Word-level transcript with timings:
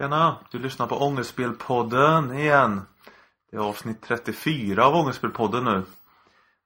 Tjena! 0.00 0.36
Du 0.50 0.58
lyssnar 0.58 0.86
på 0.86 0.96
Ångestspelpodden 0.96 2.38
igen. 2.38 2.82
Det 3.50 3.56
är 3.56 3.60
avsnitt 3.60 4.02
34 4.02 4.86
av 4.86 4.94
Ångestspelpodden 4.94 5.64
nu. 5.64 5.84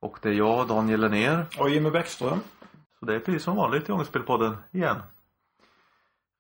Och 0.01 0.19
det 0.23 0.29
är 0.29 0.33
jag, 0.33 0.69
Daniel 0.69 1.01
Lennér. 1.01 1.47
Och 1.59 1.71
Jimmy 1.71 1.91
Bäckström. 1.91 2.41
Så 2.99 3.07
det 3.07 3.15
är 3.15 3.19
precis 3.19 3.43
som 3.43 3.57
vanligt 3.57 3.89
i 3.89 3.93
Ångestspelpodden 3.93 4.57
igen. 4.71 5.03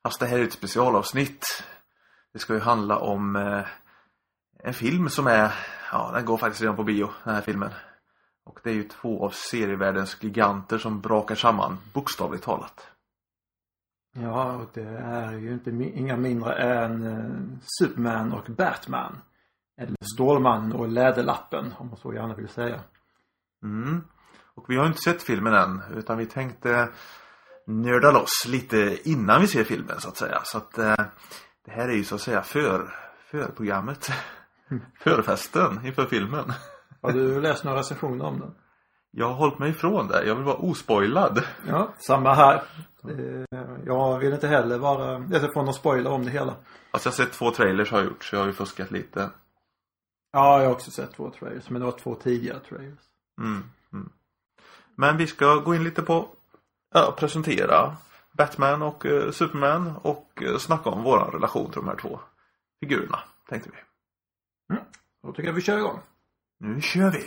Fast 0.03 0.21
det 0.21 0.27
här 0.27 0.39
är 0.39 0.43
ett 0.43 0.53
specialavsnitt. 0.53 1.65
Det 2.33 2.39
ska 2.39 2.55
ju 2.55 2.61
handla 2.61 2.98
om 2.98 3.36
eh, 3.36 3.66
en 4.59 4.74
film 4.74 5.09
som 5.09 5.27
är, 5.27 5.54
ja 5.93 6.11
den 6.14 6.24
går 6.24 6.36
faktiskt 6.36 6.62
redan 6.62 6.77
på 6.77 6.84
bio, 6.84 7.11
den 7.24 7.34
här 7.34 7.43
filmen. 7.43 7.70
Och 8.45 8.61
det 8.62 8.70
är 8.70 8.74
ju 8.74 8.88
två 8.88 9.24
av 9.24 9.30
serievärldens 9.30 10.16
giganter 10.20 10.79
som 10.79 11.00
brakar 11.00 11.34
samman, 11.34 11.79
bokstavligt 11.93 12.45
talat. 12.45 12.91
Ja, 14.13 14.53
och 14.53 14.71
det 14.75 14.89
är 14.99 15.33
ju 15.33 15.53
inte 15.53 15.71
inga 15.71 16.17
mindre 16.17 16.55
än 16.55 17.07
eh, 17.07 17.59
Superman 17.79 18.33
och 18.33 18.45
Batman. 18.45 19.16
Eller 19.77 19.97
Stålmannen 20.15 20.73
och 20.73 20.89
Läderlappen, 20.89 21.75
om 21.79 21.89
man 21.89 21.97
så 21.97 22.15
gärna 22.15 22.34
vill 22.34 22.48
säga. 22.48 22.80
Mm. 23.62 24.05
Och 24.55 24.65
vi 24.69 24.77
har 24.77 24.87
inte 24.87 24.98
sett 24.98 25.23
filmen 25.23 25.55
än 25.55 25.83
utan 25.95 26.19
vi 26.19 26.27
tänkte 26.27 26.89
nörda 27.67 28.11
loss 28.11 28.47
lite 28.48 28.98
innan 29.05 29.41
vi 29.41 29.47
ser 29.47 29.65
filmen 29.65 30.01
så 30.01 30.09
att 30.09 30.17
säga. 30.17 30.41
Så 30.45 30.59
att 30.59 30.79
eh, 30.79 30.95
det 31.65 31.70
här 31.70 31.89
är 31.89 31.97
ju 31.97 32.05
så 32.05 32.15
att 32.15 32.20
säga 32.20 32.42
för, 32.42 32.95
förprogrammet. 33.31 34.11
Förfesten 34.98 35.87
inför 35.87 36.06
filmen. 36.06 36.53
Har 37.03 37.12
du 37.12 37.41
läst 37.41 37.65
några 37.65 37.79
recensioner 37.79 38.25
om 38.25 38.41
den? 38.41 38.55
Jag 39.15 39.27
har 39.27 39.34
hållit 39.34 39.59
mig 39.59 39.71
ifrån 39.71 40.09
det. 40.09 40.25
Jag 40.27 40.34
vill 40.34 40.45
vara 40.45 40.57
ospoilad. 40.57 41.43
Ja, 41.69 41.95
samma 41.98 42.34
här. 42.34 42.62
Eh, 43.09 43.61
Jag 43.87 44.19
vill 44.19 44.33
inte 44.33 44.48
heller 44.48 44.79
vara, 44.79 45.15
eller 45.15 45.53
få 45.53 45.62
någon 45.62 45.75
spoiler 45.75 46.11
om 46.11 46.25
det 46.25 46.30
hela. 46.30 46.55
Alltså 46.91 47.09
jag 47.09 47.12
har 47.12 47.17
sett 47.25 47.33
två 47.33 47.51
trailers 47.51 47.91
har 47.91 47.98
jag 47.98 48.06
gjort 48.06 48.25
så 48.25 48.37
jag 48.37 48.41
har 48.41 48.47
ju 48.47 48.53
fuskat 48.53 48.91
lite. 48.91 49.30
Ja, 50.33 50.59
jag 50.61 50.67
har 50.67 50.75
också 50.75 50.91
sett 50.91 51.12
två 51.14 51.31
trailers, 51.31 51.70
men 51.70 51.81
det 51.81 51.86
var 51.86 51.98
två 51.98 52.14
tidigare 52.14 52.61
trailers. 52.61 52.98
Mm, 53.41 53.62
mm. 53.92 54.11
Men 54.95 55.17
vi 55.17 55.27
ska 55.27 55.55
gå 55.55 55.75
in 55.75 55.84
lite 55.84 56.03
på, 56.03 56.29
ja, 56.95 57.14
presentera 57.19 57.97
Batman 58.33 58.83
och 58.83 59.06
eh, 59.06 59.31
Superman 59.31 59.92
och 60.03 60.42
eh, 60.42 60.58
snacka 60.58 60.91
om 60.91 61.03
våran 61.03 61.31
relation 61.31 61.70
till 61.70 61.81
de 61.81 61.89
här 61.89 61.97
två 61.97 62.20
figurerna, 62.81 63.19
tänkte 63.48 63.70
vi. 63.73 63.77
Då 65.23 65.33
tycker 65.33 65.48
jag 65.48 65.55
vi 65.55 65.62
kör 65.62 65.79
igång. 65.79 66.01
Nu 66.58 66.81
kör 66.81 67.11
vi! 67.11 67.25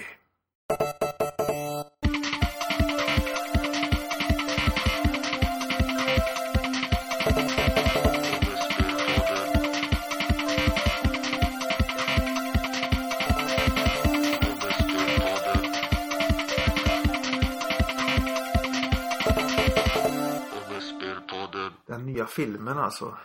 Filmen 22.36 22.78
alltså. 22.78 23.18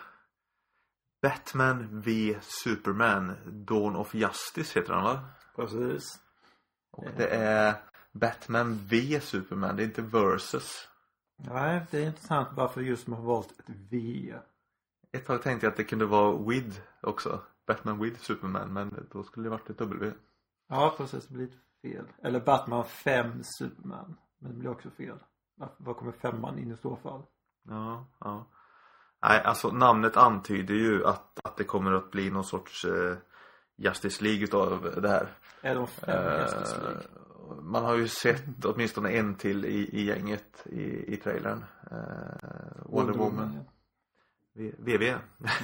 Batman 1.23 2.01
v 2.01 2.39
Superman 2.65 3.37
Dawn 3.47 3.97
of 3.97 4.15
Justice 4.15 4.79
heter 4.81 4.93
den 4.95 5.05
va? 5.05 5.21
Precis. 5.57 6.03
Och 6.91 7.05
det 7.17 7.29
är 7.29 7.75
Batman 8.13 8.75
v 8.85 9.21
Superman, 9.21 9.77
det 9.77 9.83
är 9.83 9.85
inte 9.85 10.03
versus. 10.03 10.89
Nej, 11.37 11.87
det 11.91 11.99
är 12.03 12.07
intressant 12.07 12.49
varför 12.53 12.81
just 12.81 13.07
man 13.07 13.19
har 13.19 13.27
valt 13.27 13.59
ett 13.61 13.65
V. 13.69 14.35
Ett 15.13 15.27
tag 15.27 15.43
tänkte 15.43 15.67
jag 15.67 15.71
att 15.71 15.77
det 15.77 15.85
kunde 15.85 16.07
vara 16.07 16.37
with 16.49 16.81
också. 17.01 17.41
Batman 17.67 17.99
with 18.01 18.21
Superman, 18.21 18.73
men 18.73 19.07
då 19.13 19.23
skulle 19.23 19.47
det 19.47 19.51
varit 19.51 19.71
ett 19.71 19.79
W. 19.79 20.13
Ja, 20.69 20.95
precis. 20.97 21.27
Det 21.27 21.35
blir 21.35 21.47
lite 21.47 21.59
fel. 21.83 22.07
Eller 22.23 22.41
Batman 22.41 22.85
5 22.85 23.43
Superman. 23.45 24.17
Men 24.39 24.53
det 24.53 24.59
blir 24.59 24.71
också 24.71 24.91
fel. 24.91 25.19
Var- 25.57 25.75
Var 25.79 25.95
kommer 25.95 26.13
femman 26.13 26.59
in 26.59 26.73
i 26.73 26.77
så 26.77 26.97
fall? 26.97 27.23
Ja, 27.69 28.07
ja. 28.21 28.47
Nej, 29.23 29.43
alltså 29.45 29.69
namnet 29.71 30.17
antyder 30.17 30.75
ju 30.75 31.07
att, 31.07 31.41
att 31.45 31.57
det 31.57 31.65
kommer 31.65 31.93
att 31.93 32.11
bli 32.11 32.31
någon 32.31 32.45
sorts 32.45 32.85
eh, 32.85 33.17
Justice 33.77 34.25
League 34.25 34.45
utav 34.45 34.95
det 35.03 35.09
här. 35.09 35.29
Är 35.63 35.75
de 35.75 35.87
fem 35.87 36.41
Justice 36.41 36.77
League? 36.83 37.01
Eh, 37.01 37.57
man 37.63 37.85
har 37.85 37.97
ju 37.97 38.09
sett 38.09 38.65
åtminstone 38.65 39.11
en 39.11 39.35
till 39.35 39.65
i, 39.65 39.89
i 39.93 40.05
gänget 40.05 40.67
i, 40.67 41.15
i 41.15 41.17
trailern. 41.17 41.65
Eh, 41.91 41.97
Wonder 42.87 43.13
Woman. 43.15 43.53
ja. 43.57 43.73
V- 44.55 44.73
VV. 44.79 45.15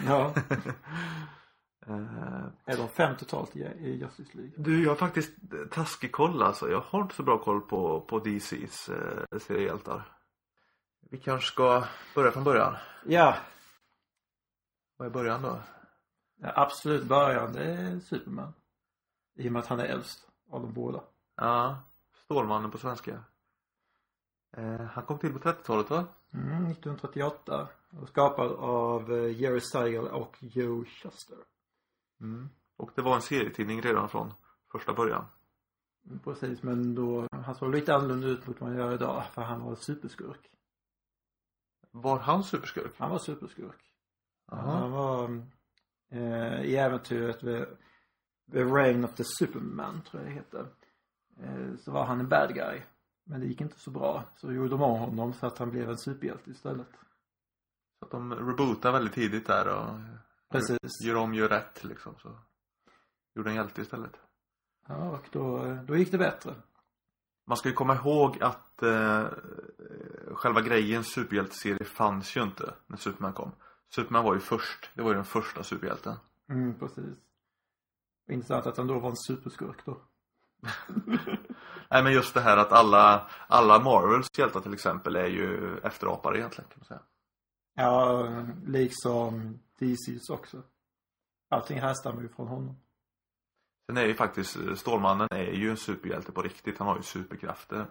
Ja. 0.06 0.34
Eh, 1.88 2.44
Är 2.64 2.76
de 2.76 2.88
fem 2.88 3.16
totalt 3.16 3.56
i, 3.56 3.60
i 3.60 3.96
Justice 3.96 4.30
League? 4.34 4.52
Du, 4.56 4.82
jag 4.82 4.90
har 4.90 4.96
faktiskt 4.96 5.32
taskig 5.70 6.12
koll 6.12 6.42
alltså. 6.42 6.70
Jag 6.70 6.80
har 6.80 7.02
inte 7.02 7.14
så 7.14 7.22
bra 7.22 7.38
koll 7.38 7.60
på, 7.60 8.00
på 8.00 8.18
DCs 8.18 8.88
eh, 8.88 9.38
seriehjältar. 9.38 10.02
Vi 11.10 11.18
kanske 11.18 11.52
ska 11.52 11.84
börja 12.14 12.32
från 12.32 12.44
början. 12.44 12.76
Ja. 13.04 13.36
Vad 14.96 15.08
är 15.08 15.12
början 15.12 15.42
då? 15.42 15.60
ja 16.36 16.52
absolut 16.56 17.04
början 17.04 17.52
det 17.52 17.64
är 17.64 18.00
Superman. 18.00 18.52
I 19.34 19.48
och 19.48 19.52
med 19.52 19.60
att 19.60 19.66
han 19.66 19.80
är 19.80 19.84
äldst 19.84 20.28
av 20.50 20.62
de 20.62 20.72
båda. 20.72 21.00
Ja, 21.36 21.78
Stålmannen 22.24 22.70
på 22.70 22.78
svenska. 22.78 23.24
Eh, 24.56 24.80
han 24.80 25.04
kom 25.04 25.18
till 25.18 25.32
på 25.32 25.38
30-talet 25.38 25.90
va? 25.90 26.04
Mm, 26.32 26.66
1938. 26.66 27.68
Och 28.00 28.08
skapad 28.08 28.52
av 28.52 29.12
eh, 29.12 29.40
Jerry 29.40 29.60
Siegel 29.60 30.08
och 30.08 30.36
Joe 30.40 30.84
Shuster. 30.84 31.38
Mm. 32.20 32.48
Och 32.76 32.90
det 32.94 33.02
var 33.02 33.14
en 33.14 33.22
serietidning 33.22 33.82
redan 33.82 34.08
från 34.08 34.32
första 34.72 34.92
början. 34.92 35.24
Precis, 36.24 36.62
men 36.62 36.94
då, 36.94 37.28
han 37.30 37.54
såg 37.54 37.74
lite 37.74 37.94
annorlunda 37.94 38.26
ut 38.26 38.46
mot 38.46 38.60
vad 38.60 38.70
han 38.70 38.78
gör 38.78 38.94
idag. 38.94 39.24
För 39.32 39.42
han 39.42 39.60
var 39.60 39.74
superskurk. 39.74 40.50
Var 42.02 42.18
han 42.18 42.44
superskurk? 42.44 42.92
Han 42.98 43.10
var 43.10 43.18
superskurk. 43.18 43.92
Jaha. 44.50 44.60
Han 44.60 44.90
var 44.90 45.42
eh, 46.10 46.60
i 46.62 46.76
äventyret 46.76 47.40
The, 47.40 47.64
The 48.52 48.64
Reign 48.64 49.04
of 49.04 49.14
the 49.14 49.24
Superman 49.38 50.02
tror 50.02 50.22
jag 50.22 50.30
det 50.30 50.34
heter. 50.34 50.66
Eh, 51.40 51.76
så 51.76 51.92
var 51.92 52.04
han 52.04 52.20
en 52.20 52.28
bad 52.28 52.54
guy. 52.54 52.82
Men 53.24 53.40
det 53.40 53.46
gick 53.46 53.60
inte 53.60 53.80
så 53.80 53.90
bra. 53.90 54.24
Så 54.36 54.52
gjorde 54.52 54.68
de 54.68 54.82
om 54.82 55.00
honom 55.00 55.32
så 55.32 55.46
att 55.46 55.58
han 55.58 55.70
blev 55.70 55.90
en 55.90 55.98
superhjälte 55.98 56.50
istället. 56.50 56.88
Så 57.98 58.04
att 58.04 58.10
de 58.10 58.34
rebootar 58.34 58.92
väldigt 58.92 59.14
tidigt 59.14 59.46
där 59.46 59.68
och 59.68 59.98
Precis. 60.50 61.04
gör 61.04 61.16
om, 61.16 61.34
gör 61.34 61.48
rätt 61.48 61.84
liksom. 61.84 62.14
Så 62.18 62.38
gjorde 63.34 63.50
en 63.50 63.56
hjälte 63.56 63.80
istället. 63.82 64.20
Ja, 64.88 65.10
och 65.10 65.28
då, 65.32 65.78
då 65.86 65.96
gick 65.96 66.10
det 66.10 66.18
bättre. 66.18 66.54
Man 67.48 67.56
ska 67.56 67.68
ju 67.68 67.74
komma 67.74 67.94
ihåg 67.94 68.42
att 68.42 68.82
eh, 68.82 69.24
själva 70.32 70.60
grejen 70.60 71.04
superhjälteserie 71.04 71.84
fanns 71.84 72.36
ju 72.36 72.42
inte 72.42 72.74
när 72.86 72.96
Superman 72.96 73.32
kom. 73.32 73.52
Superman 73.94 74.24
var 74.24 74.34
ju 74.34 74.40
först. 74.40 74.90
Det 74.94 75.02
var 75.02 75.10
ju 75.10 75.14
den 75.14 75.24
första 75.24 75.62
superhjälten. 75.62 76.14
Mm, 76.48 76.78
precis. 76.78 77.16
Intressant 78.28 78.66
att 78.66 78.76
han 78.76 78.86
då 78.86 78.98
var 78.98 79.10
en 79.10 79.16
superskurk 79.16 79.84
då. 79.84 80.00
Nej 81.90 82.02
men 82.02 82.12
just 82.12 82.34
det 82.34 82.40
här 82.40 82.56
att 82.56 82.72
alla, 82.72 83.30
alla 83.46 83.78
Marvels 83.78 84.38
hjältar 84.38 84.60
till 84.60 84.74
exempel 84.74 85.16
är 85.16 85.26
ju 85.26 85.78
efterapare 85.78 86.38
egentligen 86.38 86.70
kan 86.70 86.78
man 86.78 86.86
säga. 86.86 87.02
Ja, 87.74 88.26
liksom 88.66 89.58
DC's 89.78 90.30
också. 90.30 90.62
Allting 91.48 91.80
härstammar 91.80 92.22
ju 92.22 92.28
från 92.28 92.48
honom. 92.48 92.76
Sen 93.86 93.96
är 93.96 94.04
ju 94.04 94.14
faktiskt 94.14 94.56
eh, 94.56 94.74
Stålmannen 94.74 95.28
är 95.30 95.52
ju 95.52 95.70
en 95.70 95.76
superhjälte 95.76 96.32
på 96.32 96.42
riktigt. 96.42 96.78
Han 96.78 96.88
har 96.88 96.96
ju 96.96 97.02
superkrafter. 97.02 97.86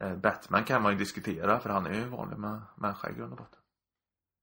Eh, 0.00 0.16
Batman 0.16 0.64
kan 0.64 0.82
man 0.82 0.92
ju 0.92 0.98
diskutera 0.98 1.58
för 1.60 1.70
han 1.70 1.86
är 1.86 1.94
ju 1.94 2.02
en 2.02 2.10
vanlig 2.10 2.36
mä- 2.38 2.62
människa 2.76 3.10
i 3.10 3.14
grund 3.14 3.32
och 3.32 3.38
botten. 3.38 3.58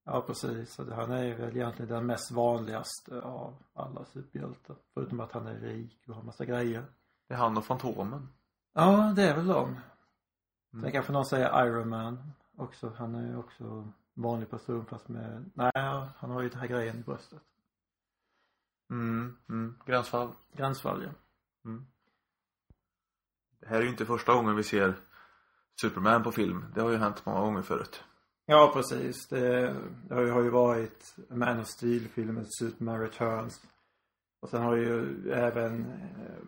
Ja, 0.05 0.21
precis. 0.21 0.77
Han 0.77 1.11
är 1.11 1.35
väl 1.37 1.55
egentligen 1.57 1.89
den 1.91 2.05
mest 2.05 2.31
vanligaste 2.31 3.21
av 3.21 3.63
alla 3.73 4.05
superhjältar. 4.05 4.75
Förutom 4.93 5.19
att 5.19 5.31
han 5.31 5.47
är 5.47 5.59
rik 5.59 6.03
och 6.07 6.15
har 6.15 6.23
massa 6.23 6.45
grejer. 6.45 6.85
Det 7.27 7.33
är 7.33 7.37
han 7.37 7.57
och 7.57 7.65
Fantomen. 7.65 8.27
Ja, 8.73 9.13
det 9.15 9.23
är 9.23 9.35
väl 9.35 9.47
de. 9.47 9.75
Sen 10.71 10.79
Mm. 10.79 10.91
kanske 10.91 11.11
någon 11.11 11.25
säger 11.25 11.65
Iron 11.65 11.89
Man 11.89 12.31
också. 12.57 12.93
Han 12.97 13.15
är 13.15 13.27
ju 13.27 13.37
också 13.37 13.91
vanlig 14.13 14.49
person 14.49 14.85
fast 14.85 15.07
med, 15.09 15.51
nej, 15.53 15.71
han 16.17 16.29
har 16.31 16.41
ju 16.41 16.49
den 16.49 16.59
här 16.59 16.67
grejen 16.67 16.99
i 16.99 17.03
bröstet. 17.03 17.41
Mm, 18.89 19.37
mm. 19.49 19.75
Gränsfall. 19.85 20.31
Gränsfall, 20.53 21.03
ja. 21.03 21.09
Mm. 21.69 21.85
Det 23.59 23.67
här 23.67 23.75
är 23.77 23.81
ju 23.81 23.89
inte 23.89 24.05
första 24.05 24.33
gången 24.33 24.55
vi 24.55 24.63
ser 24.63 24.93
Superman 25.81 26.23
på 26.23 26.31
film. 26.31 26.65
Det 26.75 26.81
har 26.81 26.89
ju 26.89 26.97
hänt 26.97 27.25
många 27.25 27.39
gånger 27.39 27.61
förut. 27.61 28.03
Ja, 28.45 28.71
precis. 28.73 29.27
Det, 29.27 29.75
det 30.09 30.15
har 30.15 30.21
ju- 30.43 30.49
varit 30.49 31.15
Man 31.29 31.59
of 31.59 31.67
Steel-filmen 31.67 32.45
Superman 32.59 32.99
Returns. 32.99 33.61
Och 34.41 34.49
sen 34.49 34.61
har 34.61 34.75
ju 34.75 35.31
även 35.31 35.85
eh, 35.85 36.45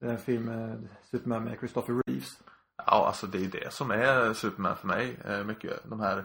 den 0.00 0.18
filmen 0.18 0.88
Superman 1.10 1.44
med 1.44 1.58
Christopher 1.58 2.02
Reeves. 2.06 2.28
Ja, 2.76 3.06
alltså 3.06 3.26
det 3.26 3.44
är 3.44 3.48
det 3.48 3.72
som 3.72 3.90
är 3.90 4.32
Superman 4.34 4.76
för 4.76 4.86
mig. 4.86 5.20
eh, 5.24 5.44
Mycket. 5.44 5.84
De 5.90 6.00
här 6.00 6.24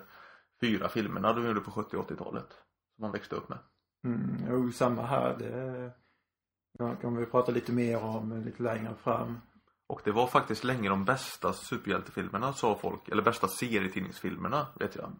fyra 0.61 0.89
filmerna 0.89 1.33
de 1.33 1.45
gjorde 1.45 1.61
på 1.61 1.71
70 1.71 1.97
och 1.97 2.09
80-talet. 2.11 2.47
Som 2.95 3.01
man 3.01 3.11
växte 3.11 3.35
upp 3.35 3.49
med. 3.49 3.57
Mm, 4.05 4.37
jo, 4.49 4.71
samma 4.71 5.05
här. 5.05 5.35
Det 5.39 5.91
ja, 6.79 6.95
kommer 6.95 7.19
vi 7.19 7.25
prata 7.25 7.51
lite 7.51 7.71
mer 7.71 8.03
om 8.03 8.43
lite 8.45 8.63
längre 8.63 8.95
fram. 8.95 9.39
Och 9.87 10.01
det 10.03 10.11
var 10.11 10.27
faktiskt 10.27 10.63
länge 10.63 10.89
de 10.89 11.05
bästa 11.05 11.53
superhjältefilmerna 11.53 12.53
sa 12.53 12.77
folk, 12.81 13.09
eller 13.09 13.23
bästa 13.23 13.47
serietidningsfilmerna 13.47 14.67
vet 14.79 14.95
jag. 14.95 15.11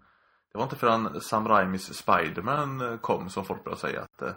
Det 0.52 0.58
var 0.58 0.64
inte 0.64 0.76
förrän 0.76 1.22
Sam 1.22 1.48
Raimis 1.48 1.94
Spiderman 1.94 3.00
kom 3.02 3.30
som 3.30 3.46
folk 3.46 3.64
började 3.64 3.82
säga 3.82 4.02
att 4.02 4.22
eh, 4.22 4.34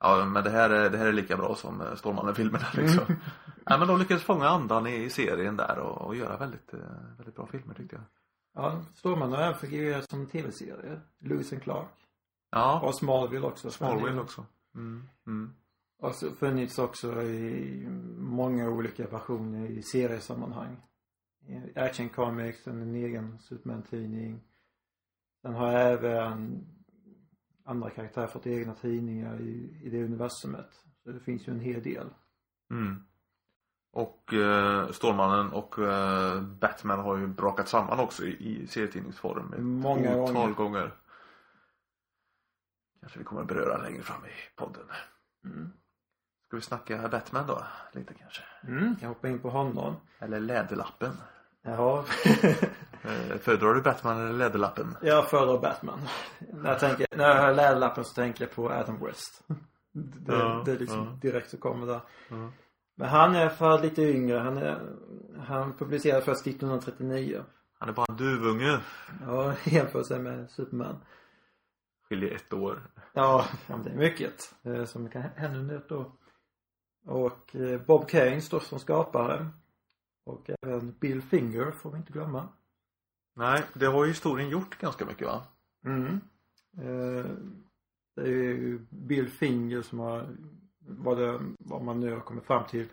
Ja 0.00 0.24
men 0.24 0.44
det 0.44 0.50
här 0.50 0.70
är, 0.70 0.90
det 0.90 0.98
här 0.98 1.06
är 1.06 1.12
lika 1.12 1.36
bra 1.36 1.54
som 1.54 1.80
eh, 1.80 1.94
Stålmannen-filmerna 1.94 2.66
liksom. 2.74 3.16
Ja, 3.64 3.78
men 3.78 3.88
de 3.88 3.98
lyckades 3.98 4.22
fånga 4.22 4.48
andan 4.48 4.86
i 4.86 5.10
serien 5.10 5.56
där 5.56 5.78
och, 5.78 6.06
och 6.06 6.16
göra 6.16 6.36
väldigt, 6.36 6.74
eh, 6.74 6.80
väldigt 7.16 7.36
bra 7.36 7.46
filmer 7.46 7.74
tyckte 7.74 7.96
jag. 7.96 8.04
Ja, 8.54 8.82
Stålmannen 8.94 9.34
har 9.34 9.42
även 9.42 9.58
fungerat 9.58 10.10
som 10.10 10.26
tv-serie. 10.26 11.00
Lewis 11.18 11.52
and 11.52 11.62
Clark. 11.62 12.03
Ja. 12.54 12.80
Och 12.80 12.94
Smallville 12.94 13.46
också. 13.46 13.70
Smallville 13.70 14.20
också. 14.20 14.46
Mm. 14.74 15.08
Mm. 15.26 15.54
Och 15.98 16.14
så 16.14 16.30
funnits 16.30 16.78
också 16.78 17.22
i 17.22 17.86
många 18.18 18.68
olika 18.68 19.06
versioner 19.06 19.66
i 19.66 19.82
seriesammanhang. 19.82 20.76
Action 21.74 22.08
Comics, 22.08 22.66
en 22.66 22.94
egen 22.94 23.38
Superman-tidning. 23.38 24.40
Sen 25.42 25.54
har 25.54 25.72
även 25.72 26.66
andra 27.64 27.90
karaktärer 27.90 28.26
fått 28.26 28.46
egna 28.46 28.74
tidningar 28.74 29.40
i, 29.40 29.80
i 29.82 29.90
det 29.90 30.04
universumet. 30.04 30.70
Så 31.04 31.10
det 31.10 31.20
finns 31.20 31.48
ju 31.48 31.52
en 31.52 31.60
hel 31.60 31.82
del. 31.82 32.06
Mm. 32.70 33.02
Och 33.92 34.34
eh, 34.34 34.90
Stålmannen 34.90 35.52
och 35.52 35.78
eh, 35.78 36.42
Batman 36.42 37.00
har 37.00 37.16
ju 37.16 37.26
brakat 37.26 37.68
samman 37.68 38.00
också 38.00 38.24
i, 38.24 38.30
i 38.30 38.66
serietidningsform. 38.66 39.54
Många 39.58 40.16
gånger. 40.16 40.50
gånger. 40.50 40.92
Kanske 43.04 43.18
vi 43.18 43.24
kommer 43.24 43.42
att 43.42 43.48
beröra 43.48 43.82
längre 43.82 44.02
fram 44.02 44.24
i 44.24 44.56
podden. 44.56 44.82
Mm. 45.44 45.72
Ska 46.46 46.56
vi 46.56 46.62
snacka 46.62 47.08
Batman 47.08 47.46
då? 47.46 47.62
Lite 47.92 48.14
kanske? 48.14 48.42
Mm, 48.66 48.96
jag 49.00 49.08
hoppar 49.08 49.28
in 49.28 49.38
på 49.38 49.50
honom. 49.50 49.96
Eller 50.18 50.40
Läderlappen. 50.40 51.12
Jaha. 51.62 52.04
Eh, 53.04 53.38
föredrar 53.38 53.74
du 53.74 53.82
Batman 53.82 54.20
eller 54.20 54.32
Läderlappen? 54.32 54.96
Jag 55.02 55.30
föredrar 55.30 55.58
Batman. 55.58 56.00
När 56.38 56.70
jag, 56.70 56.80
tänker, 56.80 57.06
när 57.16 57.28
jag 57.28 57.34
hör 57.34 57.54
Läderlappen 57.54 58.04
så 58.04 58.14
tänker 58.14 58.44
jag 58.44 58.54
på 58.54 58.70
Adam 58.70 59.04
West. 59.04 59.42
Det, 59.92 60.32
ja, 60.32 60.62
det 60.64 60.72
är 60.72 60.78
liksom 60.78 60.98
ja. 60.98 61.28
direkt 61.30 61.50
så 61.50 61.56
kommer 61.56 61.86
där. 61.86 62.00
Ja. 62.28 62.50
Men 62.94 63.08
han 63.08 63.34
är 63.34 63.48
för 63.48 63.82
lite 63.82 64.02
yngre. 64.02 64.38
Han, 64.38 64.58
är, 64.58 64.78
han 65.46 65.76
publicerade 65.76 66.24
först 66.24 66.46
1939. 66.46 67.42
Han 67.78 67.88
är 67.88 67.92
bara 67.92 68.06
en 68.08 68.16
duvunge. 68.16 68.80
Ja, 69.26 69.54
jämfört 69.64 70.06
sig 70.06 70.18
med 70.18 70.50
Superman. 70.50 70.96
Skiljer 72.08 72.34
ett 72.34 72.52
år. 72.52 72.82
Ja, 73.12 73.46
det 73.84 73.90
är 73.90 73.96
mycket. 73.96 74.54
Eh, 74.62 74.84
som 74.84 75.08
kan 75.08 75.22
hända 75.22 75.58
under 75.58 75.76
ett 75.76 75.92
år. 75.92 76.12
Och 77.06 77.56
eh, 77.56 77.80
Bob 77.80 78.08
Kane 78.08 78.40
står 78.40 78.60
som 78.60 78.78
skapare. 78.78 79.46
Och 80.24 80.50
även 80.62 80.92
Bill 80.98 81.22
Finger 81.22 81.70
får 81.70 81.90
vi 81.90 81.96
inte 81.96 82.12
glömma. 82.12 82.48
Nej, 83.36 83.62
det 83.74 83.86
har 83.86 84.04
ju 84.04 84.10
historien 84.10 84.48
gjort 84.48 84.78
ganska 84.78 85.06
mycket 85.06 85.26
va? 85.26 85.42
Mm. 85.86 86.20
Eh, 86.76 87.30
det 88.16 88.22
är 88.22 88.28
ju 88.28 88.86
Bill 88.90 89.28
Finger 89.28 89.82
som 89.82 89.98
har, 89.98 90.36
vad, 90.78 91.18
det, 91.18 91.40
vad 91.58 91.82
man 91.82 92.00
nu 92.00 92.12
har 92.12 92.20
kommit 92.20 92.44
fram 92.44 92.66
till, 92.66 92.88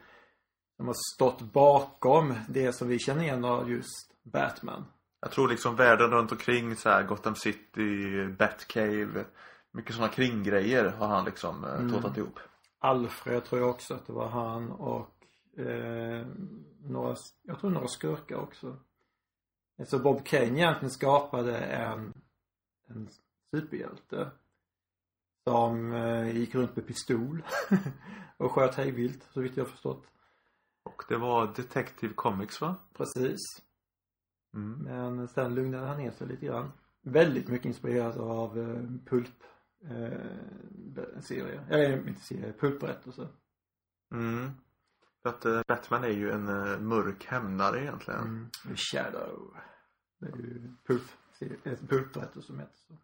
som 0.78 0.88
har 0.88 0.96
stått 1.16 1.42
bakom 1.42 2.34
det 2.50 2.74
som 2.74 2.88
vi 2.88 3.00
känner 3.00 3.24
igen 3.24 3.46
av 3.46 3.72
just 3.72 4.24
Batman. 4.24 4.86
Jag 5.22 5.32
tror 5.32 5.48
liksom 5.48 5.76
världen 5.76 6.12
runt 6.12 6.32
omkring 6.32 6.76
så 6.76 6.90
här 6.90 7.04
Gotham 7.04 7.36
City, 7.36 8.26
Batcave, 8.28 9.26
mycket 9.72 9.96
sådana 9.96 10.14
kringgrejer 10.14 10.86
har 10.86 11.08
han 11.08 11.26
liksom 11.26 11.64
eh, 11.64 11.76
mm. 11.76 11.92
tåtat 11.92 12.18
ihop. 12.18 12.40
Alfred 12.80 13.44
tror 13.44 13.62
jag 13.62 13.70
också 13.70 13.94
att 13.94 14.08
det 14.08 14.14
var 14.14 14.28
han 14.28 14.72
och 14.72 15.26
eh, 15.60 16.28
några, 16.84 17.16
jag 17.44 17.60
tror 17.60 17.70
några 17.70 17.88
skurkar 17.88 18.36
också. 18.36 18.78
Så 19.86 20.00
Bob 20.00 20.26
Kane 20.26 20.46
egentligen 20.46 20.92
skapade 20.92 21.58
en, 21.58 22.14
en 22.88 23.10
superhjälte. 23.56 24.32
Som 25.44 25.94
eh, 25.94 26.38
gick 26.38 26.56
runt 26.56 26.76
med 26.76 26.88
pistol 26.88 27.44
och 28.38 28.52
sköt 28.52 28.76
hejvilt 28.76 29.28
så 29.34 29.42
vitt 29.42 29.58
jag 29.58 29.68
förstått. 29.68 30.04
Och 30.84 31.04
det 31.10 31.18
var 31.18 31.54
Detective 31.56 32.14
Comics 32.14 32.62
va? 32.62 32.76
Precis. 32.94 33.40
Mm. 34.54 34.80
Men 34.84 35.28
sen 35.28 35.56
lugnade 35.56 35.88
han 35.88 35.98
ner 35.98 36.12
sig 36.12 36.28
lite 36.28 36.46
grann. 36.46 36.72
Väldigt 37.02 37.48
mycket 37.48 37.66
inspirerad 37.66 38.18
av 38.18 38.60
eh, 38.60 39.10
Pulp 39.10 39.44
eh. 39.84 40.12
Eller 41.70 42.08
inte 42.08 42.22
serie, 42.22 42.54
Pulpberättelse. 42.60 43.28
Mm. 44.12 44.52
För 45.22 45.30
att 45.30 45.46
eh, 45.46 45.62
Batman 45.68 46.04
är 46.04 46.10
ju 46.10 46.32
en 46.32 46.48
eh, 46.48 46.80
mörk 46.80 47.26
hämnare 47.26 47.82
egentligen. 47.82 48.22
Mm. 48.22 48.76
Shadow. 48.76 49.58
Det 50.20 50.28
är 50.28 50.38
ju 50.38 50.74
Pulp, 50.88 51.04
ett 51.64 51.90
Pulpberättelse 51.90 52.48
som 52.48 52.60
heter 52.60 52.78
så. 52.78 52.98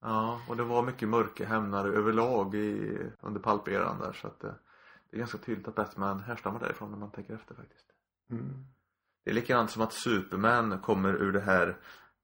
Ja, 0.00 0.40
och 0.48 0.56
det 0.56 0.64
var 0.64 0.82
mycket 0.82 1.08
mörka 1.08 1.46
hämnare 1.46 1.88
överlag 1.88 2.54
i, 2.54 2.98
under 3.20 3.40
palperan 3.40 3.98
där 3.98 4.12
så 4.12 4.26
att 4.26 4.44
eh, 4.44 4.52
det 5.10 5.16
är 5.16 5.18
ganska 5.18 5.38
tydligt 5.38 5.68
att 5.68 5.74
Batman 5.74 6.20
härstammar 6.20 6.60
därifrån 6.60 6.90
när 6.90 6.98
man 6.98 7.10
tänker 7.10 7.34
efter 7.34 7.54
faktiskt. 7.54 7.86
Mm. 8.30 8.66
Det 9.24 9.30
är 9.30 9.34
likadant 9.34 9.70
som 9.70 9.82
att 9.82 9.92
Superman 9.92 10.78
kommer 10.78 11.14
ur 11.14 11.32
det 11.32 11.40
här 11.40 11.76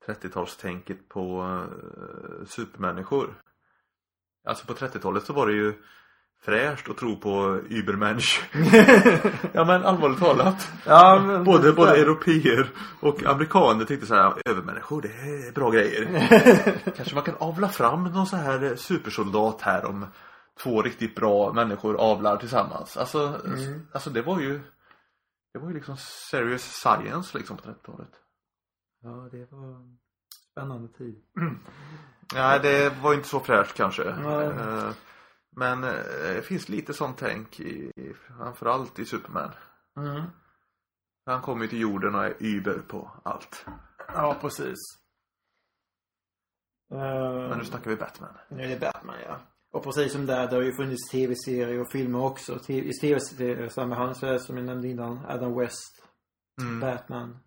30-talstänket 0.06 1.08
på 1.08 1.43
uh, 1.43 2.47
supermänniskor. 2.47 3.35
Alltså 4.44 4.67
på 4.67 4.73
30-talet 4.73 5.25
så 5.25 5.32
var 5.32 5.47
det 5.47 5.52
ju 5.52 5.75
fräscht 6.43 6.88
att 6.88 6.97
tro 6.97 7.17
på 7.17 7.61
Übermensch. 7.69 8.43
ja 9.52 9.64
men 9.64 9.85
allvarligt 9.85 10.19
talat. 10.19 10.70
Ja, 10.87 11.23
men, 11.26 11.44
både, 11.44 11.73
både 11.73 11.97
europeer 11.97 12.70
och 13.00 13.25
amerikaner 13.25 13.85
tyckte 13.85 14.06
så 14.06 14.14
här, 14.14 14.35
övermänniskor 14.44 15.02
det 15.02 15.08
är 15.08 15.52
bra 15.52 15.70
grejer. 15.70 16.29
Kanske 16.97 17.14
man 17.14 17.25
kan 17.25 17.37
avla 17.38 17.69
fram 17.69 18.05
någon 18.05 18.26
så 18.26 18.37
här 18.37 18.76
supersoldat 18.76 19.62
här 19.62 19.85
om 19.85 20.06
två 20.62 20.82
riktigt 20.82 21.14
bra 21.14 21.52
människor 21.52 21.97
avlar 21.97 22.37
tillsammans. 22.37 22.97
Alltså, 22.97 23.41
mm. 23.47 23.87
alltså 23.93 24.11
det 24.11 24.23
var 24.23 24.41
ju 24.41 24.61
det 25.52 25.58
var 25.58 25.69
ju 25.69 25.75
liksom 25.75 25.97
serious 26.31 26.62
science 26.62 27.38
liksom 27.38 27.56
på 27.56 27.69
30-talet. 27.69 28.12
Ja, 29.00 29.29
det 29.32 29.52
var 29.52 29.97
spännande 30.50 30.88
tid. 30.88 31.23
Nej, 32.35 32.61
det 32.61 33.02
var 33.02 33.14
inte 33.14 33.29
så 33.29 33.41
fräscht 33.41 33.76
kanske. 33.76 34.02
Uh, 34.02 34.93
men 35.50 35.85
uh, 35.85 35.91
det 36.23 36.44
finns 36.44 36.69
lite 36.69 36.94
sånt 36.94 37.19
tänk 37.19 37.61
i, 37.61 37.92
framförallt 38.26 38.99
i 38.99 39.04
Superman. 39.04 39.50
Mm. 39.97 40.23
Han 41.26 41.42
kommer 41.42 41.62
ju 41.62 41.69
till 41.69 41.80
jorden 41.80 42.14
och 42.14 42.25
är 42.25 42.35
über 42.38 42.78
på 42.78 43.11
allt. 43.25 43.66
Ja, 44.09 44.37
precis. 44.40 44.78
Men 46.90 47.59
nu 47.59 47.64
snackar 47.64 47.90
vi 47.90 47.97
Batman. 47.97 48.38
Nu 48.49 48.62
är 48.62 48.69
det 48.69 48.80
Batman, 48.80 49.16
ja. 49.26 49.40
Och 49.71 49.85
precis 49.85 50.12
som 50.12 50.27
där, 50.27 50.49
det 50.49 50.57
har 50.57 50.62
ju 50.62 50.73
funnits 50.73 51.11
tv-serier 51.11 51.81
och 51.81 51.93
filmer 51.93 52.25
också. 52.25 52.61
I 52.69 52.93
tv-serier 52.93 53.69
samma 53.69 53.95
han 53.95 54.15
så 54.15 54.27
är 54.27 54.39
som 54.39 54.57
jag 54.57 54.67
nämnde 54.67 54.89
innan, 54.89 55.27
Adam 55.29 55.59
West, 55.59 56.03
mm. 56.61 56.81
Batman, 56.81 57.39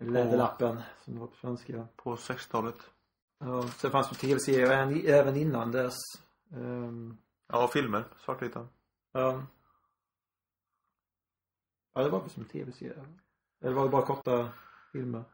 Läderlappen 0.00 0.82
som 1.04 1.14
det 1.14 1.20
var 1.20 1.26
på 1.26 1.36
svenska. 1.36 1.88
På 1.96 2.16
60-talet. 2.16 2.90
Ja, 3.38 3.68
sen 3.68 3.90
fanns 3.90 4.08
det 4.08 4.14
tv-serier 4.14 5.06
även 5.06 5.36
innan 5.36 5.72
dess. 5.72 5.96
Um, 6.52 7.18
ja, 7.48 7.68
filmer, 7.68 8.04
svartvita. 8.24 8.68
Ja. 9.12 9.46
Ja, 11.94 12.02
det 12.02 12.10
var 12.10 12.20
väl 12.20 12.30
som 12.30 12.44
tv-serie. 12.44 13.04
Eller 13.60 13.74
var 13.74 13.84
det 13.84 13.90
bara 13.90 14.06
korta 14.06 14.48
filmer? 14.92 15.24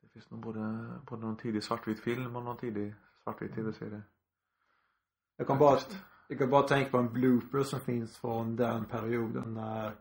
Det 0.00 0.08
finns 0.08 0.30
nog 0.30 0.40
både, 0.40 0.90
både 1.06 1.26
någon 1.26 1.36
tidig 1.36 1.64
svartvit 1.64 2.00
film 2.00 2.36
och 2.36 2.42
någon 2.42 2.56
tidig 2.56 2.94
svartvit 3.22 3.54
tv-serie. 3.54 4.02
Jag 5.36 5.46
kan 5.46 5.58
bara, 5.58 5.78
jag 6.28 6.38
kan 6.38 6.50
bara 6.50 6.62
tänka 6.62 6.90
på 6.90 6.98
en 6.98 7.12
blooper 7.12 7.62
som 7.62 7.80
finns 7.80 8.18
från 8.18 8.56
den 8.56 8.84
perioden 8.84 9.54
när 9.54 9.92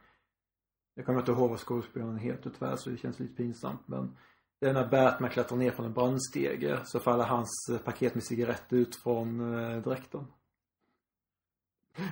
jag 0.95 1.05
kommer 1.05 1.19
inte 1.19 1.31
ihåg 1.31 1.49
vad 1.49 1.59
skådespelaren 1.59 2.17
heter 2.17 2.49
tyvärr 2.49 2.75
så 2.75 2.89
det 2.89 2.97
känns 2.97 3.19
lite 3.19 3.35
pinsamt 3.35 3.87
men 3.87 4.17
det 4.61 4.69
är 4.69 4.73
när 4.73 4.87
Batman 4.87 5.29
klättrar 5.29 5.57
ner 5.57 5.71
från 5.71 5.85
en 5.85 5.93
brandstege 5.93 6.79
så 6.85 6.99
faller 6.99 7.23
hans 7.23 7.69
eh, 7.71 7.77
paket 7.77 8.15
med 8.15 8.23
cigaretter 8.23 8.77
ut 8.77 8.95
från 8.95 9.53
eh, 9.53 9.81
dräkten. 9.81 10.27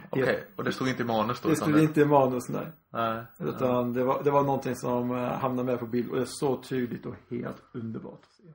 Okej, 0.09 0.23
okay. 0.23 0.41
och 0.55 0.63
det 0.63 0.71
stod 0.71 0.87
inte 0.87 1.03
i 1.03 1.05
manus 1.05 1.41
då? 1.41 1.49
Det 1.49 1.55
stod 1.55 1.79
inte 1.79 2.01
i 2.01 2.05
manus, 2.05 2.49
nej. 2.49 2.67
Nej. 2.89 3.23
Utan 3.39 3.85
nej. 3.85 3.93
Det, 3.93 4.03
var, 4.03 4.23
det 4.23 4.31
var 4.31 4.43
någonting 4.43 4.75
som 4.75 5.11
eh, 5.11 5.17
hamnade 5.17 5.71
med 5.71 5.79
på 5.79 5.87
bild 5.87 6.09
och 6.09 6.15
det 6.15 6.21
är 6.21 6.25
så 6.25 6.61
tydligt 6.61 7.05
och 7.05 7.15
helt 7.29 7.63
underbart 7.73 8.19
att 8.23 8.33
se. 8.33 8.53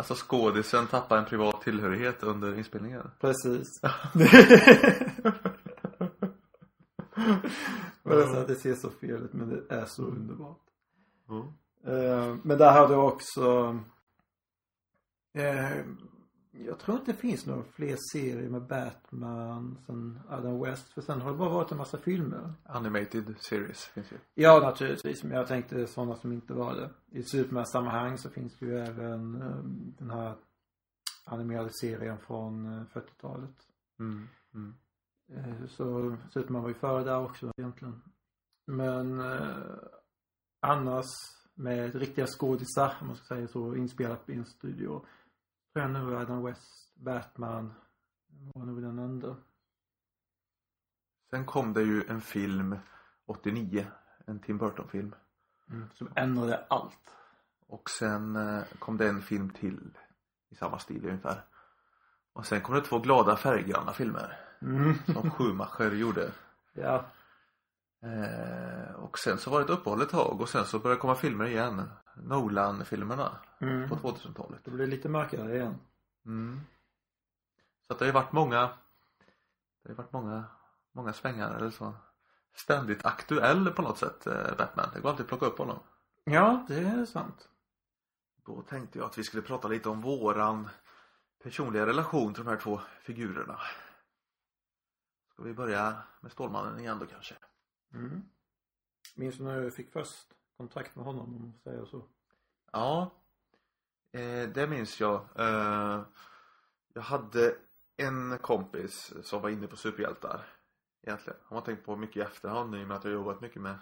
Alltså 0.00 0.14
skådisen 0.16 0.86
tappar 0.86 1.16
en 1.16 1.24
privat 1.24 1.62
tillhörighet 1.62 2.22
under 2.22 2.58
inspelningen. 2.58 3.10
Precis. 3.20 3.68
och 8.02 8.16
det, 8.16 8.26
så 8.26 8.44
det 8.48 8.54
ser 8.54 8.74
så 8.74 8.90
fel 8.90 9.22
ut 9.22 9.32
men 9.32 9.48
det 9.48 9.74
är 9.74 9.84
så 9.84 10.02
underbart. 10.02 10.60
Mm. 11.28 12.40
men 12.44 12.58
där 12.58 12.72
hade 12.72 12.96
också 12.96 13.78
eh, 15.32 15.84
Jag 16.66 16.78
tror 16.78 16.98
inte 16.98 17.12
det 17.12 17.18
finns 17.18 17.46
några 17.46 17.62
fler 17.62 17.96
serier 18.12 18.48
med 18.48 18.62
Batman 18.62 19.78
sen 19.86 20.20
Adam 20.28 20.60
West. 20.60 20.92
För 20.92 21.02
sen 21.02 21.20
har 21.20 21.30
det 21.32 21.38
bara 21.38 21.48
varit 21.48 21.72
en 21.72 21.78
massa 21.78 21.98
filmer. 21.98 22.52
Animated 22.64 23.34
series 23.38 23.84
finns 23.84 24.12
ju. 24.12 24.16
Ja, 24.34 24.60
naturligtvis. 24.62 25.24
Men 25.24 25.36
jag 25.36 25.46
tänkte 25.46 25.86
sådana 25.86 26.16
som 26.16 26.32
inte 26.32 26.52
var 26.52 26.74
det. 26.74 26.90
I 27.18 27.22
Superman-sammanhang 27.22 28.18
så 28.18 28.30
finns 28.30 28.58
det 28.58 28.66
ju 28.66 28.78
även 28.78 29.42
um, 29.42 29.94
den 29.98 30.10
här 30.10 30.34
animerade 31.24 31.70
serien 31.72 32.18
från 32.18 32.66
uh, 32.66 32.84
40-talet. 32.92 33.56
Mm. 33.98 34.28
Mm. 34.54 34.74
Uh, 35.30 35.66
så 35.66 36.16
Superman 36.32 36.62
var 36.62 36.68
ju 36.68 36.74
före 36.74 37.04
där 37.04 37.24
också 37.24 37.52
egentligen. 37.56 38.02
Men 38.66 39.20
uh, 39.20 39.76
annars 40.60 41.06
med 41.54 41.94
riktiga 41.94 42.26
skådisar, 42.26 42.94
om 43.00 43.06
man 43.06 43.16
ska 43.16 43.34
säga 43.34 43.48
så, 43.48 43.74
inspelat 43.74 44.28
i 44.28 44.34
en 44.34 44.46
studio. 44.46 45.06
Nu 45.74 46.16
Adam 46.16 46.44
West, 46.44 46.94
Batman 46.94 47.74
var 48.54 48.64
nog 48.64 48.82
den 48.82 48.98
enda. 48.98 49.36
Sen 51.30 51.46
kom 51.46 51.72
det 51.72 51.82
ju 51.82 52.04
en 52.08 52.20
film 52.20 52.76
89, 53.26 53.86
en 54.26 54.40
Tim 54.40 54.58
Burton-film. 54.58 55.14
Mm, 55.70 55.88
som 55.94 56.08
ändrade 56.16 56.64
allt. 56.68 57.16
Och 57.66 57.90
sen 57.90 58.36
eh, 58.36 58.62
kom 58.78 58.96
det 58.96 59.08
en 59.08 59.22
film 59.22 59.50
till 59.50 59.98
i 60.48 60.54
samma 60.54 60.78
stil 60.78 61.04
ungefär. 61.04 61.44
Och 62.32 62.46
sen 62.46 62.60
kom 62.60 62.74
det 62.74 62.80
två 62.80 62.98
glada 62.98 63.36
färggranna 63.36 63.92
filmer. 63.92 64.38
Mm. 64.62 64.94
Som 65.06 65.30
Schumacher 65.30 65.90
gjorde. 65.90 66.30
Ja. 66.72 67.04
Eh, 68.02 68.94
och 68.94 69.18
sen 69.18 69.38
så 69.38 69.50
var 69.50 69.58
det 69.58 69.64
ett 69.64 69.70
uppehåll 69.70 70.02
ett 70.02 70.10
tag 70.10 70.40
och 70.40 70.48
sen 70.48 70.64
så 70.64 70.78
började 70.78 70.96
det 70.96 71.00
komma 71.00 71.14
filmer 71.14 71.44
igen. 71.44 71.82
Nolan-filmerna 72.16 73.38
Mm. 73.60 73.88
på 73.88 73.96
2000-talet. 73.96 74.64
Det 74.64 74.70
blir 74.70 74.86
lite 74.86 75.08
mörkare 75.08 75.56
igen. 75.56 75.74
Mm. 76.26 76.60
Så 77.86 77.92
att 77.92 77.98
det 77.98 78.04
har 78.04 78.06
ju 78.08 78.12
varit 78.12 78.32
många 78.32 78.60
Det 78.60 79.88
har 79.88 79.90
ju 79.90 79.94
varit 79.94 80.12
många 80.12 80.44
Många 80.92 81.12
svängar 81.12 81.56
eller 81.56 81.70
så 81.70 81.94
Ständigt 82.54 83.04
aktuell 83.04 83.70
på 83.70 83.82
något 83.82 83.98
sätt 83.98 84.26
eh, 84.26 84.56
Batman. 84.58 84.90
Det 84.94 85.00
går 85.00 85.10
alltid 85.10 85.24
att 85.24 85.28
plocka 85.28 85.46
upp 85.46 85.58
honom. 85.58 85.78
Ja, 86.24 86.64
det 86.68 86.78
är 86.78 87.04
sant. 87.04 87.48
Då 88.46 88.62
tänkte 88.62 88.98
jag 88.98 89.06
att 89.06 89.18
vi 89.18 89.24
skulle 89.24 89.42
prata 89.42 89.68
lite 89.68 89.88
om 89.88 90.00
våran 90.00 90.68
personliga 91.42 91.86
relation 91.86 92.34
till 92.34 92.44
de 92.44 92.50
här 92.50 92.56
två 92.56 92.80
figurerna. 93.02 93.60
Ska 95.32 95.42
vi 95.42 95.54
börja 95.54 95.96
med 96.20 96.32
Stålmannen 96.32 96.80
igen 96.80 96.98
då 96.98 97.06
kanske? 97.06 97.34
Mm. 97.94 98.22
Minns 99.14 99.36
du 99.36 99.44
när 99.44 99.60
du 99.60 99.70
fick 99.70 99.92
först 99.92 100.32
kontakt 100.60 100.96
med 100.96 101.04
honom 101.04 101.34
om 101.34 101.42
man 101.42 101.52
säger 101.64 101.84
så? 101.84 102.02
Ja, 102.72 103.10
eh, 104.12 104.48
det 104.48 104.66
minns 104.66 105.00
jag. 105.00 105.20
Eh, 105.38 106.02
jag 106.94 107.02
hade 107.02 107.54
en 107.96 108.38
kompis 108.38 109.12
som 109.22 109.42
var 109.42 109.50
inne 109.50 109.66
på 109.66 109.76
superhjältar. 109.76 110.46
Egentligen. 111.02 111.38
Han 111.44 111.58
har 111.58 111.64
tänkt 111.64 111.84
på 111.84 111.96
mycket 111.96 112.16
i 112.16 112.20
efterhand 112.20 112.74
i 112.74 112.84
och 112.84 112.88
med 112.88 112.96
att 112.96 113.04
jag 113.04 113.12
jobbat 113.12 113.40
mycket 113.40 113.62
med 113.62 113.78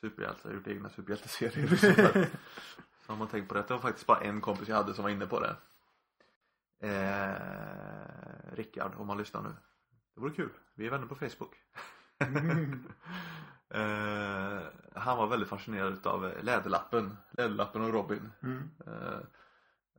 superhjältar. 0.00 0.52
Gjort 0.52 0.66
egna 0.66 0.90
superhjälteserier 0.90 1.72
och. 1.72 1.78
Så 3.06 3.12
har 3.12 3.16
man 3.16 3.28
tänkt 3.28 3.48
på 3.48 3.54
det. 3.54 3.64
Det 3.68 3.74
var 3.74 3.80
faktiskt 3.80 4.06
bara 4.06 4.20
en 4.20 4.40
kompis 4.40 4.68
jag 4.68 4.76
hade 4.76 4.94
som 4.94 5.02
var 5.02 5.10
inne 5.10 5.26
på 5.26 5.40
det. 5.40 5.56
Eh, 6.88 8.52
Rickard, 8.52 8.92
om 8.96 9.08
han 9.08 9.18
lyssnar 9.18 9.42
nu. 9.42 9.54
Det 10.14 10.20
vore 10.20 10.34
kul. 10.34 10.50
Vi 10.74 10.86
är 10.86 10.90
vänner 10.90 11.06
på 11.06 11.14
Facebook. 11.14 11.54
eh, 13.70 14.60
han 14.94 15.18
var 15.18 15.26
väldigt 15.26 15.48
fascinerad 15.48 15.92
utav 15.92 16.32
Läderlappen. 16.42 17.16
Läderlappen 17.30 17.82
och 17.82 17.92
Robin. 17.92 18.32
Mm. 18.42 18.70
Eh, 18.86 19.20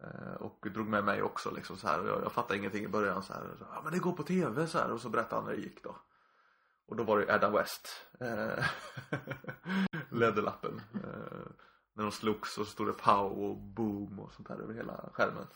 eh, 0.04 0.34
och 0.34 0.68
drog 0.74 0.88
med 0.88 1.04
mig 1.04 1.22
också 1.22 1.52
liksom 1.52 1.78
så 1.78 1.88
här. 1.88 2.00
Och 2.00 2.08
jag, 2.08 2.24
jag 2.24 2.32
fattade 2.32 2.60
ingenting 2.60 2.84
i 2.84 2.88
början 2.88 3.24
så 3.24 3.34
här. 3.34 3.44
Ja 3.60 3.82
men 3.84 3.94
det 3.94 4.00
går 4.00 4.12
på 4.12 4.24
tv 4.24 4.68
så 4.68 4.78
här. 4.78 4.92
Och 4.92 5.02
så 5.02 5.10
berättade 5.10 5.36
han 5.36 5.46
när 5.46 5.52
det 5.52 5.62
gick 5.62 5.84
då. 5.84 5.96
Och 6.88 6.96
då 6.96 7.04
var 7.04 7.20
det 7.20 7.34
Adam 7.34 7.54
West. 7.54 7.88
Eh, 8.20 8.66
Läderlappen. 10.10 10.82
Eh, 10.94 11.52
när 11.94 12.04
de 12.04 12.12
slogs 12.12 12.58
och 12.58 12.66
så 12.66 12.72
stod 12.72 12.88
det 12.88 12.94
pow 12.94 13.44
och 13.44 13.58
boom 13.58 14.20
och 14.20 14.32
sånt 14.32 14.48
där 14.48 14.60
över 14.60 14.74
hela 14.74 15.10
skärmen. 15.14 15.48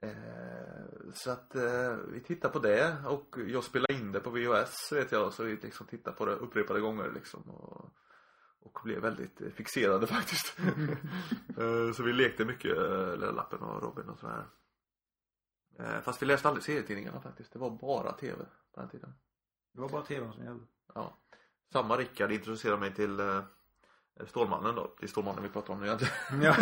Eh, 0.00 1.12
så 1.14 1.30
att 1.30 1.54
eh, 1.54 1.96
vi 2.08 2.20
tittar 2.20 2.48
på 2.48 2.58
det 2.58 2.96
och 3.06 3.36
jag 3.46 3.64
spelade 3.64 3.94
in 3.94 4.12
det 4.12 4.20
på 4.20 4.30
VHS 4.30 4.92
vet 4.92 5.12
jag 5.12 5.32
så 5.32 5.44
vi 5.44 5.56
liksom 5.56 5.86
tittade 5.86 6.16
på 6.16 6.26
det 6.26 6.32
upprepade 6.32 6.80
gånger 6.80 7.10
liksom 7.14 7.42
och, 7.50 7.90
och 8.60 8.80
blev 8.84 9.02
väldigt 9.02 9.40
fixerade 9.54 10.06
faktiskt. 10.16 10.56
Eh, 11.58 11.92
så 11.92 12.02
vi 12.02 12.12
lekte 12.12 12.44
mycket 12.44 12.76
eh, 12.76 13.34
Lappen 13.34 13.58
och 13.58 13.82
Robin 13.82 14.08
och 14.08 14.18
sådär. 14.18 14.44
Eh, 15.78 16.00
fast 16.00 16.22
vi 16.22 16.26
läste 16.26 16.48
aldrig 16.48 16.64
serietidningarna 16.64 17.20
faktiskt. 17.20 17.52
Det 17.52 17.58
var 17.58 17.70
bara 17.70 18.12
tv 18.12 18.44
på 18.74 18.80
den 18.80 18.88
tiden. 18.88 19.14
Det 19.72 19.80
var 19.80 19.88
bara 19.88 20.02
tvn 20.02 20.32
som 20.32 20.44
gällde. 20.44 20.64
Ja. 20.94 21.16
Samma 21.72 21.96
Rickard 21.96 22.32
introducerade 22.32 22.80
mig 22.80 22.94
till 22.94 23.20
eh, 23.20 23.42
Stålmannen 24.26 24.74
då. 24.74 24.86
Till 24.86 25.08
Stålmannen 25.08 25.42
vi 25.42 25.48
pratar 25.48 25.74
om 25.74 25.80
nu 25.80 25.86
egentligen. 25.86 26.42
Ja. 26.42 26.54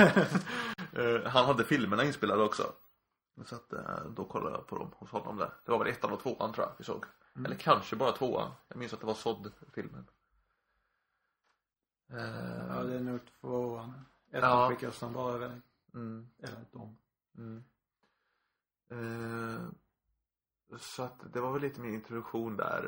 Han 1.31 1.47
hade 1.47 1.65
filmerna 1.65 2.05
inspelade 2.05 2.43
också. 2.43 2.73
Så 3.45 3.55
att 3.57 3.73
eh, 3.73 4.05
då 4.05 4.25
kollade 4.25 4.57
jag 4.57 4.67
på 4.67 4.79
dem 4.79 4.93
hos 4.97 5.11
honom 5.11 5.37
där. 5.37 5.53
Det 5.65 5.71
var 5.71 5.79
väl 5.79 5.89
ettan 5.89 6.13
och 6.13 6.21
tvåan 6.21 6.53
tror 6.53 6.67
jag 6.67 6.75
vi 6.79 6.85
såg. 6.85 7.05
Mm. 7.35 7.47
Eller 7.47 7.57
kanske 7.57 7.97
bara 7.97 8.13
tvåan. 8.13 8.51
Jag 8.69 8.77
minns 8.79 8.93
att 8.95 9.01
det 9.01 9.07
var 9.07 9.15
sådd-filmen. 9.15 10.07
Eh, 12.11 12.67
ja, 12.69 12.83
det 12.83 12.95
är 12.97 13.01
nog 13.01 13.21
tvåan. 13.41 13.93
Ettan 14.31 14.51
Ja. 14.51 14.69
skickas 14.71 15.01
han 15.01 15.13
bara 15.13 15.37
iväg. 15.37 15.61
mm, 15.95 16.29
Eller 16.39 16.65
de. 16.73 16.99
mm. 17.39 17.65
Eh, 18.91 19.69
så 20.79 21.03
att 21.03 21.33
det 21.33 21.41
var 21.41 21.53
väl 21.53 21.63
lite 21.63 21.81
min 21.81 21.95
introduktion 21.95 22.57
där. 22.57 22.83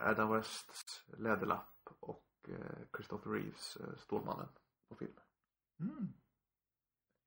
Eh, 0.00 0.08
Adam 0.08 0.30
Wests 0.32 1.04
Läderlapp 1.18 1.70
och 2.00 2.24
Christopher 2.96 3.30
Reeves 3.30 3.78
Stålmannen 3.98 4.48
på 4.88 4.94
film. 4.94 5.12
Mm. 5.80 6.08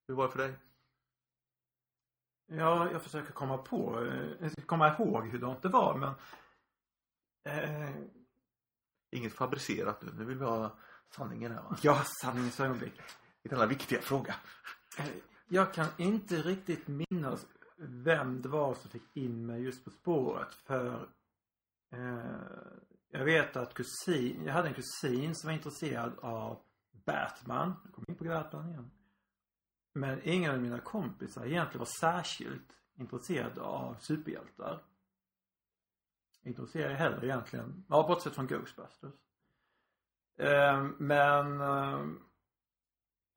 Hur 0.08 0.16
var 0.16 0.26
det 0.26 0.32
för 0.32 0.40
dig? 0.40 0.56
Ja, 2.48 2.92
jag 2.92 3.02
försöker 3.02 3.32
komma 3.34 3.58
på, 3.58 4.06
eh, 4.42 4.52
komma 4.66 4.94
ihåg 4.96 5.28
hur 5.28 5.40
det 5.62 5.70
var 5.70 5.96
men 5.98 6.14
eh, 7.44 7.90
Inget 9.12 9.34
fabricerat 9.34 10.02
nu. 10.02 10.12
Nu 10.18 10.26
vill 10.26 10.38
vi 10.38 10.46
ha 10.46 10.78
sanningen 11.10 11.52
här 11.52 11.62
va? 11.62 11.78
Ja, 11.82 12.02
sanningens 12.22 12.60
ögonblick. 12.60 13.02
I 13.44 13.48
denna 13.50 13.66
viktiga 13.66 14.02
fråga. 14.02 14.36
Eh, 15.00 15.06
Jag 15.48 15.74
kan 15.74 15.88
inte 15.98 16.36
riktigt 16.36 16.88
minnas 16.88 17.46
vem 17.78 18.42
det 18.42 18.50
var 18.50 18.74
som 18.76 18.90
fick 18.90 19.18
in 19.18 19.46
mig 19.46 19.62
just 19.64 19.84
på 19.86 19.90
spåret 19.92 20.54
för 20.54 21.10
eh, 21.94 22.26
jag 23.10 23.26
vet 23.26 23.56
att 23.56 23.74
kusin, 23.74 24.44
jag 24.46 24.54
hade 24.54 24.68
en 24.68 24.74
kusin 24.74 25.36
som 25.36 25.48
var 25.48 25.54
intresserad 25.54 26.20
av 26.20 26.60
Batman. 27.06 27.74
Jag 27.84 27.94
kom 27.94 28.06
in 28.08 28.16
på 28.16 28.24
Batman 28.24 28.70
igen. 28.70 28.92
Men 29.98 30.20
ingen 30.24 30.52
av 30.52 30.62
mina 30.62 30.80
kompisar 30.80 31.46
egentligen 31.46 31.80
var 31.80 31.86
särskilt 31.86 32.78
intresserade 32.96 33.62
av 33.62 33.96
superhjältar. 34.00 34.84
Intresserad 36.42 36.96
heller 36.96 37.24
egentligen. 37.24 37.86
Ja, 37.90 38.08
bortsett 38.08 38.34
från 38.34 38.48
Ghostbusters. 38.48 39.14
Eh, 40.40 40.88
men 40.98 41.62
eh, 41.62 42.02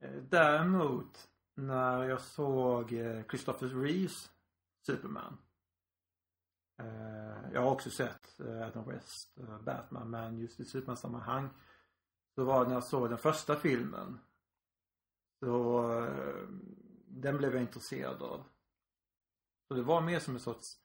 eh 0.00 0.22
däremot 0.22 1.28
när 1.54 2.04
jag 2.04 2.20
såg 2.20 2.92
eh, 2.92 3.22
Christopher 3.30 3.68
Reeves 3.68 4.30
Superman. 4.86 5.38
Eh, 6.78 7.52
jag 7.52 7.60
har 7.62 7.70
också 7.70 7.90
sett 7.90 8.40
eh, 8.40 8.66
Adam 8.66 8.88
West 8.88 9.38
Batman 9.64 10.10
men 10.10 10.38
just 10.38 10.60
i 10.60 10.64
Superman-sammanhang 10.64 11.48
så 12.34 12.44
var 12.44 12.62
det 12.62 12.68
när 12.68 12.74
jag 12.74 12.84
såg 12.84 13.08
den 13.08 13.18
första 13.18 13.56
filmen. 13.56 14.18
Så 15.40 15.82
eh, 15.92 16.48
den 17.08 17.36
blev 17.36 17.52
jag 17.52 17.62
intresserad 17.62 18.22
av. 18.22 18.44
Så 19.68 19.74
det 19.74 19.82
var 19.82 20.00
mer 20.00 20.18
som 20.18 20.34
en 20.34 20.40
sorts, 20.40 20.76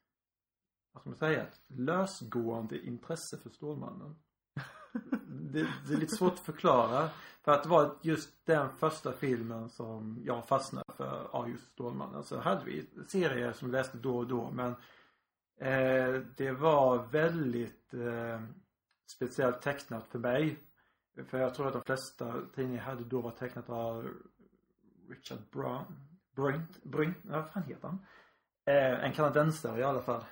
vad 0.91 1.01
ska 1.01 1.09
man 1.09 1.19
säga, 1.19 1.43
ett 1.43 1.61
lösgående 1.67 2.85
intresse 2.85 3.37
för 3.37 3.49
Stålmannen. 3.49 4.15
det, 5.27 5.67
det 5.87 5.93
är 5.93 5.97
lite 5.97 6.15
svårt 6.15 6.33
att 6.33 6.39
förklara. 6.39 7.09
För 7.41 7.51
att 7.51 7.63
det 7.63 7.69
var 7.69 7.97
just 8.01 8.45
den 8.45 8.77
första 8.77 9.13
filmen 9.13 9.69
som 9.69 10.21
jag 10.25 10.47
fastnade 10.47 10.93
för 10.97 11.27
av 11.31 11.49
just 11.49 11.71
Stålmannen. 11.71 12.23
Så 12.23 12.39
hade 12.39 12.65
vi 12.65 12.89
serier 13.07 13.53
som 13.53 13.71
läste 13.71 13.97
då 13.97 14.17
och 14.17 14.27
då 14.27 14.51
men 14.51 14.71
eh, 15.59 16.21
det 16.37 16.51
var 16.51 17.03
väldigt 17.03 17.93
eh, 17.93 18.41
speciellt 19.07 19.61
tecknat 19.61 20.07
för 20.07 20.19
mig. 20.19 20.59
För 21.27 21.37
jag 21.37 21.55
tror 21.55 21.67
att 21.67 21.73
de 21.73 21.81
flesta 21.81 22.41
tidningar 22.55 22.83
hade 22.83 23.03
då 23.03 23.21
var 23.21 23.31
tecknat 23.31 23.69
av 23.69 24.09
Richard 25.09 25.39
Brown, 25.51 25.85
Brunt, 26.35 26.83
Brint, 26.83 27.17
vad 27.21 27.51
fan 27.51 27.63
heter 27.63 27.87
han? 27.87 28.05
Eh, 28.65 29.05
en 29.05 29.13
kanadensare 29.13 29.79
i 29.79 29.83
alla 29.83 30.01
fall. 30.01 30.25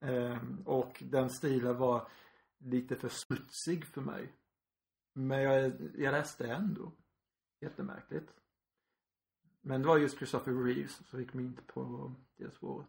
Eh, 0.00 0.38
och 0.64 1.02
den 1.06 1.30
stilen 1.30 1.78
var 1.78 2.08
lite 2.58 2.96
för 2.96 3.08
smutsig 3.08 3.86
för 3.86 4.00
mig. 4.00 4.32
Men 5.12 5.42
jag, 5.42 5.72
jag 5.94 6.12
läste 6.12 6.46
ändå. 6.46 6.92
Jättemärkligt. 7.60 8.32
Men 9.60 9.82
det 9.82 9.88
var 9.88 9.98
just 9.98 10.16
Christopher 10.16 10.52
Reeves 10.52 10.92
som 10.92 11.18
fick 11.18 11.34
mig 11.34 11.44
inte 11.44 11.62
på 11.62 12.14
det 12.36 12.50
spåret. 12.50 12.88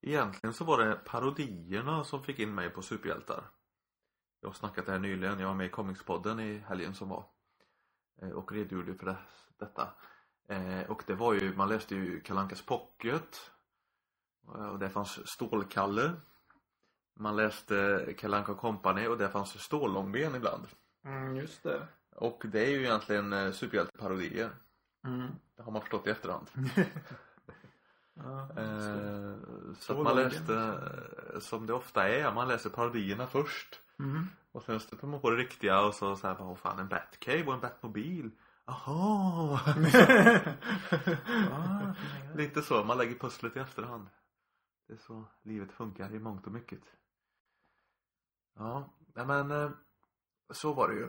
Egentligen 0.00 0.54
så 0.54 0.64
var 0.64 0.84
det 0.84 0.94
parodierna 0.94 2.04
som 2.04 2.22
fick 2.22 2.38
in 2.38 2.54
mig 2.54 2.70
på 2.70 2.82
superhjältar. 2.82 3.44
Jag 4.40 4.48
har 4.48 4.54
snackat 4.54 4.86
det 4.86 4.92
här 4.92 4.98
nyligen, 4.98 5.38
jag 5.38 5.48
var 5.48 5.54
med 5.54 5.66
i 5.66 5.70
Comicspodden 5.70 6.40
i 6.40 6.58
helgen 6.58 6.94
som 6.94 7.08
var. 7.08 7.24
Eh, 8.22 8.30
Och 8.30 8.52
redogjorde 8.52 8.94
för 8.94 9.06
det, 9.06 9.16
detta. 9.58 9.88
Eh, 10.48 10.90
Och 10.90 11.02
det 11.06 11.14
var 11.14 11.32
ju, 11.32 11.56
man 11.56 11.68
läste 11.68 11.94
ju 11.94 12.20
Kalankas 12.20 12.62
Pocket. 12.62 13.50
Eh, 14.54 14.68
Och 14.68 14.78
där 14.78 14.88
fanns 14.88 15.28
Stålkalle. 15.28 16.12
Man 17.14 17.36
läste 17.36 18.06
Kalanka 18.18 18.54
Company 18.54 19.06
och 19.06 19.18
där 19.18 19.28
fanns 19.28 19.62
Stållångben 19.62 20.34
ibland. 20.34 20.66
Mm, 21.04 21.36
just 21.36 21.62
det. 21.62 21.86
Och 22.16 22.42
det 22.46 22.60
är 22.66 22.70
ju 22.70 22.80
egentligen 22.84 23.52
superhjälteparodier. 23.52 24.50
Mm. 25.04 25.30
Det 25.56 25.62
har 25.62 25.72
man 25.72 25.80
förstått 25.80 26.06
i 26.06 26.10
efterhand. 26.10 26.46
ja, 28.14 28.48
så 29.78 29.92
att 29.92 29.98
man 30.04 30.16
läste, 30.16 30.78
som 31.40 31.66
det 31.66 31.72
ofta 31.72 32.08
är, 32.08 32.32
man 32.32 32.48
läser 32.48 32.70
parodierna 32.70 33.26
först. 33.26 33.80
Mm. 34.02 34.26
Och 34.52 34.62
sen 34.62 34.80
stöter 34.80 35.06
man 35.06 35.20
på 35.20 35.30
det 35.30 35.36
riktiga 35.36 35.80
och 35.80 35.94
så 35.94 36.16
såhär, 36.16 36.34
vad 36.34 36.58
fan 36.58 36.78
en 36.78 36.88
Batcave 36.88 37.44
och 37.46 37.54
en 37.54 37.60
Batmobil. 37.60 38.30
Aha! 38.64 39.60
Ah, 41.52 41.94
Lite 42.34 42.62
så, 42.62 42.84
man 42.84 42.98
lägger 42.98 43.14
pusslet 43.18 43.56
i 43.56 43.58
efterhand. 43.58 44.08
Det 44.88 44.92
är 44.92 44.98
så 44.98 45.24
livet 45.42 45.72
funkar 45.72 46.14
i 46.14 46.18
mångt 46.18 46.46
och 46.46 46.52
mycket. 46.52 46.80
Ja, 48.58 48.90
men 49.14 49.50
eh, 49.50 49.70
så 50.50 50.72
var 50.72 50.88
det 50.88 50.94
ju. 50.94 51.04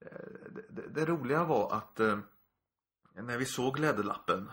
Eh, 0.00 0.50
Det, 0.50 0.62
det, 0.70 0.88
det 0.88 1.04
roliga 1.06 1.44
var 1.44 1.72
att 1.76 2.00
eh, 2.00 2.18
när 3.14 3.38
vi 3.38 3.44
såg 3.46 3.78
Läderlappen, 3.78 4.50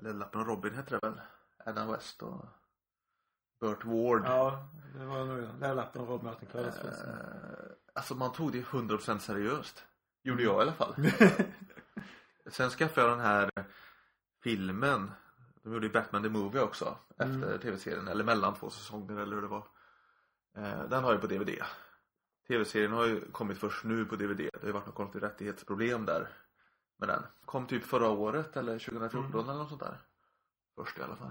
Läderlappen 0.00 0.40
och 0.40 0.46
Robin 0.46 0.74
hette 0.74 0.98
det 0.98 1.06
väl? 1.08 1.20
Adam 1.66 1.88
West 1.92 2.22
och 2.22 2.44
Burt 3.62 3.84
Ward. 3.84 4.22
Ja, 4.24 4.68
det 4.98 5.04
var 5.04 5.24
nog 5.24 5.36
den. 5.42 5.58
Lärlappen 5.60 6.06
Rob 6.06 6.22
Martin. 6.22 6.48
Eh, 6.54 6.64
alltså 7.94 8.14
man 8.14 8.32
tog 8.32 8.52
det 8.52 8.62
100% 8.62 9.18
seriöst. 9.18 9.84
Gjorde 10.22 10.42
jag 10.42 10.58
i 10.58 10.62
alla 10.62 10.72
fall. 10.72 10.94
Sen 12.46 12.70
skaffade 12.70 13.06
jag 13.06 13.18
den 13.18 13.26
här 13.26 13.50
filmen. 14.42 15.10
De 15.62 15.72
gjorde 15.72 15.86
ju 15.86 15.92
Batman 15.92 16.22
the 16.22 16.28
Movie 16.28 16.60
också. 16.62 16.96
Efter 17.18 17.24
Mm. 17.46 17.58
tv-serien. 17.58 18.08
Eller 18.08 18.24
mellan 18.24 18.54
två 18.54 18.70
säsonger 18.70 19.16
eller 19.20 19.34
hur 19.34 19.42
det 19.42 19.48
var. 19.48 19.66
Eh, 20.56 20.82
Den 20.88 21.04
har 21.04 21.12
jag 21.12 21.20
på 21.20 21.26
DVD. 21.26 21.62
Tv-serien 22.48 22.92
har 22.92 23.06
ju 23.06 23.30
kommit 23.30 23.58
först 23.58 23.84
nu 23.84 24.04
på 24.04 24.16
DVD. 24.16 24.36
Det 24.52 24.60
har 24.60 24.66
ju 24.66 24.72
varit 24.72 24.86
något 24.86 24.94
konstigt 24.94 25.22
rättighetsproblem 25.22 26.06
där. 26.06 26.28
Med 26.98 27.08
den. 27.08 27.22
Kom 27.44 27.66
typ 27.66 27.84
förra 27.84 28.08
året 28.08 28.56
eller 28.56 28.78
2014 28.78 29.24
Mm. 29.40 29.48
eller 29.50 29.58
något 29.58 29.68
sånt 29.68 29.80
där. 29.82 29.98
Först 30.76 30.98
i 30.98 31.02
alla 31.02 31.16
fall. 31.16 31.30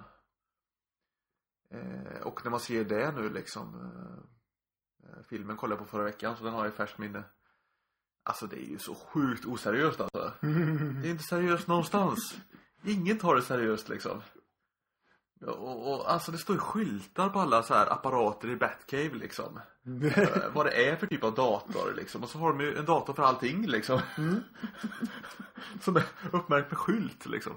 Eh, 1.72 2.22
och 2.22 2.44
när 2.44 2.52
man 2.52 2.60
ser 2.60 2.86
det 2.86 3.12
nu 3.12 3.30
liksom. 3.30 3.76
Eh, 3.76 5.10
eh, 5.10 5.24
filmen 5.30 5.58
kollade 5.58 5.82
jag 5.82 5.88
på 5.88 5.92
förra 5.92 6.04
veckan 6.04 6.38
så 6.38 6.44
den 6.44 6.54
har 6.54 6.66
jag 6.66 6.74
i 6.74 6.78
färskt 6.78 6.98
minne. 6.98 7.24
Alltså 8.24 8.48
det 8.48 8.56
är 8.56 8.70
ju 8.70 8.78
så 8.78 8.96
sjukt 8.96 9.46
oseriöst 9.46 10.02
alltså. 10.02 10.34
Det 10.42 11.08
är 11.08 11.12
inte 11.12 11.24
seriöst 11.24 11.68
någonstans. 11.68 12.38
Ingen 12.84 13.18
tar 13.18 13.36
det 13.36 13.42
seriöst 13.42 13.90
liksom. 13.90 14.22
Och, 15.46 15.94
och 15.94 16.12
alltså 16.12 16.32
det 16.32 16.38
står 16.38 16.56
ju 16.56 16.60
skyltar 16.60 17.30
på 17.30 17.40
alla 17.40 17.64
så 17.64 17.74
här 17.74 17.94
apparater 17.94 18.50
i 18.50 18.56
Batcave 18.56 19.14
liksom. 19.14 19.60
Eh, 20.16 20.54
vad 20.54 20.66
det 20.66 20.90
är 20.90 20.96
för 20.96 21.08
typ 21.08 21.24
av 21.24 21.34
dator 21.34 21.94
liksom. 21.96 22.24
Och 22.24 22.30
så 22.30 22.38
har 22.38 22.50
de 22.50 22.62
ju 22.62 22.78
en 22.78 22.86
dator 22.86 23.14
för 23.14 23.24
allting 23.24 23.68
liksom. 23.68 24.02
Mm. 24.18 24.44
Som 25.82 25.96
är 25.96 26.04
uppmärkt 26.32 26.72
med 26.72 26.78
skylt 26.78 27.26
liksom. 27.26 27.54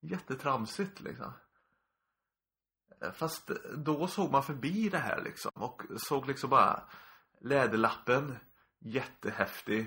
Jättetramsigt 0.00 1.00
liksom. 1.00 1.32
Eh, 3.02 3.12
Fast 3.12 3.50
då 3.76 4.06
såg 4.06 4.30
man 4.32 4.42
förbi 4.42 4.88
det 4.88 4.98
här 4.98 5.22
liksom. 5.22 5.50
Och 5.54 5.82
såg 5.96 6.26
liksom 6.26 6.50
bara 6.50 6.82
Läderlappen 7.40 8.36
Jättehäftig. 8.84 9.86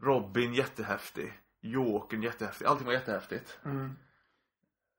Robin 0.00 0.54
jättehäftig. 0.54 1.32
Jokern 1.60 2.22
jättehäftig. 2.22 2.66
Allting 2.66 2.86
var 2.86 2.92
jättehäftigt. 2.92 3.58
Mm. 3.64 3.96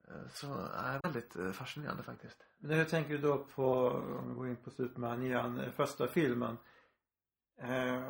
Eh, 0.08 0.28
Så, 0.34 0.48
nej, 0.84 1.00
väldigt 1.04 1.36
eh, 1.36 1.52
fascinerande 1.52 2.04
faktiskt. 2.04 2.46
Men 2.58 2.78
hur 2.78 2.86
tänker 2.86 3.10
du 3.10 3.18
då 3.18 3.38
på, 3.38 3.88
om 3.90 4.30
vi 4.30 4.36
går 4.36 4.48
in 4.48 4.56
på 4.56 4.70
Superman 4.72 5.24
igen, 5.24 5.60
eh, 5.60 5.72
första 5.72 6.08
filmen. 6.08 6.58
Eh, 7.58 8.10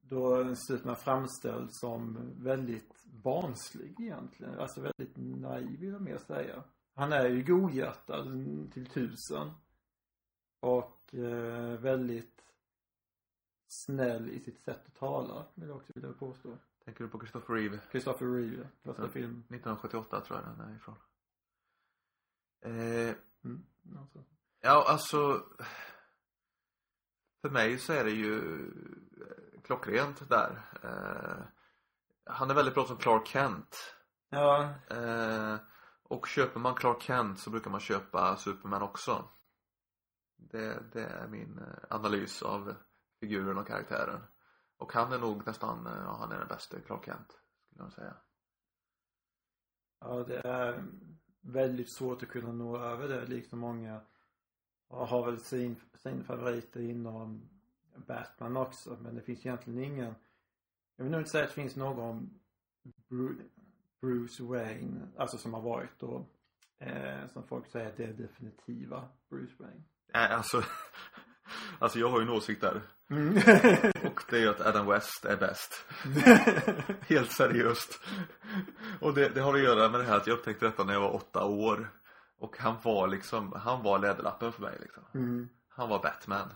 då 0.00 0.54
Superman 0.54 0.96
framställs 0.96 1.80
som 1.80 2.30
väldigt 2.44 3.04
barnslig 3.04 4.00
egentligen. 4.00 4.58
Alltså 4.58 4.80
väldigt 4.80 5.16
naiv 5.16 5.80
vill 5.80 5.92
jag 5.92 6.02
mer 6.02 6.18
säga. 6.18 6.62
Han 6.94 7.12
är 7.12 7.26
ju 7.28 7.42
godhjärtad 7.42 8.26
till 8.72 8.86
tusen. 8.86 9.50
Och 10.60 11.14
eh, 11.14 11.78
väldigt 11.80 12.40
snäll 13.68 14.28
i 14.30 14.40
sitt 14.40 14.60
sätt 14.64 14.86
att 14.86 14.94
tala, 14.94 15.44
vill 15.54 15.68
jag 15.68 15.76
också 15.76 15.92
vilja 15.94 16.12
påstå. 16.12 16.58
Tänker 16.84 17.04
du 17.04 17.10
på 17.10 17.18
Christopher 17.18 17.54
Reeve? 17.54 17.80
Christopher 17.90 18.26
Reeve, 18.26 18.68
första 18.82 19.02
Ja. 19.02 19.08
film. 19.08 19.30
1978 19.48 20.20
tror 20.20 20.38
jag 20.38 20.48
den 20.58 20.60
är 20.68 20.76
ifrån. 20.76 20.94
Eh, 22.60 23.14
Mm. 23.44 23.66
Alltså. 23.98 24.24
ja, 24.60 24.84
alltså. 24.88 25.42
För 27.42 27.50
mig 27.50 27.78
så 27.78 27.92
är 27.92 28.04
det 28.04 28.10
ju 28.10 28.36
eh, 29.20 29.60
klockrent 29.62 30.28
där. 30.28 30.62
Eh, 30.82 31.44
han 32.24 32.50
är 32.50 32.54
väldigt 32.54 32.74
bra 32.74 32.86
som 32.86 32.96
Clark 32.96 33.26
Kent. 33.26 33.94
Ja, 34.28 34.74
Eh, 34.90 35.56
och 36.14 36.26
köper 36.26 36.60
man 36.60 36.74
Clark 36.74 37.02
Kent 37.02 37.38
så 37.38 37.50
brukar 37.50 37.70
man 37.70 37.80
köpa 37.80 38.36
Superman 38.36 38.82
också. 38.82 39.28
Det, 40.36 40.82
det 40.92 41.04
är 41.04 41.28
min 41.28 41.58
eh, 41.58 41.96
analys 41.96 42.42
av 42.42 42.74
figuren 43.20 43.58
och 43.58 43.66
karaktären. 43.66 44.20
Och 44.76 44.92
han 44.92 45.12
är 45.12 45.18
nog 45.18 45.46
nästan, 45.46 45.86
eh, 45.86 45.92
ja 45.92 46.16
han 46.20 46.32
är 46.32 46.38
den 46.38 46.48
bästa 46.48 46.80
Clark 46.80 47.04
Kent. 47.04 47.38
Skulle 47.66 47.84
jag 47.84 47.92
säga. 47.92 48.16
Ja, 50.00 50.24
det 50.28 50.38
är 50.38 50.84
väldigt 51.40 51.92
svårt 51.92 52.22
att 52.22 52.28
kunna 52.28 52.52
nå 52.52 52.78
över 52.78 53.08
det 53.08 53.26
liksom 53.26 53.58
många 53.58 54.00
och 54.88 55.08
har 55.08 55.26
väl 55.26 55.40
sin, 55.40 55.76
sin 55.94 56.24
favoriter 56.24 56.80
inom 56.80 57.48
Batman 57.96 58.56
också 58.56 58.96
men 59.00 59.14
det 59.14 59.22
finns 59.22 59.46
egentligen 59.46 59.84
ingen 59.84 60.14
jag 60.96 61.04
vill 61.04 61.12
nog 61.12 61.20
inte 61.20 61.30
säga 61.30 61.44
att 61.44 61.50
det 61.50 61.54
finns 61.54 61.76
någon 61.76 62.40
Bruce 64.04 64.42
Wayne, 64.42 65.08
alltså 65.16 65.38
som 65.38 65.54
har 65.54 65.60
varit 65.60 65.98
då 65.98 66.26
eh, 66.80 67.26
som 67.32 67.46
folk 67.46 67.66
säger 67.66 67.88
att 67.88 67.96
det 67.96 68.04
är 68.04 68.12
definitiva 68.12 69.08
Bruce 69.30 69.54
Wayne. 69.58 69.82
Nej, 70.14 70.28
alltså. 70.28 70.62
Alltså 71.78 71.98
jag 71.98 72.08
har 72.08 72.20
ju 72.20 72.22
en 72.22 72.30
åsikt 72.32 72.60
där. 72.60 72.82
Mm. 73.10 73.36
Och 74.04 74.20
det 74.30 74.36
är 74.36 74.40
ju 74.40 74.48
att 74.48 74.60
Adam 74.60 74.86
West 74.86 75.24
är 75.24 75.36
bäst. 75.36 75.86
Helt 77.08 77.32
seriöst. 77.32 78.00
Och 79.00 79.14
det, 79.14 79.28
det 79.28 79.40
har 79.40 79.54
att 79.54 79.60
göra 79.60 79.88
med 79.88 80.00
det 80.00 80.06
här 80.06 80.16
att 80.16 80.26
jag 80.26 80.38
upptäckte 80.38 80.66
detta 80.66 80.84
när 80.84 80.92
jag 80.92 81.00
var 81.00 81.14
åtta 81.14 81.44
år. 81.44 81.90
Och 82.38 82.58
han 82.58 82.76
var 82.82 83.08
liksom, 83.08 83.52
han 83.52 83.82
var 83.82 83.98
läderlappen 83.98 84.52
för 84.52 84.62
mig 84.62 84.78
liksom. 84.80 85.02
mm. 85.14 85.48
Han 85.68 85.88
var 85.88 86.02
Batman. 86.02 86.54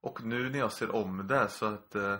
Och 0.00 0.24
nu 0.24 0.50
när 0.50 0.58
jag 0.58 0.72
ser 0.72 0.94
om 0.94 1.26
det 1.26 1.48
så 1.48 1.66
att 1.66 1.94
eh, 1.94 2.18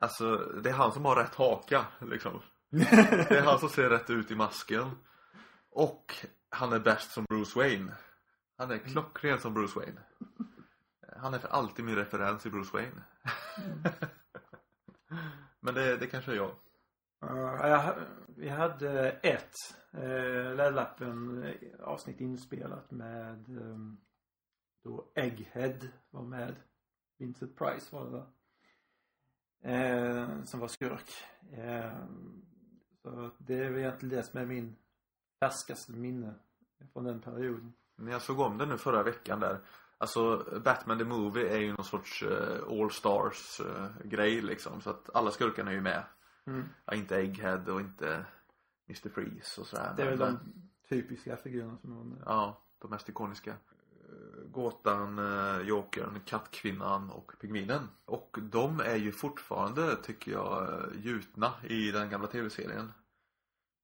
Alltså 0.00 0.36
det 0.36 0.70
är 0.70 0.74
han 0.74 0.92
som 0.92 1.04
har 1.04 1.16
rätt 1.16 1.34
haka 1.34 1.86
liksom. 2.00 2.40
Det 2.70 3.30
är 3.30 3.42
han 3.42 3.58
som 3.58 3.68
ser 3.68 3.90
rätt 3.90 4.10
ut 4.10 4.30
i 4.30 4.34
masken. 4.34 4.90
Och 5.70 6.14
han 6.50 6.72
är 6.72 6.80
bäst 6.80 7.10
som 7.10 7.24
Bruce 7.24 7.58
Wayne. 7.58 7.92
Han 8.56 8.70
är 8.70 8.78
klockren 8.78 9.40
som 9.40 9.54
Bruce 9.54 9.78
Wayne. 9.78 10.00
Han 11.16 11.34
är 11.34 11.38
för 11.38 11.48
alltid 11.48 11.84
min 11.84 11.96
referens 11.96 12.46
i 12.46 12.50
Bruce 12.50 12.70
Wayne. 12.72 13.02
Men 15.60 15.74
det, 15.74 15.96
det 15.96 16.06
kanske 16.06 16.32
är 16.32 16.36
jag. 16.36 16.54
Ja, 17.20 17.68
jag, 17.68 17.94
vi 18.26 18.48
hade 18.48 19.10
ett 19.10 19.54
eh, 19.92 20.02
uh, 20.02 20.54
Läderlappen 20.54 21.42
eh, 21.42 21.80
avsnitt 21.80 22.20
inspelat 22.20 22.90
med 22.90 23.48
um, 23.48 24.00
då 24.84 25.12
Egghead 25.14 25.78
var 26.10 26.22
med. 26.22 26.56
Vincent 27.18 27.56
Price 27.58 27.96
var 27.96 28.04
det 28.04 28.10
va? 28.10 28.26
Eh, 29.62 30.44
som 30.44 30.60
var 30.60 30.68
skurk. 30.68 31.10
Eh, 31.52 31.92
så 33.10 33.30
det 33.38 33.54
är 33.54 33.70
väl 33.70 33.78
egentligen 33.78 34.16
det 34.16 34.22
som 34.22 34.40
är 34.40 34.46
min 34.46 34.76
färskaste 35.40 35.92
minne 35.92 36.34
från 36.92 37.04
den 37.04 37.20
perioden. 37.20 37.72
När 37.96 38.12
jag 38.12 38.22
såg 38.22 38.40
om 38.40 38.58
det 38.58 38.66
nu 38.66 38.78
förra 38.78 39.02
veckan 39.02 39.40
där. 39.40 39.60
Alltså 39.98 40.44
Batman 40.64 40.98
the 40.98 41.04
Movie 41.04 41.48
är 41.48 41.58
ju 41.58 41.72
någon 41.72 41.84
sorts 41.84 42.22
eh, 42.22 42.80
All 42.80 42.90
Stars 42.90 43.60
eh, 43.60 43.86
grej 44.04 44.40
liksom. 44.40 44.80
Så 44.80 44.90
att 44.90 45.10
alla 45.14 45.30
skurkarna 45.30 45.70
är 45.70 45.74
ju 45.74 45.80
med. 45.80 46.02
Mm. 46.46 46.64
Ja, 46.84 46.94
inte 46.94 47.16
Egghead 47.16 47.62
och 47.68 47.80
inte 47.80 48.24
Mr. 48.88 49.08
Freeze 49.08 49.60
och 49.60 49.66
sådär. 49.66 49.94
Det 49.96 50.02
är 50.02 50.10
väl 50.10 50.18
de 50.18 50.38
typiska 50.88 51.36
figurerna 51.36 51.78
som 51.78 51.96
var 51.96 52.04
med. 52.04 52.22
Ja, 52.26 52.62
de 52.78 52.90
mest 52.90 53.08
ikoniska. 53.08 53.54
Gåtan, 54.50 55.18
eh, 55.18 55.60
Jokern, 55.66 56.20
Kattkvinnan 56.24 57.10
och 57.10 57.32
Pingvinen. 57.40 57.88
Och 58.04 58.38
de 58.42 58.80
är 58.80 58.96
ju 58.96 59.12
fortfarande, 59.12 59.96
tycker 59.96 60.32
jag, 60.32 60.68
gjutna 60.94 61.52
i 61.62 61.90
den 61.90 62.10
gamla 62.10 62.28
tv-serien. 62.28 62.92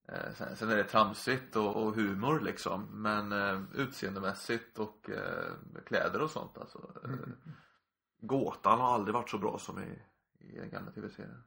Eh, 0.08 0.32
sen, 0.34 0.56
sen 0.56 0.70
är 0.70 0.76
det 0.76 0.84
tramsigt 0.84 1.56
och, 1.56 1.76
och 1.76 1.94
humor 1.94 2.40
liksom. 2.40 3.02
Men 3.02 3.32
eh, 3.32 3.62
utseendemässigt 3.74 4.78
och 4.78 5.10
eh, 5.10 5.82
kläder 5.86 6.22
och 6.22 6.30
sånt 6.30 6.58
alltså. 6.58 6.92
Eh, 7.04 7.10
Gåtan 8.20 8.80
har 8.80 8.94
aldrig 8.94 9.14
varit 9.14 9.30
så 9.30 9.38
bra 9.38 9.58
som 9.58 9.78
i, 9.82 10.02
i 10.38 10.58
den 10.58 10.70
gamla 10.70 10.90
tv-serien. 10.90 11.42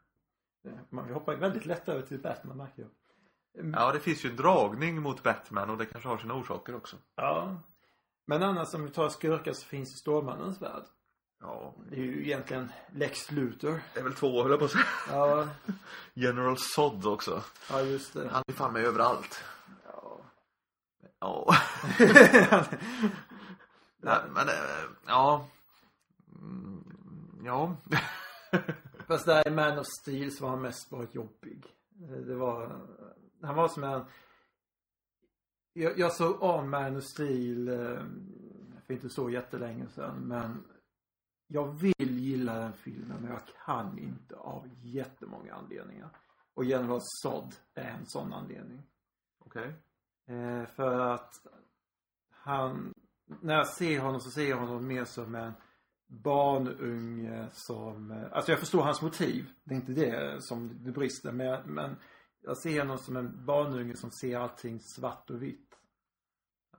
Man 0.89 1.13
hoppar 1.13 1.33
ju 1.33 1.39
väldigt 1.39 1.65
lätt 1.65 1.89
över 1.89 2.01
till 2.01 2.21
Batman 2.21 2.57
märker 2.57 2.81
jag. 2.81 2.91
Ja, 3.73 3.91
det 3.91 3.99
finns 3.99 4.25
ju 4.25 4.29
en 4.29 4.35
dragning 4.35 5.01
mot 5.01 5.23
Batman 5.23 5.69
och 5.69 5.77
det 5.77 5.85
kanske 5.85 6.09
har 6.09 6.17
sina 6.17 6.33
orsaker 6.33 6.75
också. 6.75 6.97
Ja. 7.15 7.61
Men 8.25 8.43
annars 8.43 8.73
om 8.73 8.83
vi 8.83 8.89
tar 8.89 9.09
skurkar 9.09 9.53
så 9.53 9.65
finns 9.65 9.93
i 9.93 9.97
Stålmannens 9.97 10.61
värld. 10.61 10.83
Ja, 11.39 11.75
Det 11.89 11.95
är 11.95 11.99
ju 12.01 12.23
egentligen 12.25 12.71
Lex 12.91 13.31
Luthor. 13.31 13.79
det 13.93 13.99
är 13.99 14.03
väl 14.03 14.13
två 14.13 14.41
höll 14.41 14.51
jag 14.51 14.59
på 14.59 14.65
att 14.65 14.71
säga. 14.71 14.83
Ja, 15.09 15.47
General 16.13 16.57
Sod 16.57 17.05
också. 17.05 17.43
ja 17.69 17.81
just 17.81 18.13
det. 18.13 18.29
Han 18.31 18.43
är 18.47 18.53
fan 18.53 18.73
med 18.73 18.83
överallt. 18.85 19.43
Ja. 19.85 20.19
Ja. 21.19 21.55
Nej, 24.01 24.19
men 24.33 24.47
eh, 24.47 24.85
ja. 25.07 25.47
Mm, 26.35 26.83
Ja. 27.45 27.75
Fast 29.07 29.25
där 29.25 29.47
i 29.47 29.51
Man 29.51 29.79
of 29.79 29.85
Steel 30.01 30.31
så 30.31 30.43
var 30.43 30.49
han 30.49 30.61
mest 30.61 30.89
bara 30.89 31.07
jobbig. 31.11 31.65
Det 32.27 32.35
var, 32.35 32.85
han 33.41 33.55
var 33.55 33.67
som 33.67 33.83
en 33.83 34.05
jag, 35.73 35.99
jag 35.99 36.13
såg 36.13 36.41
om 36.43 36.69
Man 36.69 36.95
of 36.97 37.03
Steel 37.03 37.67
eh, 37.67 38.01
för 38.87 38.93
inte 38.93 39.09
så 39.09 39.29
jättelänge 39.29 39.87
sedan 39.95 40.15
men 40.19 40.63
jag 41.47 41.67
vill 41.67 42.19
gilla 42.19 42.59
den 42.59 42.73
filmen 42.73 43.17
men 43.21 43.31
jag 43.31 43.41
kan 43.65 43.99
inte 43.99 44.35
av 44.35 44.69
jättemånga 44.81 45.53
anledningar. 45.53 46.09
Och 46.53 46.65
General 46.65 46.99
Zod 47.03 47.55
är 47.73 47.89
en 47.89 48.05
sån 48.05 48.33
anledning. 48.33 48.83
Okej. 49.39 49.73
Eh, 50.25 50.65
för 50.65 50.99
att 50.99 51.33
han, 52.29 52.93
när 53.25 53.53
jag 53.53 53.67
ser 53.67 53.99
honom 53.99 54.21
så 54.21 54.29
ser 54.31 54.49
jag 54.49 54.57
honom 54.57 54.87
mer 54.87 55.05
som 55.05 55.35
en 55.35 55.53
barnunge 56.07 57.47
som, 57.51 58.11
eh, 58.11 58.23
alltså 58.31 58.51
jag 58.51 58.59
förstår 58.59 58.83
hans 58.83 59.01
motiv. 59.01 59.49
Det 59.63 59.73
är 59.73 59.75
inte 59.75 59.91
det 59.91 60.43
som 60.43 60.83
det 60.83 60.91
brister 60.91 61.31
men, 61.31 61.61
men 61.73 61.95
jag 62.41 62.57
ser 62.57 62.79
honom 62.79 62.97
som 62.97 63.17
en 63.17 63.45
barnunge 63.45 63.95
som 63.95 64.11
ser 64.11 64.37
allting 64.37 64.79
svart 64.79 65.29
och 65.29 65.43
vitt. 65.43 65.77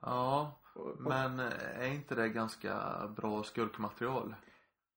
Ja, 0.00 0.60
men 0.98 1.40
är 1.40 1.86
inte 1.86 2.14
det 2.14 2.28
ganska 2.28 3.06
bra 3.16 3.42
skurkmaterial? 3.42 4.34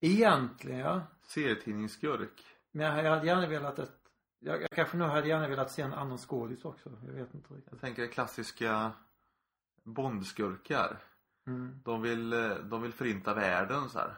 Egentligen 0.02 0.80
ja. 0.80 1.02
Serietidningsskurk. 1.22 2.46
Men 2.72 2.86
jag 2.86 3.12
hade 3.16 3.28
gärna 3.28 3.48
velat 3.48 3.80
att, 3.80 3.98
jag, 4.40 4.62
jag 4.62 4.70
kanske 4.70 4.98
nog 4.98 5.08
hade 5.08 5.28
gärna 5.28 5.48
velat 5.48 5.72
se 5.72 5.82
en 5.82 5.94
annan 5.94 6.18
skådis 6.18 6.66
också. 6.66 6.90
Jag 7.06 7.14
vet 7.14 7.34
inte 7.34 7.54
riktigt. 7.54 7.72
Jag 7.72 7.82
tänker 7.82 8.08
klassiska 8.08 8.92
Bondskurkar. 9.84 10.98
Mm. 11.48 11.80
De 11.84 12.02
vill, 12.02 12.34
eh, 12.34 12.56
de 12.56 12.82
vill 12.82 12.94
förinta 12.94 13.34
världen 13.34 13.90
så 13.90 14.00
här. 14.00 14.16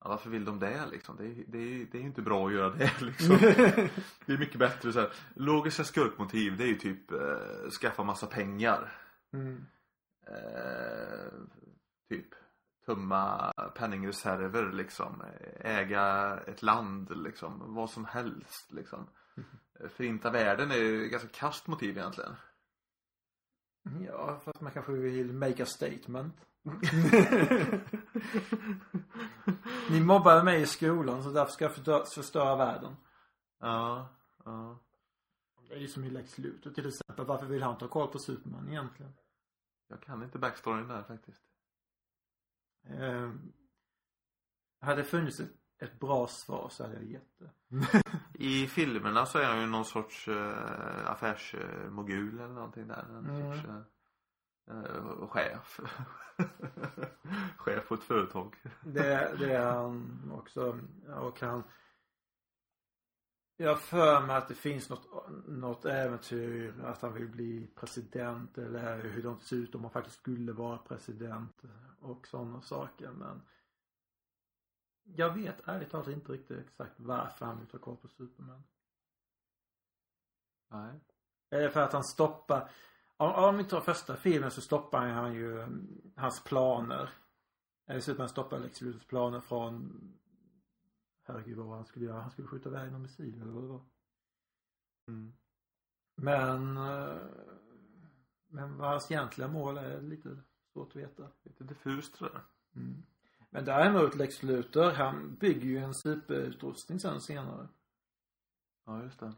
Ja, 0.00 0.08
varför 0.08 0.30
vill 0.30 0.44
de 0.44 0.58
det 0.58 0.86
liksom? 0.86 1.16
Det 1.16 1.24
är, 1.24 1.44
det 1.46 1.58
är, 1.58 1.86
det 1.92 1.98
är 1.98 2.00
ju 2.00 2.06
inte 2.06 2.22
bra 2.22 2.46
att 2.46 2.52
göra 2.52 2.70
det 2.70 3.00
liksom. 3.00 3.36
Det 4.26 4.32
är 4.32 4.38
mycket 4.38 4.58
bättre 4.58 4.92
så 4.92 5.00
här. 5.00 5.12
Logiska 5.34 5.84
skurkmotiv 5.84 6.56
det 6.56 6.64
är 6.64 6.68
ju 6.68 6.74
typ 6.74 7.12
eh, 7.12 7.70
skaffa 7.80 8.02
massa 8.02 8.26
pengar. 8.26 8.92
Mm. 9.32 9.66
Eh, 10.26 11.32
typ 12.08 12.28
tumma 12.86 13.52
penningreserver 13.74 14.72
liksom. 14.72 15.22
Äga 15.60 16.36
ett 16.46 16.62
land 16.62 17.22
liksom. 17.22 17.74
Vad 17.74 17.90
som 17.90 18.04
helst 18.04 18.72
liksom. 18.72 19.06
Eh, 19.80 19.88
Förinta 19.88 20.30
världen 20.30 20.70
är 20.70 20.76
ju 20.76 21.08
ganska 21.08 21.28
kast 21.28 21.66
motiv 21.66 21.98
egentligen. 21.98 22.34
Ja, 24.06 24.40
för 24.44 24.50
att 24.50 24.60
man 24.60 24.72
kanske 24.72 24.92
vill 24.92 25.32
make 25.32 25.62
a 25.62 25.66
statement. 25.66 26.34
Ni 29.90 30.00
mobbade 30.00 30.44
mig 30.44 30.62
i 30.62 30.66
skolan 30.66 31.22
så 31.22 31.30
därför 31.30 31.52
ska 31.52 31.64
jag 31.64 31.74
förstöra 32.08 32.56
världen. 32.56 32.96
Ja, 33.60 34.08
ja. 34.44 34.78
Det 35.68 35.74
är 35.74 35.78
ju 35.78 35.88
som 35.88 36.04
i 36.04 36.10
Lex 36.10 36.38
Luthor 36.38 36.70
till 36.70 36.88
exempel. 36.88 37.26
Varför 37.26 37.46
vill 37.46 37.62
han 37.62 37.78
ta 37.78 37.88
koll 37.88 38.08
på 38.08 38.18
Superman 38.18 38.68
egentligen? 38.68 39.12
Jag 39.88 40.02
kan 40.02 40.22
inte 40.22 40.38
backstoryn 40.38 40.88
där 40.88 41.02
faktiskt. 41.02 41.45
Eh, 42.90 43.30
hade 44.80 45.00
det 45.00 45.04
funnits 45.04 45.40
ett, 45.40 45.52
ett 45.82 46.00
bra 46.00 46.26
svar 46.26 46.68
så 46.70 46.82
hade 46.84 46.94
jag 46.94 47.04
gett 47.04 47.38
det. 47.38 47.50
I 48.44 48.66
filmerna 48.66 49.26
så 49.26 49.38
är 49.38 49.44
han 49.44 49.60
ju 49.60 49.66
någon 49.66 49.84
sorts 49.84 50.28
uh, 50.28 51.10
affärsmogul 51.10 52.34
eller 52.38 52.48
någonting 52.54 52.88
där. 52.88 53.04
En 53.08 53.30
Mm. 53.30 53.52
sorts 53.56 53.68
uh, 53.68 54.76
uh, 54.76 55.28
chef. 55.28 55.80
chef 57.56 57.88
på 57.88 57.94
ett 57.94 58.02
företag. 58.02 58.54
Det, 58.84 59.34
det 59.38 59.52
är 59.54 59.72
han 59.72 60.30
också. 60.34 60.78
Och 61.16 61.40
han 61.40 61.62
jag 63.56 63.68
har 63.68 63.76
för 63.76 64.20
mig 64.20 64.36
att 64.36 64.48
det 64.48 64.54
finns 64.54 64.88
något, 64.88 65.08
något 65.46 65.84
äventyr 65.84 66.80
att 66.84 67.02
han 67.02 67.14
vill 67.14 67.28
bli 67.28 67.66
president 67.74 68.58
eller 68.58 69.02
hur 69.02 69.22
det 69.22 69.44
ser 69.44 69.56
ut 69.56 69.74
om 69.74 69.82
han 69.82 69.90
faktiskt 69.90 70.16
skulle 70.16 70.52
vara 70.52 70.78
president 70.78 71.62
och 72.00 72.26
sådana 72.26 72.62
saker 72.62 73.10
men 73.10 73.42
jag 75.04 75.34
vet 75.34 75.68
ärligt 75.68 75.90
talat 75.90 76.08
inte 76.08 76.32
riktigt 76.32 76.58
exakt 76.58 76.94
varför 76.96 77.46
han 77.46 77.58
vill 77.58 77.66
ta 77.66 77.78
koll 77.78 77.96
på 77.96 78.08
Superman. 78.08 78.62
Nej. 80.70 81.00
Är 81.50 81.60
det 81.60 81.70
för 81.70 81.80
att 81.80 81.92
han 81.92 82.04
stoppar 82.04 82.70
om, 83.16 83.32
om 83.32 83.56
vi 83.56 83.64
tar 83.64 83.80
första 83.80 84.16
filmen 84.16 84.50
så 84.50 84.60
stoppar 84.60 85.06
han 85.06 85.34
ju 85.34 85.62
mm, 85.62 86.12
hans 86.16 86.44
planer. 86.44 87.10
Eller 87.86 88.00
Superman 88.00 88.28
stoppar 88.28 88.58
Lex 88.58 88.80
Luthors 88.80 89.06
planer 89.06 89.40
från 89.40 89.92
Herregud 91.26 91.58
vad 91.58 91.76
han 91.76 91.86
skulle 91.86 92.04
göra? 92.04 92.20
Han 92.20 92.30
skulle 92.30 92.48
skjuta 92.48 92.68
iväg 92.68 92.92
någon 92.92 93.02
missil 93.02 93.42
eller 93.42 93.52
vad 93.52 93.62
det 93.62 93.68
var. 93.68 93.84
Mm. 95.08 95.32
Men 96.16 96.76
eh, 96.76 97.16
Men 98.48 98.76
vad 98.78 98.90
hans 98.90 99.10
egentliga 99.10 99.48
mål 99.48 99.76
är 99.78 100.00
lite 100.00 100.36
svårt 100.72 100.88
att 100.88 100.96
veta. 100.96 101.28
Lite 101.42 101.64
diffust 101.64 102.14
tror 102.14 102.30
jag. 102.32 102.42
Mm. 102.82 103.02
Men 103.50 103.64
däremot 103.64 104.14
Lex 104.14 104.42
Luthor, 104.42 104.90
han 104.90 105.34
bygger 105.34 105.66
ju 105.66 105.78
en 105.78 105.94
superutrustning 105.94 107.00
sen 107.00 107.20
senare. 107.20 107.68
Ja, 108.84 109.02
just 109.02 109.20
det. 109.20 109.32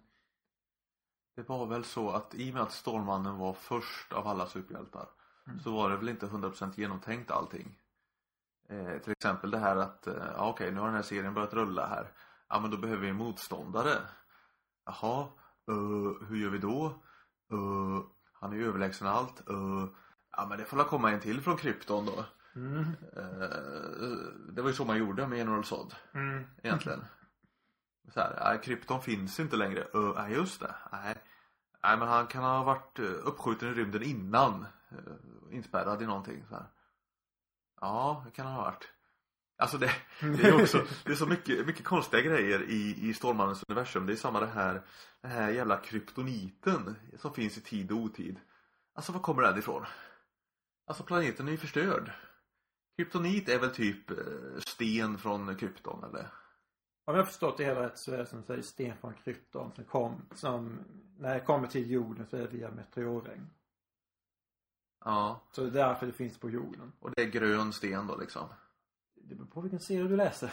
Det 1.34 1.48
var 1.48 1.66
väl 1.66 1.84
så 1.84 2.10
att 2.10 2.34
i 2.34 2.50
och 2.50 2.54
med 2.54 2.62
att 2.62 2.72
Stålmannen 2.72 3.38
var 3.38 3.52
först 3.52 4.12
av 4.12 4.26
alla 4.26 4.46
superhjältar 4.46 5.08
Mm. 5.46 5.60
så 5.60 5.70
var 5.72 5.90
det 5.90 5.96
väl 5.96 6.08
inte 6.08 6.26
100% 6.26 6.72
genomtänkt 6.76 7.30
allting. 7.30 7.78
Eh, 8.70 8.98
till 8.98 9.12
exempel 9.12 9.50
det 9.50 9.58
här 9.58 9.76
att, 9.76 10.06
eh, 10.06 10.14
ja, 10.36 10.48
okej 10.48 10.72
nu 10.72 10.80
har 10.80 10.86
den 10.86 10.96
här 10.96 11.02
serien 11.02 11.34
börjat 11.34 11.54
rulla 11.54 11.86
här. 11.86 12.12
Ja 12.48 12.60
men 12.60 12.70
då 12.70 12.76
behöver 12.76 13.02
vi 13.02 13.08
en 13.08 13.16
motståndare. 13.16 13.94
Jaha, 14.84 15.28
eh, 15.68 16.28
hur 16.28 16.36
gör 16.36 16.50
vi 16.50 16.58
då? 16.58 16.86
Eh, 17.52 18.04
han 18.32 18.52
är 18.52 18.56
ju 18.56 18.68
överlägsen 18.68 19.08
allt. 19.08 19.48
Eh, 19.50 19.88
ja 20.36 20.46
men 20.48 20.58
det 20.58 20.64
får 20.64 20.76
väl 20.76 20.86
komma 20.86 21.12
en 21.12 21.20
till 21.20 21.40
från 21.40 21.56
Krypton 21.56 22.06
då. 22.06 22.24
Mm. 22.56 22.80
Eh, 23.16 24.52
det 24.52 24.62
var 24.62 24.68
ju 24.68 24.74
så 24.74 24.84
man 24.84 24.98
gjorde 24.98 25.26
med 25.26 25.38
General 25.38 25.64
Zod 25.64 25.94
Mm. 26.14 26.46
egentligen. 26.62 27.04
Så 28.14 28.20
här, 28.20 28.40
nej, 28.44 28.60
krypton 28.62 29.02
finns 29.02 29.40
inte 29.40 29.56
längre. 29.56 29.84
Uh, 29.94 30.12
nej, 30.16 30.32
just 30.32 30.60
det. 30.60 30.74
Nej. 30.92 31.14
nej, 31.82 31.98
men 31.98 32.08
han 32.08 32.26
kan 32.26 32.42
ha 32.42 32.62
varit 32.64 32.98
uh, 32.98 33.06
uppskjuten 33.24 33.68
i 33.68 33.72
rymden 33.72 34.02
innan. 34.02 34.66
Uh, 34.92 35.54
inspärrad 35.56 36.02
i 36.02 36.06
någonting 36.06 36.44
så 36.48 36.54
här. 36.54 36.66
Ja, 37.80 38.22
det 38.26 38.30
kan 38.30 38.46
han 38.46 38.54
ha 38.54 38.62
varit. 38.62 38.88
Alltså 39.58 39.78
det, 39.78 39.90
det 40.20 40.48
är 40.48 40.62
också, 40.62 40.86
det 41.04 41.12
är 41.12 41.16
så 41.16 41.26
mycket, 41.26 41.66
mycket 41.66 41.84
konstiga 41.84 42.22
grejer 42.22 42.62
i, 42.62 43.08
i 43.08 43.14
Stålmannens 43.14 43.64
universum. 43.68 44.06
Det 44.06 44.12
är 44.12 44.16
samma 44.16 44.40
det 44.40 44.46
här, 44.46 44.82
den 45.22 45.30
här 45.30 45.50
jävla 45.50 45.76
kryptoniten 45.76 46.96
som 47.16 47.34
finns 47.34 47.58
i 47.58 47.60
tid 47.60 47.92
och 47.92 47.98
otid. 47.98 48.40
Alltså 48.94 49.12
var 49.12 49.20
kommer 49.20 49.42
den 49.42 49.58
ifrån? 49.58 49.84
Alltså 50.86 51.04
planeten 51.04 51.48
är 51.48 51.52
ju 51.52 51.58
förstörd. 51.58 52.12
Kryptonit 52.96 53.48
är 53.48 53.58
väl 53.58 53.70
typ 53.70 54.10
eh, 54.10 54.16
sten 54.58 55.18
från 55.18 55.56
krypton 55.56 56.04
eller? 56.04 56.30
Om 57.04 57.14
jag 57.14 57.22
har 57.22 57.24
förstått 57.24 57.58
det 57.58 57.64
hela 57.64 57.82
rätt 57.82 57.98
så 57.98 58.12
är 58.12 58.18
det 58.18 58.26
som 58.26 58.42
säger 58.42 58.62
sten 58.62 58.96
från 58.96 59.14
krypton 59.14 59.72
som 59.74 59.84
kom, 59.84 60.28
som 60.34 60.78
när 61.18 61.34
det 61.34 61.40
kommer 61.40 61.68
till 61.68 61.90
jorden 61.90 62.26
så 62.26 62.36
är 62.36 62.40
det 62.40 62.48
via 62.48 62.70
meteorregn. 62.70 63.50
Ja, 65.04 65.42
Så 65.52 65.60
det 65.62 65.68
är 65.68 65.86
därför 65.86 66.06
det 66.06 66.12
finns 66.12 66.38
på 66.38 66.50
jorden. 66.50 66.92
och 67.00 67.10
det 67.16 67.22
är 67.22 67.26
grön 67.30 67.72
sten 67.72 68.06
då 68.06 68.16
liksom. 68.16 68.48
Det 69.14 69.34
beror 69.34 69.46
på 69.46 69.60
vilken 69.60 69.80
serie 69.80 70.02
du 70.08 70.16
läser. 70.16 70.50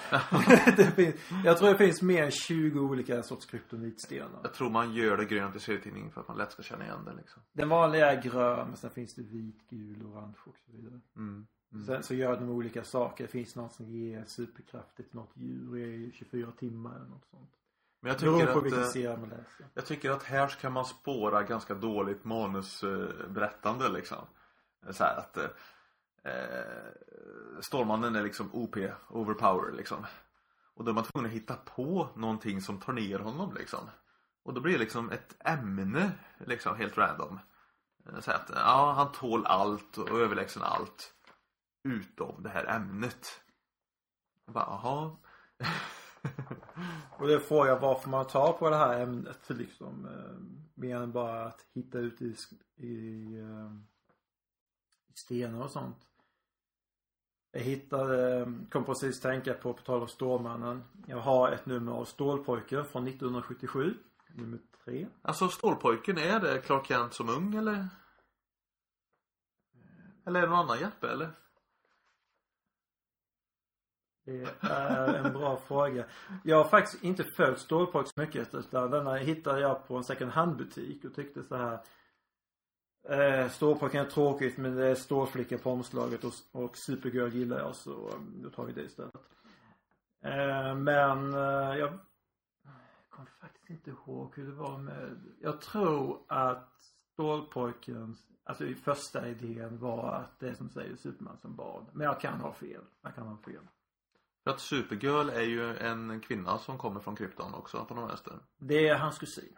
det 0.78 0.92
finns, 0.92 1.16
jag 1.46 1.58
tror 1.58 1.70
det 1.70 1.78
finns 1.78 2.02
mer 2.02 2.24
än 2.24 2.32
20 2.32 2.80
olika 2.80 3.24
sorts 3.24 3.46
kryptonitstenar. 3.46 4.40
Jag 4.44 4.54
tror 4.54 4.70
man 4.70 4.94
gör 4.94 5.18
det 5.18 5.26
grönt 5.26 5.56
i 5.56 5.60
serietidningen 5.60 6.12
för 6.12 6.22
att 6.22 6.28
man 6.28 6.38
lätt 6.38 6.52
ska 6.52 6.64
känna 6.64 6.86
igen 6.86 7.06
det 7.06 7.14
liksom. 7.14 7.42
Den 7.54 7.70
vanliga 7.70 8.12
är 8.12 8.22
grön 8.22 8.68
men 8.68 8.78
sen 8.78 8.90
finns 8.90 9.16
det 9.16 9.22
vit, 9.24 9.68
gul, 9.70 10.04
orange 10.04 10.36
och 10.46 10.58
så 10.66 10.72
vidare. 10.72 11.00
Mm. 11.16 11.48
Mm. 11.74 11.86
Sen 11.86 12.04
så 12.04 12.14
gör 12.14 12.40
de 12.40 12.50
olika 12.50 12.84
saker. 12.84 13.24
Det 13.24 13.32
finns 13.32 13.56
något 13.56 13.74
som 13.74 13.90
ger 13.90 14.24
superkrafter 14.26 15.04
till 15.04 15.16
något 15.16 15.32
djur 15.34 15.78
i 15.78 16.12
24 16.14 16.52
timmar 16.52 16.96
eller 16.96 17.06
något 17.10 17.26
sånt. 17.32 17.52
Men 18.06 18.12
jag 18.12 18.20
tycker 18.20 18.54
på 18.54 18.60
att, 18.60 18.66
vilken 18.66 19.12
eh, 19.12 19.20
man 19.20 19.30
läser. 19.30 19.66
jag 19.74 19.86
tycker 19.86 20.12
att 20.12 20.24
här 20.24 20.48
kan 20.48 20.72
man 20.74 20.86
spåra 20.86 21.44
ganska 21.44 21.74
dåligt 21.74 22.24
manusberättande 22.24 23.90
liksom. 23.90 24.28
Så 24.90 25.04
här 25.04 25.18
att 25.18 25.38
eh, 25.38 26.34
eh, 26.34 26.90
Stålmannen 27.62 28.16
är 28.16 28.24
liksom 28.24 28.50
OP, 28.54 28.78
overpower 29.10 29.72
liksom. 29.72 30.06
Och 30.76 30.84
då 30.84 30.92
är 30.92 30.96
man 30.96 31.04
tvungen 31.04 31.30
att 31.32 31.36
hitta 31.36 31.56
på 31.56 32.10
någonting 32.16 32.62
som 32.62 32.80
tar 32.80 32.94
ner 32.94 33.20
honom 33.20 33.54
liksom. 33.56 33.90
Och 34.44 34.54
då 34.54 34.62
blir 34.62 34.74
det 34.74 34.80
liksom 34.80 35.12
ett 35.12 35.36
ämne 35.40 36.12
liksom 36.46 36.76
helt 36.78 36.98
random. 36.98 37.40
Eh, 38.06 38.20
Så 38.20 38.32
att 38.32 38.52
ja, 38.56 38.94
han 38.98 39.12
tål 39.12 39.46
allt 39.46 39.98
och 39.98 40.20
överlägsen 40.20 40.64
allt. 40.64 41.14
Utom 41.84 42.44
det 42.44 42.50
här 42.50 42.66
ämnet. 42.66 43.42
Jag 44.46 44.54
bara, 44.54 44.66
jaha. 44.66 45.16
Och 47.18 47.28
det 47.28 47.40
frågar 47.40 47.72
jag 47.72 47.80
varför 47.80 48.10
man 48.10 48.28
tar 48.28 48.54
på 48.54 48.70
det 48.70 48.76
här 48.76 49.02
ämnet 49.02 49.50
liksom. 49.50 50.06
Eh, 50.06 50.66
mer 50.74 50.96
än 50.96 51.12
bara 51.12 51.46
att 51.46 51.66
hitta 51.74 51.98
ut 51.98 52.22
i, 52.22 52.36
i, 52.76 53.36
eh, 53.38 53.72
i 55.14 55.18
stenar 55.18 55.64
och 55.64 55.72
sånt. 55.72 55.98
Jag 57.52 57.62
hittade, 57.62 58.40
eh, 58.40 58.48
kom 58.72 58.86
precis 58.86 59.22
tänka 59.22 59.54
på, 59.54 59.74
på 59.74 59.82
tal 59.82 60.02
om 60.02 60.08
Stålmannen. 60.08 60.84
Jag 61.08 61.18
har 61.18 61.52
ett 61.52 61.66
nummer 61.66 61.92
av 61.92 62.06
Stålpojken 62.06 62.86
från 62.86 63.08
1977. 63.08 63.94
Nummer 64.34 64.60
tre. 64.86 65.08
Alltså 65.22 65.48
Stålpojken, 65.48 66.18
är 66.18 66.40
det 66.40 66.62
Clark 66.62 66.88
Kent 66.88 67.14
som 67.14 67.30
ung 67.30 67.56
eller? 67.56 67.88
Eller 70.26 70.40
är 70.40 70.44
det 70.44 70.50
någon 70.50 70.60
annan 70.60 70.80
Jeppe 70.80 71.08
eller? 71.08 71.32
Det 74.26 74.48
är 74.62 75.14
en 75.14 75.34
bra 75.34 75.58
fråga. 75.58 76.06
Jag 76.44 76.58
har 76.58 76.64
faktiskt 76.64 77.04
inte 77.04 77.24
följt 77.24 77.60
Stålpojk 77.60 78.08
så 78.08 78.22
mycket 78.22 78.54
utan 78.54 78.92
denna 78.92 79.16
hittade 79.16 79.60
jag 79.60 79.88
på 79.88 79.98
en 79.98 80.04
second 80.04 80.32
hand 80.32 80.58
butik 80.58 81.06
och 81.06 81.16
tyckte 81.16 81.44
så 81.44 81.56
här 81.56 81.80
eh, 83.10 83.50
Stålpojken 83.50 84.06
är 84.06 84.10
tråkigt 84.10 84.58
men 84.58 84.76
det 84.76 84.86
är 84.86 84.96
Stålflicka 84.96 85.58
på 85.58 85.72
omslaget 85.72 86.24
och, 86.24 86.34
och 86.52 86.78
Supergirl 86.78 87.34
gillar 87.34 87.60
jag 87.60 87.76
så 87.76 87.92
eh, 87.92 88.20
då 88.44 88.50
tar 88.50 88.66
vi 88.66 88.74
det 88.74 88.84
istället. 88.84 89.16
Eh, 90.24 90.76
men 90.76 91.34
eh, 91.34 91.78
jag 91.78 92.00
kommer 93.10 93.30
faktiskt 93.42 93.70
inte 93.70 93.90
ihåg 93.90 94.34
hur 94.36 94.46
det 94.46 94.56
var 94.56 94.78
med 94.78 95.22
Jag 95.42 95.62
tror 95.62 96.22
att 96.28 96.74
Stålpojkens 97.14 98.28
Alltså 98.48 98.66
första 98.84 99.28
idén 99.28 99.80
var 99.80 100.14
att 100.14 100.40
det 100.40 100.50
är 100.50 100.54
som 100.54 100.70
säger 100.70 100.96
Superman 100.96 101.38
som 101.38 101.56
barn. 101.56 101.86
Men 101.92 102.06
jag 102.06 102.22
kan 102.22 102.40
ha 102.40 102.54
fel. 102.54 102.82
Jag 103.02 103.16
kan 103.16 103.28
ha 103.28 103.38
fel. 103.38 103.68
För 104.46 104.52
att 104.52 104.60
Supergirl 104.60 105.30
är 105.30 105.42
ju 105.42 105.78
en 105.78 106.22
kvinna 106.22 106.58
som 106.58 106.78
kommer 106.78 107.00
från 107.00 107.16
krypton 107.16 107.54
också 107.54 107.86
på 107.86 107.94
någon 107.96 108.08
vänster. 108.08 108.40
Det 108.58 108.88
är 108.88 108.98
hans 108.98 109.18
kusin. 109.20 109.58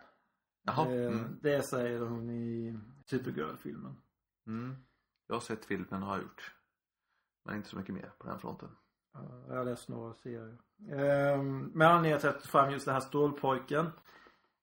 Jaha. 0.63 0.89
Det, 0.89 1.05
Mm. 1.07 1.39
det 1.41 1.61
säger 1.63 1.99
hon 1.99 2.29
i 2.29 2.79
Supergirl-filmen. 3.05 3.97
Mm. 4.47 4.75
Jag 5.27 5.35
har 5.35 5.39
sett 5.41 5.65
filmen 5.65 6.01
har 6.03 6.15
jag 6.15 6.23
gjort. 6.23 6.53
Men 7.45 7.55
inte 7.55 7.69
så 7.69 7.77
mycket 7.77 7.95
mer 7.95 8.11
på 8.17 8.27
den 8.27 8.39
fronten. 8.39 8.69
Ja, 9.13 9.43
Jag 9.47 9.55
har 9.55 9.65
läst 9.65 9.89
några 9.89 10.13
serier. 10.13 10.57
Ehm, 10.91 11.59
med 11.73 11.87
anledning 11.87 12.19
till 12.19 12.29
att 12.29 12.33
jag 12.35 12.43
tog 12.43 12.51
fram 12.51 12.71
just 12.71 12.85
den 12.85 12.93
här 12.93 13.01
Stålpojken. 13.01 13.85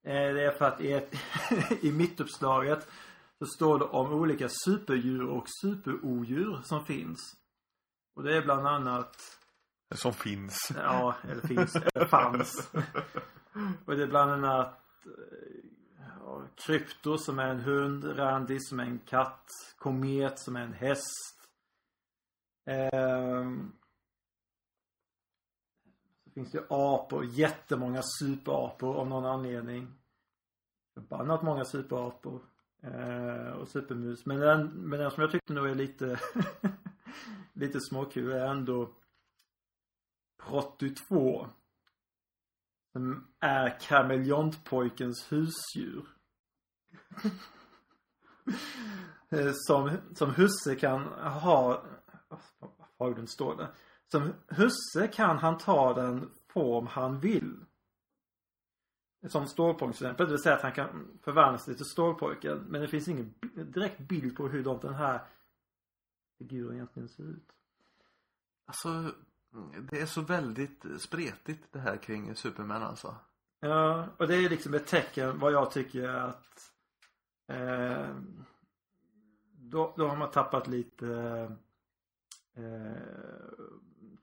Eh, 0.03 0.35
det 0.35 0.45
är 0.45 0.51
för 0.59 0.65
att 0.65 0.81
i, 0.81 0.93
ett, 0.93 1.15
i 1.85 1.93
mittuppslaget 1.93 2.89
så 3.39 3.47
står 3.47 3.79
det 3.79 3.85
om 3.85 4.13
olika 4.13 4.49
superdjur 4.49 5.27
och 5.29 5.45
superodjur 5.63 6.61
som 6.65 6.85
finns. 6.85 7.37
Och 8.17 8.23
det 8.23 8.37
är 8.37 8.43
bland 8.43 8.67
annat 8.67 9.17
Som 9.95 10.13
finns. 10.13 10.73
Ja, 10.77 11.15
eller 11.23 11.41
finns, 11.41 11.77
eller 11.77 12.07
fanns. 12.07 12.71
Och 13.85 13.97
det 13.97 14.03
är 14.03 14.07
bland 14.07 14.31
annat 14.31 14.81
eh, 15.07 15.71
ja, 16.25 16.43
Krypto 16.55 17.19
som 17.19 17.39
är 17.39 17.49
en 17.49 17.61
hund, 17.61 18.19
Randy 18.19 18.59
som 18.61 18.81
är 18.81 18.85
en 18.85 18.99
katt, 18.99 19.47
Komet 19.79 20.39
som 20.39 20.57
är 20.57 20.61
en 20.61 20.73
häst. 20.73 21.49
Ehm, 22.67 23.73
så 26.25 26.31
finns 26.31 26.53
det 26.53 26.67
apor, 26.69 27.25
jättemånga 27.25 28.03
superapor 28.21 28.97
av 28.97 29.07
någon 29.07 29.25
anledning. 29.25 29.95
Förbannat 30.95 31.43
många 31.43 31.65
superapor. 31.65 32.41
Eh, 32.83 33.49
och 33.49 33.69
supermus. 33.69 34.27
Men 34.27 34.41
den, 34.41 34.67
men 34.67 34.99
den 34.99 35.11
som 35.11 35.21
jag 35.21 35.33
tyckte 35.33 35.53
nog 35.53 35.67
är 35.67 35.75
lite 35.75 36.21
lite 37.53 37.81
småkul 37.81 38.33
är 38.33 38.47
ändå 38.47 38.91
82. 40.51 41.49
Som 42.93 43.29
är 43.41 43.81
kameleontpojkens 43.81 45.33
husdjur. 45.33 46.07
Som, 49.53 49.91
som 50.15 50.31
husse 50.35 50.77
kan 50.77 51.03
ha, 51.23 51.85
vad 52.59 52.71
faglund 52.99 53.31
står 53.31 53.57
det? 53.57 53.69
Som 54.11 54.33
husse 54.49 55.09
kan 55.13 55.39
han 55.39 55.59
ta 55.59 55.95
den 55.95 56.31
form 56.49 56.87
han 56.87 57.21
vill. 57.21 57.65
Som 59.29 59.47
stålpojken, 59.47 59.93
till 59.93 60.07
exempel. 60.07 60.27
Det 60.27 60.33
vill 60.33 60.43
säga 60.43 60.57
att 60.57 60.63
han 60.63 60.73
kan 60.73 61.19
förvandlas 61.23 61.65
till 61.65 61.85
stålpojken. 61.85 62.59
Men 62.59 62.81
det 62.81 62.89
finns 62.89 63.09
ingen 63.09 63.35
direkt 63.55 63.99
bild 63.99 64.37
på 64.37 64.49
hur 64.49 64.65
den 64.65 64.95
här 64.95 65.27
figuren 66.39 66.75
egentligen 66.75 67.09
ser 67.09 67.23
ut. 67.23 67.53
Alltså, 68.67 69.15
det 69.91 70.01
är 70.01 70.07
så 70.07 70.21
väldigt 70.21 70.85
spretigt 70.99 71.73
det 71.73 71.79
här 71.79 71.97
kring 71.97 72.37
Superman 72.37 72.83
alltså. 72.83 73.17
Ja, 73.61 74.09
och 74.17 74.27
det 74.29 74.35
är 74.35 74.51
liksom 74.51 74.75
ett 74.75 74.87
tecken 74.87 75.39
vad 75.39 75.53
jag 75.53 75.71
tycker 75.71 76.09
att 76.09 76.73
eh, 77.49 78.17
då, 79.53 79.95
då 79.97 80.09
har 80.09 80.17
man 80.17 80.31
tappat 80.31 80.67
lite 80.69 81.07
eh, 82.55 82.93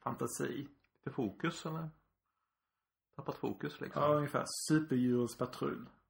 fantasi. 0.04 0.68
Lite 0.98 1.16
fokus 1.16 1.66
eller? 1.66 1.90
Tappat 3.16 3.36
fokus 3.36 3.82
liksom. 3.82 4.02
Ja, 4.02 4.14
ungefär. 4.14 4.44
Superdjurens 4.48 5.38
patrull. 5.38 5.90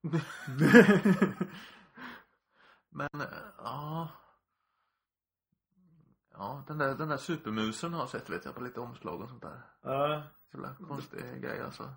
Men, 2.88 3.20
eh, 3.20 3.26
ja. 3.58 4.08
Ja, 6.34 6.64
den 6.66 6.78
där, 6.78 6.94
den 6.94 7.08
där 7.08 7.16
supermusen 7.16 7.92
har 7.92 8.00
jag 8.00 8.08
sett 8.08 8.30
vet 8.30 8.44
jag 8.44 8.54
på 8.54 8.60
lite 8.62 8.80
omslag 8.80 9.20
och 9.20 9.28
sånt 9.28 9.42
där. 9.42 9.60
ja, 9.82 10.22
Jävla 10.52 10.74
konstig 10.88 11.42
grej 11.42 11.60
alltså. 11.60 11.88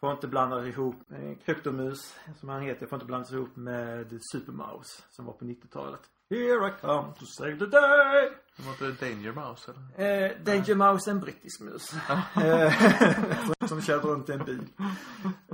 får 0.00 0.12
inte 0.12 0.28
blanda 0.28 0.66
ihop 0.66 0.96
Kryptomus, 1.44 2.16
som 2.40 2.48
han 2.48 2.62
heter, 2.62 2.86
får 2.86 2.96
inte 2.96 3.06
blandas 3.06 3.32
ihop 3.32 3.56
med 3.56 4.18
Supermouse 4.32 5.02
som 5.10 5.24
var 5.24 5.32
på 5.32 5.44
90-talet. 5.44 6.00
Here 6.30 6.68
I 6.68 6.72
come 6.80 7.12
to 7.18 7.24
save 7.26 7.58
the 7.58 7.66
day! 7.66 8.30
Det 8.56 8.62
var 8.62 8.70
inte 8.88 9.06
Danger 9.06 9.32
Mouse 9.32 9.70
eller? 9.72 10.26
Eh, 10.26 10.42
Danger 10.44 10.74
Mouse 10.74 11.10
är 11.10 11.14
en 11.14 11.20
brittisk 11.20 11.60
mus. 11.60 11.92
Eh, 12.36 13.68
som 13.68 13.82
körde 13.82 14.06
runt 14.08 14.28
i 14.28 14.32
en 14.32 14.44
bil. 14.44 14.66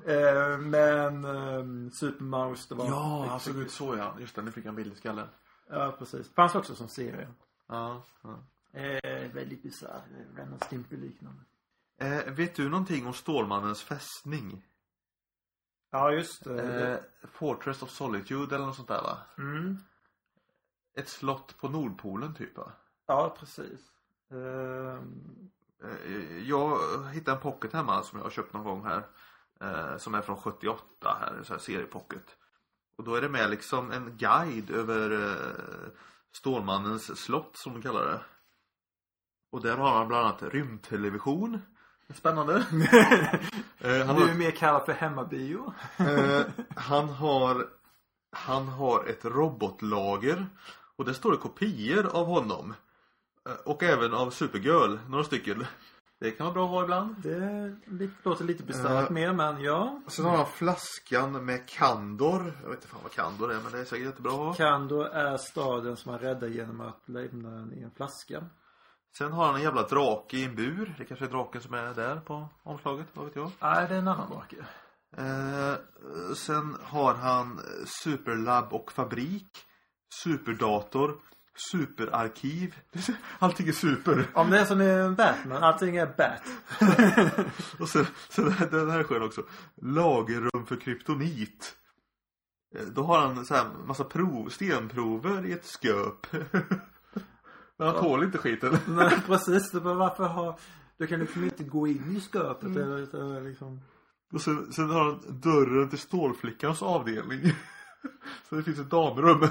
Eh, 0.06 0.58
men 0.58 1.24
eh, 1.24 1.90
Super 1.92 2.24
Mouse 2.24 2.66
det 2.68 2.74
var 2.74 2.86
Ja, 2.86 3.26
han 3.28 3.40
såg 3.40 3.56
ut 3.56 3.70
så 3.70 3.96
ja. 3.96 4.14
Just 4.20 4.36
det, 4.36 4.42
nu 4.42 4.50
fick 4.50 4.64
en 4.64 4.74
bild 4.74 4.92
i 4.92 4.96
skallen. 4.96 5.28
Ja 5.70 5.94
precis. 5.98 6.34
Fanns 6.34 6.54
också 6.54 6.74
som 6.74 6.88
serie. 6.88 7.28
Ja, 7.66 8.02
ja. 8.22 8.44
Eh, 8.80 9.32
väldigt 9.32 9.62
bisarr. 9.62 10.02
Ren 10.36 10.52
och 10.52 10.64
Stimpy 10.64 10.96
liknande. 10.96 11.40
Eh, 11.98 12.32
vet 12.32 12.54
du 12.54 12.68
någonting 12.68 13.06
om 13.06 13.12
Stålmannens 13.12 13.82
fästning? 13.82 14.66
Ja 15.90 16.12
just 16.12 16.44
det. 16.44 16.92
Eh, 16.92 17.28
Fortress 17.28 17.82
of 17.82 17.90
Solitude 17.90 18.54
eller 18.56 18.66
något 18.66 18.76
sånt 18.76 18.88
där 18.88 19.02
va? 19.02 19.18
Mm. 19.38 19.78
Ett 20.96 21.08
slott 21.08 21.56
på 21.58 21.68
Nordpolen 21.68 22.34
typ 22.34 22.56
va? 22.56 22.72
Ja 23.06 23.36
precis. 23.38 23.80
Eh, 24.30 25.02
Eh, 25.84 26.38
jag 26.48 26.78
hittade 27.12 27.36
en 27.36 27.42
pocket 27.42 27.72
hemma 27.72 28.02
som 28.02 28.18
jag 28.18 28.24
har 28.24 28.30
köpt 28.30 28.52
någon 28.52 28.64
gång 28.64 28.84
här. 28.84 29.02
Eh, 29.60 29.96
som 29.96 30.14
är 30.14 30.22
från 30.22 30.36
78 30.36 31.16
här, 31.20 31.42
så 31.42 31.52
här 31.52 31.60
seriepocket. 31.60 32.36
Och 32.96 33.04
då 33.04 33.14
är 33.14 33.20
det 33.20 33.28
med 33.28 33.50
liksom 33.50 33.90
en 33.90 34.16
guide 34.16 34.70
över 34.70 35.10
eh, 35.10 35.90
Stålmannens 36.34 37.20
slott 37.20 37.56
som 37.56 37.72
de 37.72 37.82
kallar 37.82 38.04
det. 38.06 38.20
Och 39.52 39.62
där 39.62 39.76
har 39.76 39.90
han 39.98 40.08
bland 40.08 40.26
annat 40.26 40.42
rymdtelevision. 40.42 41.62
Spännande. 42.14 42.54
eh, 43.78 44.06
han, 44.06 44.16
har, 44.16 44.34
mer 44.34 44.50
kallad 44.50 44.84
för 44.84 44.92
hemmabio. 44.92 45.72
eh, 45.96 46.40
han 46.76 47.08
har 47.08 47.66
Han 48.30 48.68
har 48.68 49.04
ett 49.04 49.24
robotlager. 49.24 50.46
Och 50.96 51.04
där 51.04 51.12
står 51.12 51.30
det 51.30 51.36
kopior 51.38 52.06
av 52.06 52.26
honom. 52.26 52.74
Eh, 53.46 53.52
Och 53.64 53.82
även 53.82 54.14
av 54.14 54.30
Supergirl, 54.30 54.98
några 55.08 55.24
stycken. 55.24 55.66
Det 56.24 56.30
kan 56.30 56.44
vara 56.44 56.54
bra 56.54 56.64
att 56.64 56.70
ha 56.70 56.82
ibland. 56.82 57.14
Det 57.22 57.76
lite, 57.86 58.14
låter 58.22 58.44
lite 58.44 58.62
bisarrt 58.62 59.10
Eh. 59.10 59.14
mer 59.14 59.32
men 59.32 59.60
ja. 59.62 60.00
Sen 60.08 60.24
har 60.24 60.36
han 60.36 60.46
flaskan 60.46 61.44
med 61.44 61.68
Kandor. 61.68 62.58
Jag 62.62 62.68
vet 62.68 62.78
inte 62.78 62.88
fan 62.88 63.00
vad 63.02 63.12
Kandor 63.12 63.52
är 63.52 63.60
men 63.62 63.72
det 63.72 63.80
är 63.80 63.84
säkert 63.84 64.06
jättebra 64.06 64.32
att 64.32 64.38
ha. 64.38 64.54
Kando 64.54 65.00
är 65.02 65.36
staden 65.36 65.96
som 65.96 66.10
han 66.10 66.20
räddar 66.20 66.48
genom 66.48 66.80
att 66.80 67.08
lämna 67.08 67.50
den 67.50 67.72
i 67.72 67.82
en 67.82 67.90
flaska. 67.90 68.44
Sen 69.18 69.32
har 69.32 69.46
han 69.46 69.54
en 69.54 69.62
jävla 69.62 69.82
drake 69.82 70.36
i 70.36 70.44
en 70.44 70.54
bur. 70.54 70.94
Det 70.98 71.04
kanske 71.04 71.24
är 71.24 71.30
draken 71.30 71.60
som 71.60 71.74
är 71.74 71.94
där 71.94 72.16
på 72.20 72.48
omslaget, 72.62 73.06
vad 73.12 73.24
vet 73.24 73.36
jag. 73.36 73.50
Nej, 73.60 73.86
det 73.88 73.94
är 73.94 73.98
en 73.98 74.08
annan 74.08 74.30
drake. 74.30 74.56
Eh, 75.16 75.74
sen 76.34 76.76
har 76.82 77.14
han 77.14 77.60
Superlab 78.02 78.72
och 78.72 78.92
fabrik. 78.92 79.48
Superdator. 80.24 81.16
Superarkiv. 81.56 82.74
Allting 83.38 83.68
är 83.68 83.72
super. 83.72 84.26
Om 84.34 84.50
det 84.50 84.58
är 84.58 84.64
som 84.64 84.80
i 84.82 85.14
Batman, 85.16 85.62
allting 85.62 85.96
är 85.96 86.06
Bat. 86.06 86.42
Och 87.80 87.88
sen, 87.88 88.06
sen 88.28 88.44
den 88.70 88.90
här 88.90 88.98
är 88.98 89.04
skön 89.04 89.22
också. 89.22 89.42
Lagerrum 89.82 90.66
för 90.66 90.76
kryptonit. 90.76 91.76
Eh, 92.74 92.82
Då 92.82 93.02
har 93.02 93.18
han 93.18 93.44
så 93.46 93.54
här 93.54 93.64
massa 93.86 94.04
prov, 94.04 94.48
stenprover 94.48 95.46
i 95.46 95.52
ett 95.52 95.66
sköp. 95.66 96.26
Men 97.78 97.86
han 97.88 97.96
tål 98.02 98.24
inte 98.24 98.38
skiten. 98.38 98.78
Nej 98.86 99.18
precis, 99.26 99.72
bara 99.72 99.94
varför 99.94 100.24
har 100.24 100.58
Du 100.98 101.06
kan 101.06 101.20
liksom 101.20 101.44
inte 101.44 101.64
gå 101.64 101.86
in 101.86 102.16
i 102.16 102.20
sköpet 102.20 102.68
eller, 102.76 103.14
eller 103.14 103.48
liksom 103.48 103.80
Och 104.32 104.40
sen, 104.40 104.72
sen 104.72 104.90
har 104.90 105.04
han 105.04 105.40
dörren 105.40 105.90
till 105.90 105.98
stålflickans 105.98 106.82
avdelning. 106.82 107.52
Så 108.48 108.54
det 108.54 108.62
finns 108.62 108.78
ett 108.78 108.90
damrum. 108.90 109.42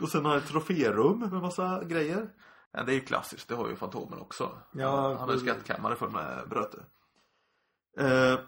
och 0.00 0.08
sen 0.08 0.24
har 0.24 0.30
han 0.30 0.38
ett 0.38 0.48
troférum 0.48 1.18
med 1.18 1.32
massa 1.32 1.84
grejer. 1.84 2.30
Ja, 2.72 2.82
det 2.82 2.92
är 2.92 2.94
ju 2.94 3.00
klassiskt, 3.00 3.48
det 3.48 3.54
har 3.54 3.68
ju 3.68 3.76
Fantomen 3.76 4.18
också. 4.18 4.58
Ja, 4.72 5.16
han 5.18 5.28
har 5.28 5.34
ju 5.34 5.40
skattkammare 5.40 5.96
full 5.96 6.10
med 6.10 6.48
bröte. 6.48 6.78
Eh, 7.98 8.38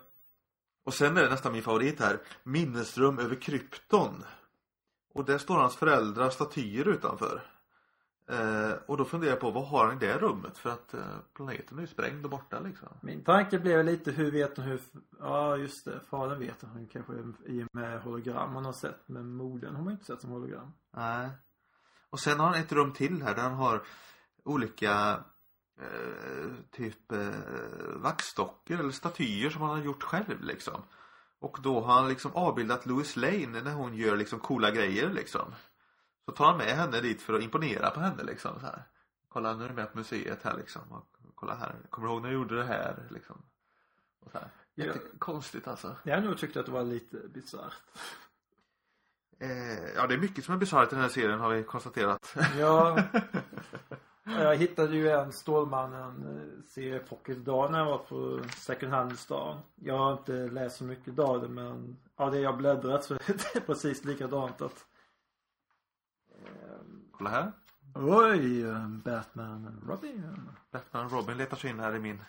och 0.84 0.94
sen 0.94 1.16
är 1.16 1.22
det 1.22 1.30
nästan 1.30 1.52
min 1.52 1.62
favorit 1.62 2.00
här. 2.00 2.20
Minnesrum 2.42 3.18
över 3.18 3.34
krypton. 3.34 4.24
Och 5.14 5.24
där 5.24 5.38
står 5.38 5.56
hans 5.56 5.76
föräldrar 5.76 6.30
statyer 6.30 6.88
utanför. 6.88 7.42
Eh, 8.26 8.72
och 8.86 8.96
då 8.96 9.04
funderar 9.04 9.32
jag 9.32 9.40
på, 9.40 9.50
vad 9.50 9.66
har 9.66 9.86
han 9.86 9.96
i 9.96 9.98
det 9.98 10.18
rummet? 10.18 10.58
För 10.58 10.70
att 10.70 10.94
eh, 10.94 11.00
planeten 11.34 11.78
är 11.78 11.82
ju 11.82 11.86
sprängd 11.86 12.24
och 12.24 12.30
borta 12.30 12.60
liksom. 12.60 12.88
Min 13.00 13.24
tanke 13.24 13.58
blev 13.58 13.84
lite 13.84 14.10
hur 14.10 14.30
vet 14.30 14.56
hon 14.56 14.66
hur 14.66 14.80
Ja 15.20 15.56
just 15.56 15.84
det, 15.84 16.00
fadern 16.10 16.38
vet 16.38 16.62
hon 16.62 16.86
kanske 16.86 17.12
i 17.46 17.62
och 17.62 17.68
med 17.72 18.02
hologram 18.02 18.54
han 18.54 18.64
har 18.64 18.72
sett 18.72 19.08
men 19.08 19.34
modern 19.34 19.74
har 19.74 19.84
man 19.84 19.92
inte 19.92 20.04
sett 20.04 20.20
som 20.20 20.30
hologram. 20.30 20.72
Nej. 20.96 21.30
Och 22.10 22.20
sen 22.20 22.40
har 22.40 22.46
han 22.46 22.60
ett 22.60 22.72
rum 22.72 22.92
till 22.92 23.22
här 23.22 23.34
där 23.34 23.42
han 23.42 23.54
har 23.54 23.82
olika 24.44 25.24
eh, 25.80 26.50
typ 26.70 27.12
eh, 27.12 27.30
vaxdockor 27.96 28.80
eller 28.80 28.90
statyer 28.90 29.50
som 29.50 29.62
han 29.62 29.70
har 29.70 29.84
gjort 29.84 30.02
själv 30.02 30.42
liksom. 30.42 30.82
Och 31.40 31.58
då 31.62 31.80
har 31.80 31.94
han 31.94 32.08
liksom 32.08 32.30
avbildat 32.34 32.86
Louis 32.86 33.16
Lane 33.16 33.62
när 33.62 33.74
hon 33.74 33.94
gör 33.94 34.16
liksom 34.16 34.38
coola 34.38 34.70
grejer 34.70 35.10
liksom. 35.10 35.54
Så 36.24 36.32
tar 36.32 36.44
han 36.44 36.58
med 36.58 36.76
henne 36.76 37.00
dit 37.00 37.22
för 37.22 37.34
att 37.34 37.42
imponera 37.42 37.90
på 37.90 38.00
henne 38.00 38.22
liksom 38.22 38.60
så 38.60 38.66
här. 38.66 38.82
Kolla 39.28 39.56
nu 39.56 39.64
är 39.64 39.68
du 39.68 39.74
med 39.74 39.92
på 39.92 39.98
museet 39.98 40.42
här 40.42 40.56
liksom. 40.56 40.82
Och 40.92 41.06
kolla 41.34 41.54
här, 41.54 41.76
kommer 41.90 42.08
du 42.08 42.14
ihåg 42.14 42.22
när 42.22 42.28
jag 42.28 42.34
gjorde 42.34 42.56
det 42.56 42.64
här 42.64 43.06
liksom? 43.10 43.42
Och 44.20 44.32
så 44.32 44.38
här. 44.38 44.48
Ja. 44.74 44.84
Jättekonstigt 44.84 45.68
alltså. 45.68 45.96
Jag 46.02 46.24
nog 46.24 46.38
tyckt 46.38 46.56
att 46.56 46.66
det 46.66 46.72
var 46.72 46.82
lite 46.82 47.16
bisarrt. 47.16 47.72
Eh, 49.38 49.94
ja 49.96 50.06
det 50.06 50.14
är 50.14 50.18
mycket 50.18 50.44
som 50.44 50.54
är 50.54 50.58
bisarrt 50.58 50.92
i 50.92 50.94
den 50.94 51.02
här 51.02 51.08
serien 51.08 51.40
har 51.40 51.54
vi 51.54 51.62
konstaterat. 51.62 52.36
Ja. 52.58 53.02
Jag 54.24 54.56
hittade 54.56 54.96
ju 54.96 55.10
en 55.10 55.32
Stålmannen 55.32 56.26
eh, 56.26 56.62
serie 56.62 56.98
Pocket 56.98 57.36
idag 57.36 57.72
när 57.72 57.78
jag 57.78 57.86
var 57.86 57.98
på 57.98 58.40
second 58.56 58.92
hand-stan. 58.92 59.58
Jag 59.74 59.98
har 59.98 60.12
inte 60.12 60.32
läst 60.32 60.76
så 60.76 60.84
mycket 60.84 61.18
av 61.18 61.42
det 61.42 61.48
men 61.48 61.96
av 62.16 62.30
det 62.30 62.40
jag 62.40 62.56
bläddrat 62.56 63.04
så 63.04 63.14
är 63.26 63.54
det 63.54 63.60
precis 63.60 64.04
likadant 64.04 64.62
att 64.62 64.84
Kolla 67.22 67.30
här. 67.30 67.52
Oj, 67.94 68.64
Batman 69.04 69.80
Robin. 69.86 70.48
Batman 70.70 71.08
Robin 71.08 71.36
letar 71.36 71.56
sig 71.56 71.70
in 71.70 71.80
här 71.80 71.94
i 71.96 71.98
min 71.98 72.22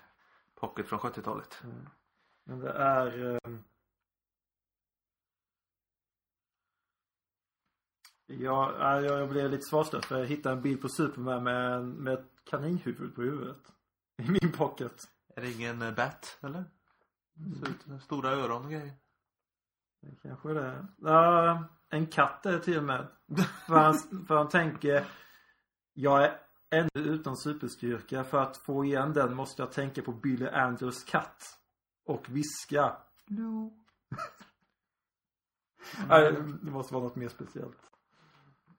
pocket 0.56 0.88
från 0.88 1.00
70-talet. 1.00 1.64
Men 2.44 2.60
det 2.60 2.72
är 2.72 3.34
eh, 3.34 3.58
Ja, 8.26 8.76
ja, 8.80 9.02
jag 9.02 9.20
jag 9.20 9.30
blev 9.30 9.52
lite 9.52 9.64
svarslös 9.64 10.06
för 10.06 10.20
jag 10.20 10.26
hittade 10.26 10.56
en 10.56 10.62
bild 10.62 10.82
på 10.82 10.90
Superman 10.90 11.44
med, 11.44 11.84
med 11.86 12.14
ett 12.14 12.32
kaninhuvud 12.44 13.16
på 13.16 13.22
huvudet. 13.22 13.72
I 14.18 14.32
min 14.32 14.52
pocket. 14.52 15.04
Är 15.36 15.42
det 15.42 15.52
ingen 15.52 15.82
eh, 15.82 15.96
Bat, 15.96 16.38
eller? 16.42 16.66
Ser 17.60 17.70
ut 17.70 17.86
med 17.86 18.02
stora 18.02 18.30
öron 18.30 18.66
och 18.66 18.72
grejer. 18.72 18.94
Det 20.02 20.16
kanske 20.22 20.50
är 20.50 20.56
det. 20.56 20.88
Ja, 20.98 21.64
en 21.94 22.08
katt 22.08 22.46
är 22.46 22.52
det 22.52 22.60
till 22.60 22.78
och 22.78 22.84
med. 22.84 23.08
För 23.68 23.76
han, 23.76 24.26
för 24.28 24.36
han 24.36 24.50
tänker 24.50 25.06
Jag 25.94 26.24
är 26.24 26.40
ännu 26.70 26.90
utan 27.14 27.38
superstyrka. 27.38 28.24
För 28.24 28.38
att 28.38 28.58
få 28.58 28.86
igen 28.86 29.14
den 29.14 29.36
måste 29.36 29.62
jag 29.62 29.72
tänka 29.72 30.02
på 30.02 30.12
Billy 30.12 30.48
Andrews 30.48 31.04
katt. 31.04 31.60
Och 32.06 32.30
viska. 32.30 32.98
No. 33.28 33.74
Nej, 36.10 36.32
det 36.62 36.72
måste 36.72 36.94
vara 36.94 37.04
något 37.04 37.16
mer 37.16 37.30
speciellt. 37.30 37.80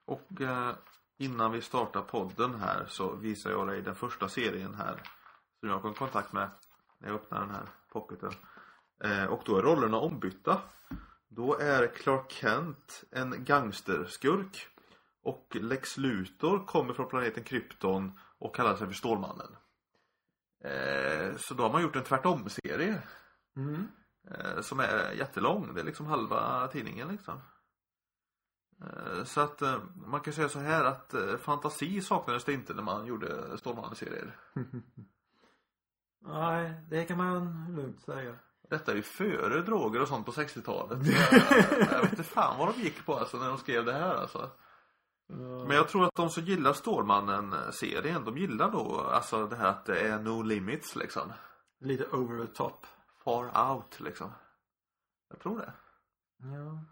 Och 0.05 0.41
eh, 0.41 0.75
innan 1.19 1.53
vi 1.53 1.61
startar 1.61 2.03
podden 2.03 2.55
här 2.55 2.87
så 2.89 3.15
visar 3.15 3.51
jag 3.51 3.67
dig 3.67 3.83
den 3.83 3.95
första 3.95 4.29
serien 4.29 4.75
här. 4.75 5.03
Som 5.61 5.69
jag 5.69 5.83
kom 5.83 5.91
i 5.91 5.95
kontakt 5.95 6.33
med 6.33 6.51
när 6.99 7.09
jag 7.09 7.15
öppnar 7.15 7.41
den 7.41 7.51
här 7.51 7.69
pocketen. 7.93 8.33
Eh, 9.05 9.25
och 9.25 9.43
då 9.45 9.57
är 9.57 9.63
rollerna 9.63 9.97
ombytta. 9.97 10.61
Då 11.37 11.59
är 11.59 11.87
Clark 11.87 12.33
Kent 12.33 13.05
en 13.11 13.45
gangsterskurk. 13.45 14.69
Och 15.23 15.57
Lex 15.61 15.97
Luthor 15.97 16.67
kommer 16.67 16.95
från 16.95 17.09
planeten 17.09 17.45
Krypton 17.45 18.19
och 18.39 18.55
kallar 18.57 18.77
sig 18.77 18.87
för 18.87 18.95
Stålmannen. 18.95 19.57
Eh, 20.65 21.37
så 21.37 21.55
då 21.55 21.63
har 21.63 21.73
man 21.73 21.83
gjort 21.83 21.97
en 21.97 22.05
tvärtom-serie. 22.05 23.03
Mm. 23.57 23.89
Eh, 24.31 24.61
som 24.61 24.81
är 24.81 25.13
jättelång. 25.13 25.75
Det 25.75 25.81
är 25.81 25.85
liksom 25.85 26.07
halva 26.07 26.69
tidningen 26.69 27.09
liksom. 27.09 27.41
Eh, 28.85 29.25
Så 29.25 29.41
att 29.41 29.63
man 29.95 30.21
kan 30.21 30.33
säga 30.33 30.49
så 30.49 30.59
här 30.59 30.85
att 30.85 31.15
fantasi 31.41 32.01
saknades 32.01 32.45
det 32.45 32.53
inte 32.53 32.75
när 32.75 32.83
man 32.83 33.07
gjorde 33.07 33.59
Stålmannen-serier. 33.59 34.37
Nej, 36.21 36.75
det 36.91 37.05
kan 37.05 37.17
man 37.19 37.75
lugnt 37.77 38.01
säga. 38.01 38.39
Detta 38.71 38.93
är 38.93 38.97
ju 38.97 39.03
före 39.03 39.63
droger 39.63 40.03
och 40.03 40.09
sånt 40.09 40.27
på 40.27 40.33
60-talet. 40.33 41.07
Jag, 41.07 41.33
jag 41.93 42.03
vet 42.03 42.11
inte 42.11 42.23
fan 42.23 42.59
vad 42.59 42.75
de 42.75 42.81
gick 42.81 43.07
på 43.07 43.15
alltså 43.19 43.37
när 43.37 43.49
de 43.49 43.59
skrev 43.59 43.85
det 43.85 43.93
här 43.93 44.15
alltså. 44.15 44.51
Men 45.67 45.71
jag 45.71 45.89
tror 45.89 46.05
att 46.05 46.15
de 46.15 46.31
som 46.31 46.45
gillar 46.45 46.73
Stålmannen-serien, 46.73 48.25
de 48.25 48.39
gillar 48.39 48.71
då 48.71 49.01
alltså 49.01 49.47
det 49.47 49.57
här 49.57 49.69
att 49.69 49.87
det 49.87 50.01
är 50.01 50.19
no 50.19 50.43
limits 50.43 50.97
liksom. 50.97 51.33
Lite 51.81 52.05
over 52.07 52.47
the 52.47 52.53
top. 52.53 52.87
Far 53.25 53.71
out 53.71 54.01
liksom. 54.01 54.31
Jag 55.31 55.41
tror 55.41 55.59
det. 55.59 55.73
Ja. 56.37 56.85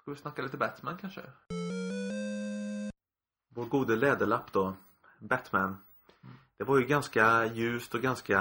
Ska 0.00 0.10
vi 0.10 0.16
snacka 0.16 0.42
lite 0.42 0.56
Batman 0.56 0.98
kanske? 1.00 1.20
Vår 3.48 3.64
gode 3.64 3.96
läderlapp 3.96 4.52
då, 4.52 4.74
Batman. 5.18 5.76
Det 6.58 6.64
var 6.64 6.78
ju 6.78 6.86
ganska 6.86 7.46
ljust 7.46 7.94
och 7.94 8.00
ganska, 8.00 8.38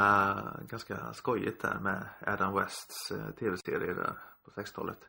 ganska 0.68 1.14
skojigt 1.14 1.62
där 1.62 1.80
med 1.80 2.04
Adam 2.28 2.56
Wests 2.56 3.12
eh, 3.12 3.30
tv-serie 3.40 3.94
där 3.94 4.14
på 4.44 4.52
60-talet. 4.52 5.00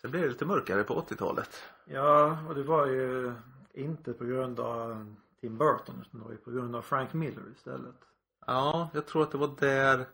Sen 0.00 0.10
blev 0.10 0.22
det 0.22 0.28
lite 0.28 0.44
mörkare 0.44 0.84
på 0.84 1.00
80-talet. 1.00 1.62
Ja, 1.84 2.38
och 2.48 2.54
det 2.54 2.62
var 2.62 2.86
ju 2.86 3.34
inte 3.74 4.12
på 4.12 4.24
grund 4.24 4.60
av 4.60 5.14
Tim 5.40 5.58
Burton 5.58 6.04
utan 6.06 6.20
det 6.20 6.24
var 6.24 6.32
ju 6.32 6.38
på 6.38 6.50
grund 6.50 6.76
av 6.76 6.82
Frank 6.82 7.12
Miller 7.12 7.42
istället. 7.56 7.96
Ja, 8.46 8.90
jag 8.94 9.06
tror 9.06 9.22
att 9.22 9.30
det 9.30 9.38
var 9.38 9.56
där 9.60 10.06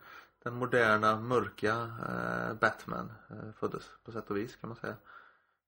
den 0.43 0.55
moderna 0.55 1.21
mörka 1.21 1.91
eh, 2.09 2.55
Batman 2.55 3.13
eh, 3.31 3.53
föddes 3.61 3.91
på 4.05 4.13
sätt 4.13 4.31
och 4.31 4.37
vis 4.37 4.57
kan 4.57 4.69
man 4.69 4.77
säga. 4.77 4.97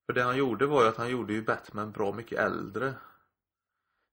För 0.07 0.13
det 0.13 0.23
han 0.23 0.37
gjorde 0.37 0.67
var 0.67 0.83
ju 0.83 0.89
att 0.89 0.97
han 0.97 1.11
gjorde 1.11 1.33
ju 1.33 1.43
Batman 1.43 1.93
bra 1.93 2.13
mycket 2.13 2.39
äldre. 2.39 2.95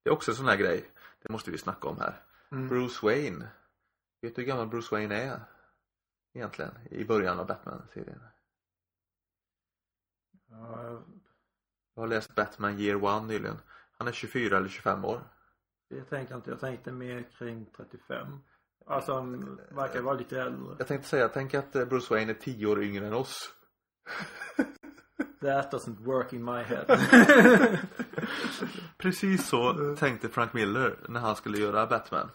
Det 0.03 0.09
är 0.09 0.13
också 0.13 0.31
en 0.31 0.35
sån 0.37 0.47
här 0.47 0.55
grej. 0.57 0.89
Det 1.21 1.29
måste 1.29 1.51
vi 1.51 1.57
snacka 1.57 1.87
om 1.87 1.97
här. 1.99 2.23
Mm. 2.51 2.67
Bruce 2.67 2.99
Wayne. 3.05 3.47
Vet 4.21 4.35
du 4.35 4.41
hur 4.41 4.47
gammal 4.47 4.67
Bruce 4.67 4.95
Wayne 4.95 5.15
är? 5.15 5.39
Egentligen. 6.33 6.71
I 6.91 7.05
början 7.05 7.39
av 7.39 7.47
Batman-serien. 7.47 8.19
Ja, 10.49 11.01
Jag 11.95 12.01
har 12.01 12.07
läst 12.07 12.35
Batman 12.35 12.79
Year 12.79 13.03
One 13.03 13.27
nyligen. 13.27 13.57
Han 13.97 14.07
är 14.07 14.11
24 14.11 14.57
eller 14.57 14.69
25 14.69 15.05
år. 15.05 15.21
det 15.89 16.03
tänkte 16.03 16.33
jag 16.33 16.39
inte. 16.39 16.49
Jag 16.49 16.59
tänkte 16.59 16.91
mer 16.91 17.23
kring 17.37 17.65
35. 17.77 18.27
Alltså 18.85 19.13
han 19.13 19.59
verkar 19.71 20.01
vara 20.01 20.13
lite 20.15 20.41
äldre. 20.41 20.75
Jag 20.77 20.87
tänkte 20.87 21.09
säga, 21.09 21.29
tänk 21.29 21.53
att 21.53 21.75
eh, 21.75 21.85
Bruce 21.85 22.13
Wayne 22.13 22.31
är 22.31 22.35
10 22.35 22.65
år 22.67 22.83
yngre 22.83 23.07
än 23.07 23.13
oss. 23.13 23.53
That 25.41 25.73
doesn't 25.73 26.03
work 26.03 26.33
in 26.33 26.43
my 26.43 26.63
head. 26.63 26.85
Precis 28.99 29.47
så 29.47 29.95
tänkte 29.95 30.29
Frank 30.29 30.53
Miller 30.53 30.99
när 31.09 31.19
han 31.19 31.35
skulle 31.35 31.57
göra 31.57 31.87
Batman. 31.87 32.31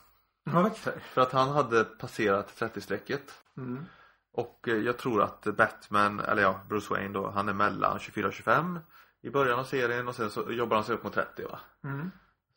Okej. 0.54 0.94
För 1.12 1.20
att 1.20 1.32
han 1.32 1.48
hade 1.48 1.84
passerat 1.84 2.60
30-strecket. 2.60 3.42
Mm. 3.56 3.84
Och 4.32 4.68
eh, 4.68 4.76
jag 4.76 4.98
tror 4.98 5.22
att 5.22 5.44
Batman, 5.44 6.20
eller 6.20 6.42
ja, 6.42 6.60
Bruce 6.68 6.94
Wayne 6.94 7.14
då, 7.14 7.30
han 7.30 7.48
är 7.48 7.52
mellan 7.52 7.98
24 7.98 8.26
och 8.26 8.32
25 8.32 8.78
i 9.22 9.30
början 9.30 9.58
av 9.58 9.64
serien 9.64 10.08
och 10.08 10.14
sen 10.14 10.30
så 10.30 10.52
jobbar 10.52 10.76
han 10.76 10.84
sig 10.84 10.94
upp 10.94 11.04
mot 11.04 11.14
30 11.14 11.44
va. 11.44 11.60
Mm. 11.84 12.10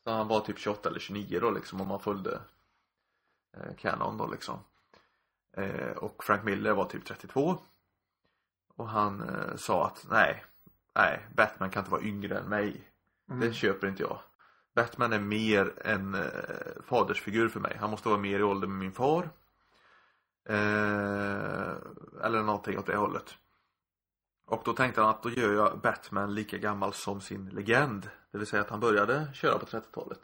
Så 0.03 0.11
han 0.11 0.27
var 0.27 0.39
typ 0.39 0.59
28 0.59 0.89
eller 0.89 0.99
29 0.99 1.39
då 1.39 1.51
liksom 1.51 1.81
om 1.81 1.87
man 1.87 1.99
följde 1.99 2.39
eh, 3.57 3.75
Canon 3.77 4.17
då 4.17 4.27
liksom. 4.27 4.59
Eh, 5.57 5.91
och 5.91 6.23
Frank 6.23 6.43
Miller 6.43 6.73
var 6.73 6.85
typ 6.85 7.05
32. 7.05 7.57
Och 8.75 8.89
han 8.89 9.21
eh, 9.21 9.55
sa 9.55 9.85
att 9.85 10.05
nej, 10.09 10.45
nej, 10.95 11.27
Batman 11.35 11.69
kan 11.69 11.81
inte 11.81 11.91
vara 11.91 12.01
yngre 12.01 12.37
än 12.37 12.49
mig. 12.49 12.87
Mm. 13.29 13.39
Det 13.39 13.53
köper 13.53 13.87
inte 13.87 14.03
jag. 14.03 14.19
Batman 14.75 15.13
är 15.13 15.19
mer 15.19 15.73
en 15.85 16.15
eh, 16.15 16.81
fadersfigur 16.83 17.49
för 17.49 17.59
mig. 17.59 17.77
Han 17.79 17.89
måste 17.89 18.09
vara 18.09 18.19
mer 18.19 18.39
i 18.39 18.43
ålder 18.43 18.67
med 18.67 18.77
min 18.77 18.91
far. 18.91 19.29
Eh, 20.49 21.75
eller 22.23 22.43
någonting 22.43 22.79
åt 22.79 22.85
det 22.85 22.95
hållet. 22.95 23.37
Och 24.45 24.61
då 24.65 24.73
tänkte 24.73 25.01
han 25.01 25.09
att 25.09 25.23
då 25.23 25.29
gör 25.29 25.53
jag 25.53 25.79
Batman 25.79 26.35
lika 26.35 26.57
gammal 26.57 26.93
som 26.93 27.21
sin 27.21 27.49
legend. 27.49 28.09
Det 28.31 28.37
vill 28.37 28.47
säga 28.47 28.61
att 28.61 28.69
han 28.69 28.79
började 28.79 29.33
köra 29.33 29.59
på 29.59 29.65
30-talet. 29.65 30.21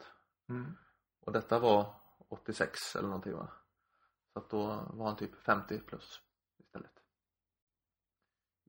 Mm. 0.48 0.76
Och 1.20 1.32
detta 1.32 1.58
var 1.58 1.94
86 2.28 2.96
eller 2.96 3.08
någonting 3.08 3.32
va? 3.32 3.48
Så 4.32 4.38
att 4.38 4.50
då 4.50 4.66
var 4.90 5.06
han 5.06 5.16
typ 5.16 5.36
50 5.42 5.78
plus 5.78 6.20
istället. 6.58 6.92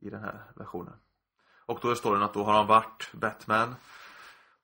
I 0.01 0.09
den 0.09 0.23
här 0.23 0.51
versionen. 0.55 0.95
Och 1.65 1.79
då 1.81 1.91
är 1.91 1.95
storyn 1.95 2.23
att 2.23 2.33
då 2.33 2.43
har 2.43 2.53
han 2.53 2.67
varit 2.67 3.11
Batman. 3.13 3.75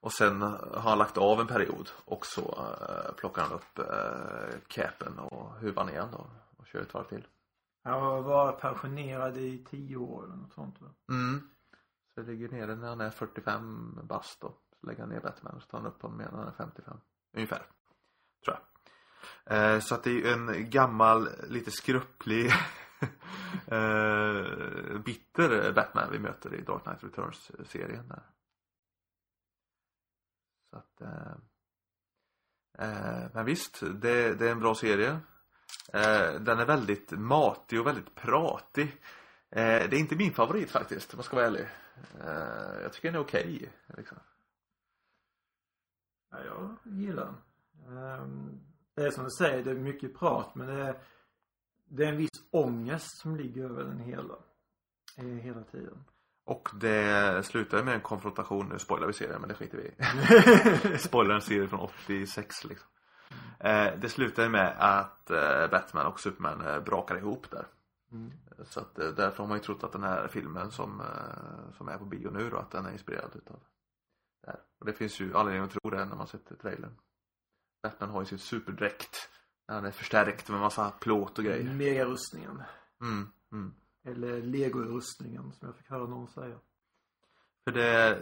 Och 0.02 0.14
sen 0.14 0.42
har 0.42 0.80
han 0.82 0.98
lagt 0.98 1.18
av 1.18 1.40
en 1.40 1.48
period 1.48 1.90
och 2.06 2.26
så 2.26 2.42
eh, 2.42 3.14
plockar 3.16 3.42
han 3.42 3.52
upp 3.52 3.80
eh, 3.80 4.60
capen 4.68 5.20
och 5.20 5.54
huvan 5.54 5.90
igen 5.90 6.08
då. 6.12 6.28
Och 6.58 6.68
kör 6.68 6.82
ett 6.82 6.94
varv 6.94 7.04
till. 7.04 7.28
Han 7.84 8.02
har 8.02 8.22
varit 8.22 8.60
pensionerad 8.60 9.38
i 9.38 9.66
tio 9.70 9.98
år 9.98 10.24
eller 10.24 10.36
något 10.36 10.54
sånt 10.54 10.82
va? 10.82 10.88
Mm. 11.10 11.50
Så 12.14 12.22
det 12.22 12.32
ligger 12.32 12.50
nere 12.50 12.76
när 12.76 12.88
han 12.88 13.02
är 13.02 13.10
45 13.10 14.00
bast 14.04 14.42
då. 14.42 14.58
Så 14.80 14.88
lägger 14.88 15.00
han 15.00 15.10
ner 15.10 15.20
Batman 15.20 15.56
och 15.56 15.62
så 15.62 15.68
tar 15.68 15.78
han 15.78 15.88
upp 15.88 16.02
honom 16.02 16.20
igen 16.22 16.32
när 16.34 16.40
han 16.40 16.48
är 16.48 16.58
55. 16.58 16.98
Ungefär. 17.34 17.66
Tror 18.46 18.58
jag. 18.58 18.62
Eh, 19.46 19.80
så 19.80 19.96
att 19.96 20.04
det 20.04 20.12
är 20.12 20.34
en 20.34 20.70
gammal, 20.70 21.30
lite 21.50 21.72
skrupplig 21.72 22.46
eh, 23.66 25.00
bitter 25.06 25.74
Batman 25.74 26.12
vi 26.12 26.20
möter 26.20 26.54
i 26.54 26.62
Dark 26.62 26.84
Knight 26.84 27.04
Returns-serien 27.04 28.08
där. 28.08 28.24
Så 30.72 30.78
att 30.78 31.02
eh, 31.02 31.34
eh, 32.78 33.30
Men 33.34 33.46
visst, 33.46 33.80
det, 33.80 34.34
det 34.34 34.48
är 34.48 34.52
en 34.52 34.60
bra 34.60 34.76
serie. 34.76 35.20
Eh, 35.94 36.34
den 36.42 36.60
är 36.60 36.66
väldigt 36.66 37.12
matig 37.12 37.80
och 37.80 37.88
väldigt 37.88 38.16
pratig. 38.16 39.02
Eh, 39.50 39.90
det 39.90 39.96
är 39.96 40.00
inte 40.00 40.16
min 40.16 40.34
favorit 40.34 40.72
faktiskt, 40.72 41.14
om 41.14 41.18
jag 41.18 41.26
ska 41.26 41.36
vara 41.36 41.46
ärlig. 41.46 41.68
Eh, 42.20 42.82
jag 42.82 42.94
tycker 42.94 43.12
den 43.12 43.22
är 43.22 43.26
okej. 43.26 43.72
liksom. 43.98 44.18
Ja, 46.32 46.44
jag 46.44 46.78
gillar 46.84 47.26
den. 47.26 47.98
Ehm, 47.98 48.60
det 48.94 49.06
är 49.06 49.12
som 49.12 49.24
du 49.24 49.30
säger, 49.30 49.64
det 49.64 49.72
är 49.72 49.76
mycket 49.76 50.20
prat 50.20 50.56
men 50.56 50.68
det 50.68 50.74
är, 50.74 51.04
det 51.86 52.04
är 52.06 52.10
en 52.10 52.18
viss 52.18 52.44
ångest 52.52 53.18
som 53.18 53.36
ligger 53.36 53.64
över 53.64 53.84
den 53.84 54.00
hela. 54.00 54.36
Eh, 55.18 55.26
hela 55.26 55.64
tiden. 55.64 56.04
Och 56.46 56.70
det 56.74 57.46
slutar 57.46 57.84
med 57.84 57.94
en 57.94 58.02
konfrontation, 58.02 58.70
nu 58.70 58.80
spoilar 58.80 59.08
vi 59.08 59.14
serien 59.14 59.42
men 59.42 59.50
det 59.50 59.56
skiter 59.56 59.78
vi 59.78 59.84
i. 59.84 60.98
Spoilar 60.98 61.36
en 61.36 61.42
serie 61.42 61.68
från 61.68 61.80
86 61.80 62.64
liksom. 62.64 62.90
Eh, 63.60 63.94
det 63.98 64.10
slutar 64.10 64.50
med 64.50 64.76
att 64.78 65.32
eh, 65.32 65.68
Batman 65.72 66.06
och 66.06 66.20
Superman 66.20 66.68
eh, 66.68 66.80
brakar 66.80 67.18
ihop 67.18 67.52
där. 67.52 67.66
Mm. 68.12 68.32
Så 68.66 68.80
att 68.80 69.00
eh, 69.00 69.10
därför 69.10 69.38
har 69.38 69.48
man 69.48 69.58
ju 69.58 69.64
trott 69.64 69.84
att 69.84 69.92
den 69.92 70.04
här 70.04 70.28
filmen 70.28 70.72
som, 70.72 71.02
eh, 71.02 71.74
som 71.78 71.88
är 71.88 71.98
på 71.98 72.06
bio 72.06 72.30
nu 72.30 72.50
då, 72.50 72.58
att 72.58 72.72
den 72.72 72.86
är 72.86 72.92
inspirerad 72.92 73.32
utav 73.36 73.60
det 74.42 74.52
här. 74.52 74.60
Och 74.80 74.86
det 74.86 74.94
finns 74.94 75.20
ju 75.20 75.36
anledning 75.36 75.64
att 75.64 75.72
tro 75.72 75.90
det 75.90 76.06
när 76.06 76.16
man 76.16 76.28
sett 76.28 76.60
trailern. 76.62 76.96
Batman 77.84 78.10
har 78.10 78.22
ju 78.22 78.26
sin 78.26 78.40
superdräkt. 78.40 79.30
Han 79.68 79.86
är 79.86 79.92
förstärkt 79.92 80.50
med 80.50 80.60
massa 80.60 80.92
plåt 80.92 81.38
och 81.40 81.46
grejer. 81.46 81.74
Megarustningen. 81.74 82.64
Mm, 83.02 83.28
mm. 83.52 83.74
Eller 84.04 84.42
legorustningen 84.42 85.52
som 85.52 85.68
jag 85.68 85.78
fick 85.78 85.90
höra 85.90 86.08
någon 86.08 86.28
säga. 86.28 86.60
För 87.64 87.72
det, 87.72 88.20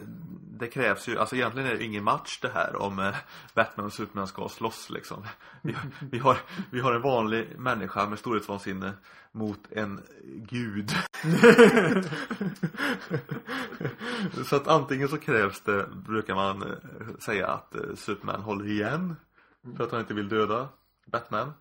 det 0.60 0.68
krävs 0.68 1.08
ju, 1.08 1.18
alltså 1.18 1.36
egentligen 1.36 1.70
är 1.70 1.76
det 1.76 1.84
ingen 1.84 2.04
match 2.04 2.40
det 2.42 2.50
här 2.50 2.76
om 2.76 3.00
eh, 3.00 3.16
Batman 3.56 3.86
och 3.86 3.94
Superman 3.94 4.28
ska 4.28 4.50
slåss 4.50 4.90
liksom. 4.90 5.24
Vi, 5.62 5.76
vi, 6.12 6.18
har, 6.18 6.38
vi 6.72 6.80
har 6.80 6.94
en 6.94 7.02
vanlig 7.02 7.60
människa 7.60 8.10
med 8.10 8.20
storhetsvansinne 8.20 8.94
mot 9.32 9.72
en 9.72 10.02
gud. 10.50 10.92
så 14.46 14.56
att 14.56 14.68
antingen 14.68 15.08
så 15.08 15.18
krävs 15.18 15.62
det, 15.62 15.88
brukar 16.08 16.36
man 16.36 16.62
eh, 16.62 16.78
säga 17.20 17.48
att 17.48 17.76
eh, 17.76 17.96
Superman 17.96 18.42
håller 18.42 18.68
igen 18.68 19.16
för 19.78 19.84
att 19.84 19.92
han 19.92 20.00
inte 20.00 20.14
vill 20.14 20.30
döda 20.30 20.70
Batman. 21.08 21.54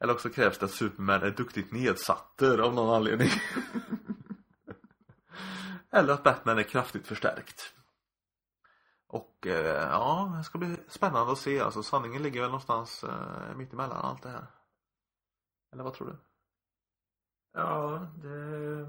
Eller 0.00 0.12
också 0.12 0.30
krävs 0.30 0.58
det 0.58 0.64
att 0.64 0.72
Superman 0.72 1.22
är 1.22 1.30
duktigt 1.30 1.72
nedsatter 1.72 2.58
av 2.58 2.74
någon 2.74 2.94
anledning. 2.94 3.28
Eller 5.90 6.12
att 6.12 6.22
Batman 6.22 6.58
är 6.58 6.62
kraftigt 6.62 7.06
förstärkt. 7.06 7.74
Och 9.06 9.46
eh, 9.46 9.90
ja, 9.90 10.34
det 10.38 10.44
ska 10.44 10.58
bli 10.58 10.76
spännande 10.88 11.32
att 11.32 11.38
se. 11.38 11.60
Alltså 11.60 11.82
sanningen 11.82 12.22
ligger 12.22 12.40
väl 12.40 12.50
någonstans 12.50 13.04
eh, 13.04 13.56
mitt 13.56 13.72
emellan 13.72 14.04
allt 14.04 14.22
det 14.22 14.28
här. 14.28 14.46
Eller 15.72 15.84
vad 15.84 15.94
tror 15.94 16.06
du? 16.06 16.16
Ja, 17.52 18.08
det... 18.16 18.86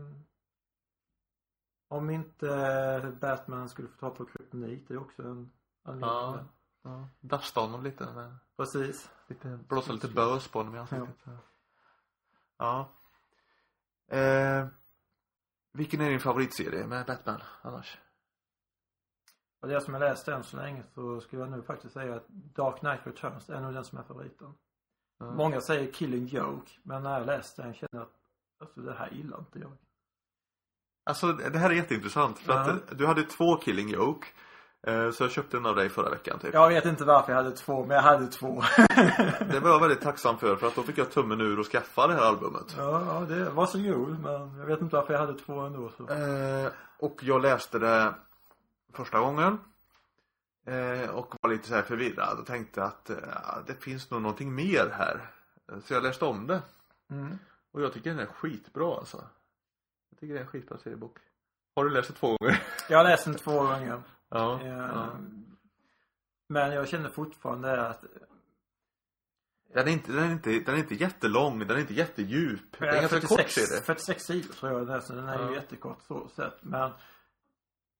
Om 1.87 2.09
inte 2.09 3.17
Batman 3.21 3.69
skulle 3.69 3.87
få 3.87 3.97
ta 3.97 4.09
på 4.09 4.25
kryptonit, 4.25 4.87
det 4.87 4.93
är 4.93 4.97
också 4.97 5.21
en 5.21 5.51
anledning. 5.83 6.09
Ja. 6.09 6.45
Ja, 6.81 7.07
dasta 7.19 7.59
honom 7.61 7.83
lite. 7.83 8.05
Med, 8.13 8.37
Precis. 8.57 9.09
lite 9.27 9.59
blåsa 9.69 9.91
lite 9.93 10.07
bös 10.07 10.47
på 10.47 10.59
honom 10.59 10.75
i 10.75 10.79
ansiktet. 10.79 11.15
Ja. 12.57 12.89
Eh, 14.07 14.67
vilken 15.73 16.01
är 16.01 16.09
din 16.09 16.19
favoritserie 16.19 16.87
med 16.87 17.05
Batman 17.05 17.41
annars? 17.61 17.97
Och 19.61 19.67
det 19.67 19.81
som 19.81 19.93
jag 19.93 19.99
läst 20.01 20.27
än 20.27 20.43
så 20.43 20.57
länge 20.57 20.83
så 20.95 21.21
skulle 21.21 21.41
jag 21.41 21.51
nu 21.51 21.61
faktiskt 21.61 21.93
säga 21.93 22.15
att 22.15 22.27
Dark 22.27 22.79
Knight 22.79 22.99
Returns 23.07 23.49
är 23.49 23.61
nog 23.61 23.73
den 23.73 23.85
som 23.85 23.97
är 23.97 24.03
favoriten. 24.03 24.53
Ja. 25.17 25.31
Många 25.31 25.61
säger 25.61 25.91
Killing 25.93 26.25
Joke, 26.25 26.71
men 26.83 27.03
när 27.03 27.17
jag 27.19 27.25
läste 27.27 27.61
den 27.61 27.73
kände 27.73 27.97
jag 27.97 28.01
att 28.01 28.13
alltså 28.61 28.81
det 28.81 28.93
här 28.93 29.09
gillar 29.11 29.39
inte 29.39 29.59
jag. 29.59 29.71
Alltså 31.03 31.33
det 31.33 31.59
här 31.59 31.69
är 31.69 31.73
jätteintressant 31.73 32.39
för 32.39 32.53
Ja. 32.53 32.71
att 32.71 32.97
du 32.97 33.07
hade 33.07 33.23
två 33.23 33.55
Killing 33.55 33.89
Joke. 33.89 34.27
Eh, 34.87 35.11
så 35.11 35.23
jag 35.23 35.31
köpte 35.31 35.57
en 35.57 35.65
av 35.65 35.75
dig 35.75 35.89
förra 35.89 36.09
veckan 36.09 36.39
typ. 36.39 36.53
Jag 36.53 36.69
vet 36.69 36.85
inte 36.85 37.03
varför 37.05 37.31
jag 37.31 37.43
hade 37.43 37.55
två, 37.55 37.85
men 37.85 37.95
jag 37.95 38.03
hade 38.03 38.27
två. 38.27 38.63
Det 39.51 39.59
var 39.59 39.69
jag 39.69 39.79
väldigt 39.79 40.01
tacksam 40.01 40.37
för 40.37 40.55
för 40.55 40.67
att 40.67 40.75
då 40.75 40.83
fick 40.83 40.97
jag 40.97 41.11
tummen 41.11 41.41
ur 41.41 41.59
och 41.59 41.65
skaffa 41.65 42.07
det 42.07 42.13
här 42.13 42.21
albumet. 42.21 42.75
ja, 42.77 43.03
ja, 43.07 43.35
det 43.35 43.49
var 43.49 43.65
så 43.65 43.77
jul, 43.79 44.17
men 44.23 44.57
jag 44.59 44.65
vet 44.65 44.81
inte 44.81 44.95
varför 44.95 45.13
jag 45.13 45.19
hade 45.19 45.39
två 45.39 45.59
ändå 45.59 45.89
så. 45.97 46.09
Eh, 46.13 46.71
och 46.99 47.19
jag 47.23 47.41
läste 47.41 47.79
det 47.79 48.13
första 48.93 49.19
gången. 49.19 49.57
Eh, 50.65 51.09
och 51.09 51.35
var 51.41 51.49
lite 51.49 51.67
så 51.67 51.75
här 51.75 51.81
förvirrad 51.81 52.39
och 52.39 52.45
tänkte 52.45 52.83
att 52.83 53.09
eh, 53.09 53.17
det 53.67 53.73
finns 53.83 54.11
nog 54.11 54.21
någonting 54.21 54.55
mer 54.55 54.89
här. 54.97 55.29
Eh, 55.71 55.79
Så 55.85 55.93
jag 55.93 56.03
läste 56.03 56.25
om 56.25 56.47
det. 56.47 56.61
Mm. 57.11 57.39
Och 57.71 57.81
jag 57.81 57.93
tycker 57.93 58.09
den 58.09 58.19
är 58.19 58.25
skitbra 58.25 58.95
alltså. 58.97 59.17
Jag 60.11 60.19
tycker 60.19 60.33
det 60.33 60.39
är 60.39 60.43
en 60.43 60.49
skitbra 60.49 60.77
seriebok. 60.77 61.17
Har 61.75 61.83
du 61.83 61.89
läst 61.89 62.07
det 62.07 62.13
två 62.13 62.37
gånger? 62.37 62.63
Jag 62.89 62.97
har 62.97 63.03
läst 63.05 63.25
den 63.25 63.35
två 63.35 63.51
gånger. 63.63 64.01
Ja. 64.29 64.61
Eh, 64.61 64.67
ja. 64.77 65.09
Men 66.49 66.71
jag 66.71 66.87
känner 66.87 67.09
fortfarande 67.09 67.87
att 67.87 68.03
Den 69.73 69.87
är, 69.87 69.91
inte, 69.91 70.11
den, 70.11 70.23
är 70.23 70.31
inte, 70.31 70.49
den 70.49 70.75
är 70.75 70.79
inte 70.79 70.95
jättelång, 70.95 71.59
den 71.59 71.69
är 71.77 71.77
inte 71.81 71.93
jättedjup. 71.93 72.79
Det 72.79 72.87
är 72.87 73.01
ganska 73.01 73.19
kort 73.21 73.29
46, 73.39 73.53
serie. 73.69 73.81
46 73.81 74.23
sidor 74.23 74.53
tror 74.53 74.71
jag 74.71 74.87
den, 74.87 75.01
så 75.01 75.13
den 75.13 75.27
är 75.29 75.39
Ja. 75.39 75.49
ju 75.49 75.55
jättekort 75.55 76.01
så 76.07 76.27
sett. 76.29 76.63
Men 76.63 76.91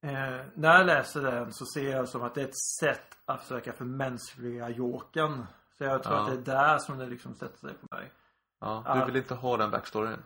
eh, 0.02 0.46
när 0.54 0.78
jag 0.78 0.86
läser 0.86 1.22
den 1.22 1.54
så 1.54 1.66
ser 1.66 1.90
jag 1.92 2.10
som 2.10 2.22
att 2.24 2.36
det 2.36 2.42
är 2.42 2.46
ett 2.48 2.58
sätt 2.80 3.18
att 3.26 3.42
försöka 3.42 3.74
förmänskliga 3.74 4.70
Jokern. 4.70 5.46
Så 5.78 5.84
jag 5.84 6.04
tror 6.04 6.16
Ja. 6.16 6.22
att 6.22 6.28
det 6.46 6.52
är 6.52 6.56
där 6.58 6.78
som 6.78 6.98
det 6.98 7.06
liksom 7.06 7.36
sätter 7.36 7.58
sig 7.58 7.74
på 7.74 7.96
mig. 7.96 8.12
Ja, 8.60 8.96
du 9.00 9.06
vill 9.12 9.22
inte 9.22 9.36
ha 9.36 9.58
den 9.58 9.72
backstoryn? 9.72 10.24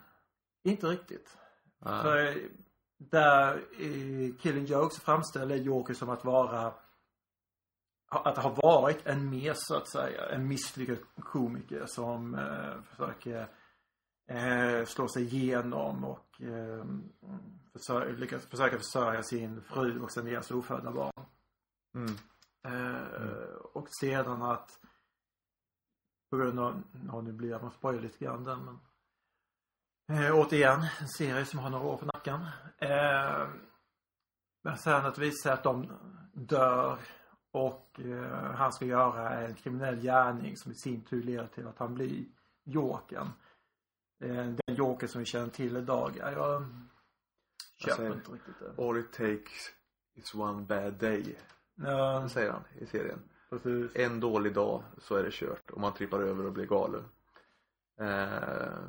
Inte 0.63 0.87
riktigt. 0.87 1.37
Ja. 1.79 2.01
För 2.01 2.37
där 3.09 3.57
i 3.81 4.35
Killing 4.41 4.65
Joke 4.65 4.95
så 4.95 5.01
framställer 5.01 5.55
Joker 5.55 5.93
som 5.93 6.09
att 6.09 6.25
vara 6.25 6.73
att 8.09 8.37
ha 8.37 8.49
varit 8.49 9.07
en 9.07 9.29
mes 9.29 9.57
så 9.59 9.75
att 9.75 9.87
säga. 9.87 10.29
En 10.29 10.47
misslyckad 10.47 10.97
komiker 11.19 11.85
som 11.85 12.35
eh, 12.35 12.81
försöker 12.83 13.47
eh, 14.27 14.85
slå 14.85 15.07
sig 15.07 15.23
igenom 15.23 16.03
och 16.03 16.41
eh, 16.41 16.85
försöka, 17.73 18.11
lyckas, 18.11 18.45
försöka 18.45 18.77
försörja 18.77 19.23
sin 19.23 19.61
fru 19.61 20.01
och 20.01 20.11
sen 20.11 20.25
deras 20.25 20.51
ofödda 20.51 20.91
barn. 20.91 21.25
Mm. 21.95 22.15
Eh, 22.65 23.55
Och 23.73 23.87
sedan 23.99 24.41
att 24.41 24.79
på 26.29 26.37
grund 26.37 26.59
av, 26.59 26.83
ja 27.07 27.21
nu 27.21 27.31
blir 27.31 27.49
jag 27.49 27.61
man 27.61 27.71
spoilar 27.71 28.01
lite 28.01 28.25
grann 28.25 28.43
där 28.43 28.55
men 28.55 28.79
eh, 30.23 30.35
återigen 30.35 30.85
en 30.99 31.07
serie 31.07 31.45
som 31.45 31.59
har 31.59 31.69
några 31.69 31.85
år 31.85 31.97
på 31.97 32.05
nacken. 32.31 32.41
Eh, 32.77 33.47
men 34.63 34.77
sen 34.77 35.05
att 35.05 35.17
visa 35.17 35.53
att 35.53 35.63
de 35.63 35.91
dör 36.33 36.97
och 37.51 37.99
eh, 37.99 38.51
han 38.55 38.73
ska 38.73 38.85
göra 38.85 39.29
en 39.33 39.53
kriminell 39.55 40.01
gärning 40.01 40.57
som 40.57 40.71
i 40.71 40.75
sin 40.75 41.01
tur 41.01 41.23
leder 41.23 41.47
till 41.47 41.67
att 41.67 41.77
han 41.79 41.93
blir 41.93 42.25
Jokern. 42.63 43.27
eh, 44.23 44.45
den 44.65 44.75
Joker 44.75 45.07
som 45.07 45.19
vi 45.19 45.25
känner 45.25 45.49
till 45.49 45.77
idag. 45.77 46.17
Ja, 46.19 46.31
jag 46.31 46.63
köper 47.77 47.95
säger- 47.95 48.13
inte 48.13 48.31
riktigt 48.31 48.55
det. 48.59 48.83
All 48.89 48.97
it 48.97 49.11
takes 49.13 49.71
is 50.15 50.35
one 50.35 50.61
bad 50.61 50.93
day. 50.93 51.35
Ja, 51.75 52.19
Det 52.19 52.29
säger 52.29 52.51
han 52.51 52.63
i 52.79 52.85
serien. 52.85 53.19
precis. 53.49 53.91
En 53.95 54.19
dålig 54.19 54.53
dag 54.53 54.83
så 54.97 55.15
är 55.15 55.23
det 55.23 55.31
kört 55.33 55.69
och 55.69 55.81
man 55.81 55.93
trippar 55.93 56.19
över 56.19 56.45
och 56.45 56.51
blir 56.53 56.65
galen. 56.65 57.03
Eh, 57.99 58.79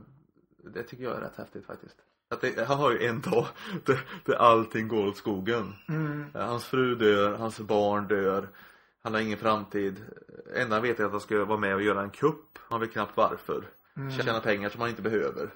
det 0.75 0.83
tycker 0.83 1.05
jag 1.05 1.17
är 1.17 1.21
rätt 1.21 1.37
häftigt 1.37 1.67
faktiskt. 1.67 1.97
Att 2.31 2.41
det, 2.41 2.65
han 2.69 2.79
har 2.79 2.91
ju 2.91 3.07
en 3.07 3.21
dag 3.21 3.47
där, 3.85 4.01
där 4.25 4.35
allting 4.35 4.89
går 4.89 5.07
åt 5.07 5.17
skogen. 5.17 5.75
Mm. 5.89 6.31
Hans 6.35 6.65
fru 6.65 6.95
dör, 6.95 7.35
hans 7.35 7.61
barn 7.61 8.09
dör. 8.09 8.49
Han 9.03 9.15
har 9.15 9.21
ingen 9.21 9.39
framtid. 9.39 10.05
Enda 10.55 10.77
han 10.77 10.83
vet 10.83 11.01
är 11.01 11.05
att 11.05 11.11
han 11.11 11.21
ska 11.21 11.45
vara 11.45 11.59
med 11.59 11.75
och 11.75 11.83
göra 11.83 12.03
en 12.03 12.11
kupp. 12.11 12.59
Han 12.69 12.81
vet 12.81 12.93
knappt 12.93 13.17
varför. 13.17 13.65
Mm. 13.97 14.11
Tjäna 14.11 14.41
pengar 14.41 14.69
som 14.69 14.81
han 14.81 14.91
inte 14.91 15.03
behöver. 15.03 15.55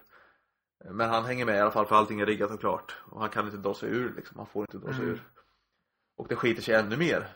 Men 0.90 1.10
han 1.10 1.24
hänger 1.24 1.46
med 1.46 1.56
i 1.56 1.60
alla 1.60 1.70
fall 1.70 1.86
för 1.86 1.96
allting 1.96 2.20
är 2.20 2.26
riggat 2.26 2.50
och 2.50 2.60
klart. 2.60 2.96
Och 3.04 3.20
han 3.20 3.30
kan 3.30 3.44
inte 3.44 3.56
dra 3.56 3.74
sig 3.74 3.88
ur 3.88 4.12
liksom. 4.16 4.36
Han 4.38 4.46
får 4.46 4.62
inte 4.62 4.78
dra 4.78 4.92
sig 4.92 5.02
Mm. 5.02 5.10
ur. 5.14 5.22
Och 6.16 6.28
det 6.28 6.36
skiter 6.36 6.62
sig 6.62 6.74
ännu 6.74 6.96
mer. 6.96 7.26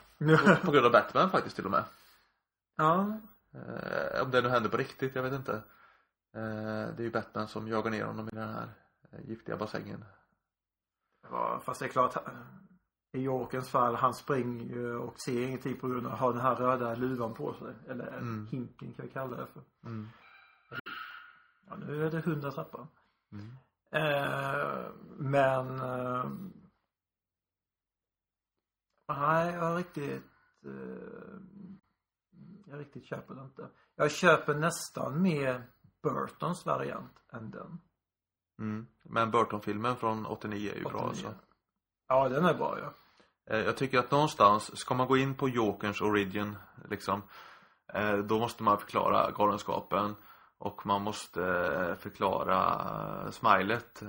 På 0.64 0.70
grund 0.72 0.86
av 0.86 0.92
Batman 0.92 1.30
faktiskt 1.30 1.56
till 1.56 1.64
och 1.64 1.70
med. 1.70 1.84
ja. 2.76 3.20
Eh, 3.54 4.22
om 4.22 4.30
det 4.30 4.40
nu 4.42 4.48
händer 4.48 4.70
på 4.70 4.76
riktigt, 4.76 5.14
jag 5.14 5.22
vet 5.22 5.32
inte. 5.32 5.52
Eh, 6.36 6.94
det 6.96 6.98
är 6.98 7.02
ju 7.02 7.10
Batman 7.10 7.48
som 7.48 7.68
jagar 7.68 7.90
ner 7.90 8.04
honom 8.04 8.28
i 8.28 8.30
den 8.30 8.48
här 8.48 8.68
giftiga 9.20 9.56
bassängen. 9.56 10.04
Ja, 11.30 11.60
fast 11.64 11.80
det 11.80 11.86
är 11.86 11.90
klart. 11.90 12.16
I 13.12 13.20
Jokers 13.22 13.68
fall, 13.68 13.94
han 13.94 14.14
springer 14.14 14.64
ju 14.64 14.96
och 14.96 15.20
ser 15.20 15.42
ingenting 15.46 15.76
på 15.80 15.88
grund 15.88 16.06
av 16.06 16.12
att 16.12 16.18
ha 16.20 16.32
den 16.32 16.40
här 16.40 16.56
röda 16.56 16.94
luvan 16.94 17.34
på 17.34 17.54
sig. 17.54 17.74
Eller 17.88 18.06
Mm. 18.18 18.46
hinken 18.46 18.92
kan 18.94 19.04
vi 19.06 19.10
kalla 19.12 19.36
det 19.36 19.46
för. 19.46 19.62
Mm. 19.84 20.08
Ja, 21.66 21.76
nu 21.76 22.06
är 22.06 22.10
det 22.10 22.20
hundra 22.20 22.50
trappor. 22.52 22.86
Mm. 23.32 23.56
Eh, 23.90 24.90
men 25.18 25.80
eh, 25.80 26.30
Nej, 29.08 29.54
jag 29.54 29.78
riktigt 29.78 30.24
eh, 30.64 31.38
Jag 32.66 32.80
riktigt 32.80 33.04
köper 33.06 33.34
det 33.34 33.42
inte. 33.42 33.68
Jag 33.96 34.10
köper 34.10 34.54
nästan 34.54 35.22
mer 35.22 35.62
Burtons 36.02 36.66
variant 36.66 37.22
än 37.32 37.50
den. 37.50 37.78
Mm. 38.59 38.86
Men 39.03 39.30
Burton-filmen 39.30 39.96
från 39.96 40.26
89 40.26 40.70
är 40.72 40.76
ju 40.76 40.82
bra 40.82 40.90
89. 40.90 41.09
alltså. 41.09 41.34
Ja, 42.09 42.28
den 42.28 42.44
är 42.44 42.55
bra 42.55 42.78
ja. 42.82 42.92
Eh, 43.55 43.64
Jag 43.64 43.76
tycker 43.76 43.98
att 43.98 44.11
någonstans, 44.11 44.78
ska 44.78 44.94
man 44.94 45.07
gå 45.07 45.16
in 45.16 45.34
på 45.34 45.48
Jokerns 45.48 46.00
origin 46.00 46.57
liksom 46.90 47.22
eh, 47.94 48.16
Då 48.16 48.38
måste 48.38 48.62
man 48.62 48.78
förklara 48.78 49.30
galenskapen 49.30 50.14
Och 50.59 50.86
man 50.86 51.03
måste 51.03 51.44
eh, 51.44 51.94
förklara 51.94 53.32
smilet 53.32 54.03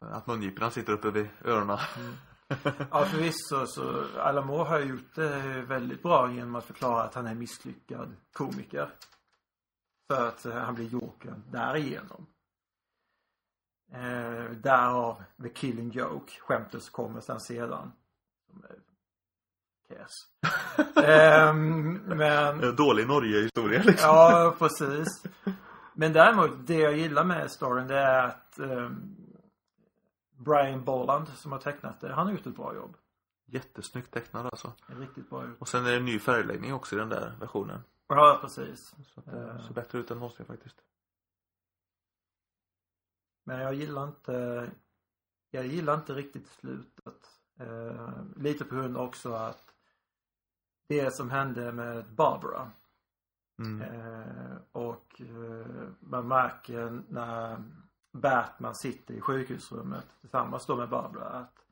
Att 0.00 0.26
mungiporna 0.26 0.70
sitter 0.70 0.92
uppe 0.92 1.10
vid 1.10 1.28
öronen 1.44 1.78
Ja 2.90 3.04
förvisso 3.04 3.66
så 3.66 4.04
Alan 4.18 4.46
Moore 4.46 4.68
har 4.68 4.80
gjort 4.80 5.14
det 5.14 5.62
väldigt 5.68 6.02
bra 6.02 6.32
genom 6.32 6.54
att 6.54 6.64
förklara 6.64 7.02
att 7.02 7.14
han 7.14 7.26
är 7.26 7.34
misslyckad 7.34 8.16
komiker. 8.32 8.88
För 10.10 10.28
att 10.28 10.44
han 10.44 10.74
blir 10.74 10.88
Jokern 10.88 11.42
därigenom. 11.50 12.26
Eh, 13.92 14.50
därav 14.50 15.22
The 15.42 15.48
Killing 15.48 15.90
Joke, 15.90 16.32
skämtet 16.40 16.82
som 16.82 16.92
kommer 16.92 17.20
sen 17.20 17.40
sedan. 17.40 17.92
Kass. 19.88 20.10
Ehm, 21.04 21.92
men 21.94 22.62
Eh, 22.64 22.68
Dålig 22.70 23.06
Norge-historia 23.08 23.82
liksom 23.82 24.08
Ja, 24.08 24.54
precis. 24.58 25.22
Men 25.94 26.12
däremot, 26.12 26.50
det 26.66 26.78
jag 26.78 26.96
gillar 26.96 27.24
med 27.24 27.50
storyn 27.50 27.86
det 27.86 27.98
är 27.98 28.26
att 28.26 28.58
ehm, 28.58 29.16
Brian 30.36 30.84
Bolland 30.84 31.28
som 31.28 31.52
har 31.52 31.58
tecknat 31.58 32.00
det, 32.00 32.12
han 32.14 32.26
har 32.26 32.32
gjort 32.32 32.46
ett 32.46 32.56
bra 32.56 32.74
jobb. 32.74 32.96
Jättesnyggt 33.46 34.10
tecknad 34.10 34.46
alltså 34.46 34.72
riktigt 34.86 35.30
bra 35.30 35.46
gjort. 35.46 35.56
Och 35.60 35.68
sen 35.68 35.86
är 35.86 35.90
det 35.90 35.96
en 35.96 36.04
ny 36.04 36.18
färgläggning 36.18 36.74
också 36.74 36.96
i 36.96 36.98
den 36.98 37.08
där 37.08 37.32
versionen 37.40 37.80
Ja, 38.08 38.38
precis. 38.40 38.94
Så 39.14 39.20
det 39.20 39.50
Eh. 39.50 39.66
ser 39.66 39.74
bättre 39.74 39.98
ut 39.98 40.10
än 40.10 40.18
någonsin 40.18 40.46
faktiskt 40.46 40.76
Men 43.44 43.60
jag 43.60 43.74
gillar 43.74 44.08
inte 44.08 44.70
Jag 45.50 45.66
gillar 45.66 45.94
inte 45.94 46.14
riktigt 46.14 46.46
slutet. 46.48 47.40
Eh, 47.58 48.22
lite 48.36 48.64
på 48.64 48.74
grund 48.74 48.96
också 48.96 49.32
att 49.32 49.74
det 50.88 51.14
som 51.14 51.30
hände 51.30 51.72
med 51.72 52.14
Barbara 52.14 52.70
mm. 53.58 53.82
Eh, 53.82 54.56
och 54.72 55.20
eh, 55.20 55.88
man 56.00 56.28
märker 56.28 57.02
när 57.08 57.62
Batman 58.12 58.74
sitter 58.74 59.14
i 59.14 59.20
sjukhusrummet 59.20 60.06
tillsammans 60.20 60.66
då 60.66 60.76
med 60.76 60.88
Barbara 60.88 61.28
att 61.28 61.66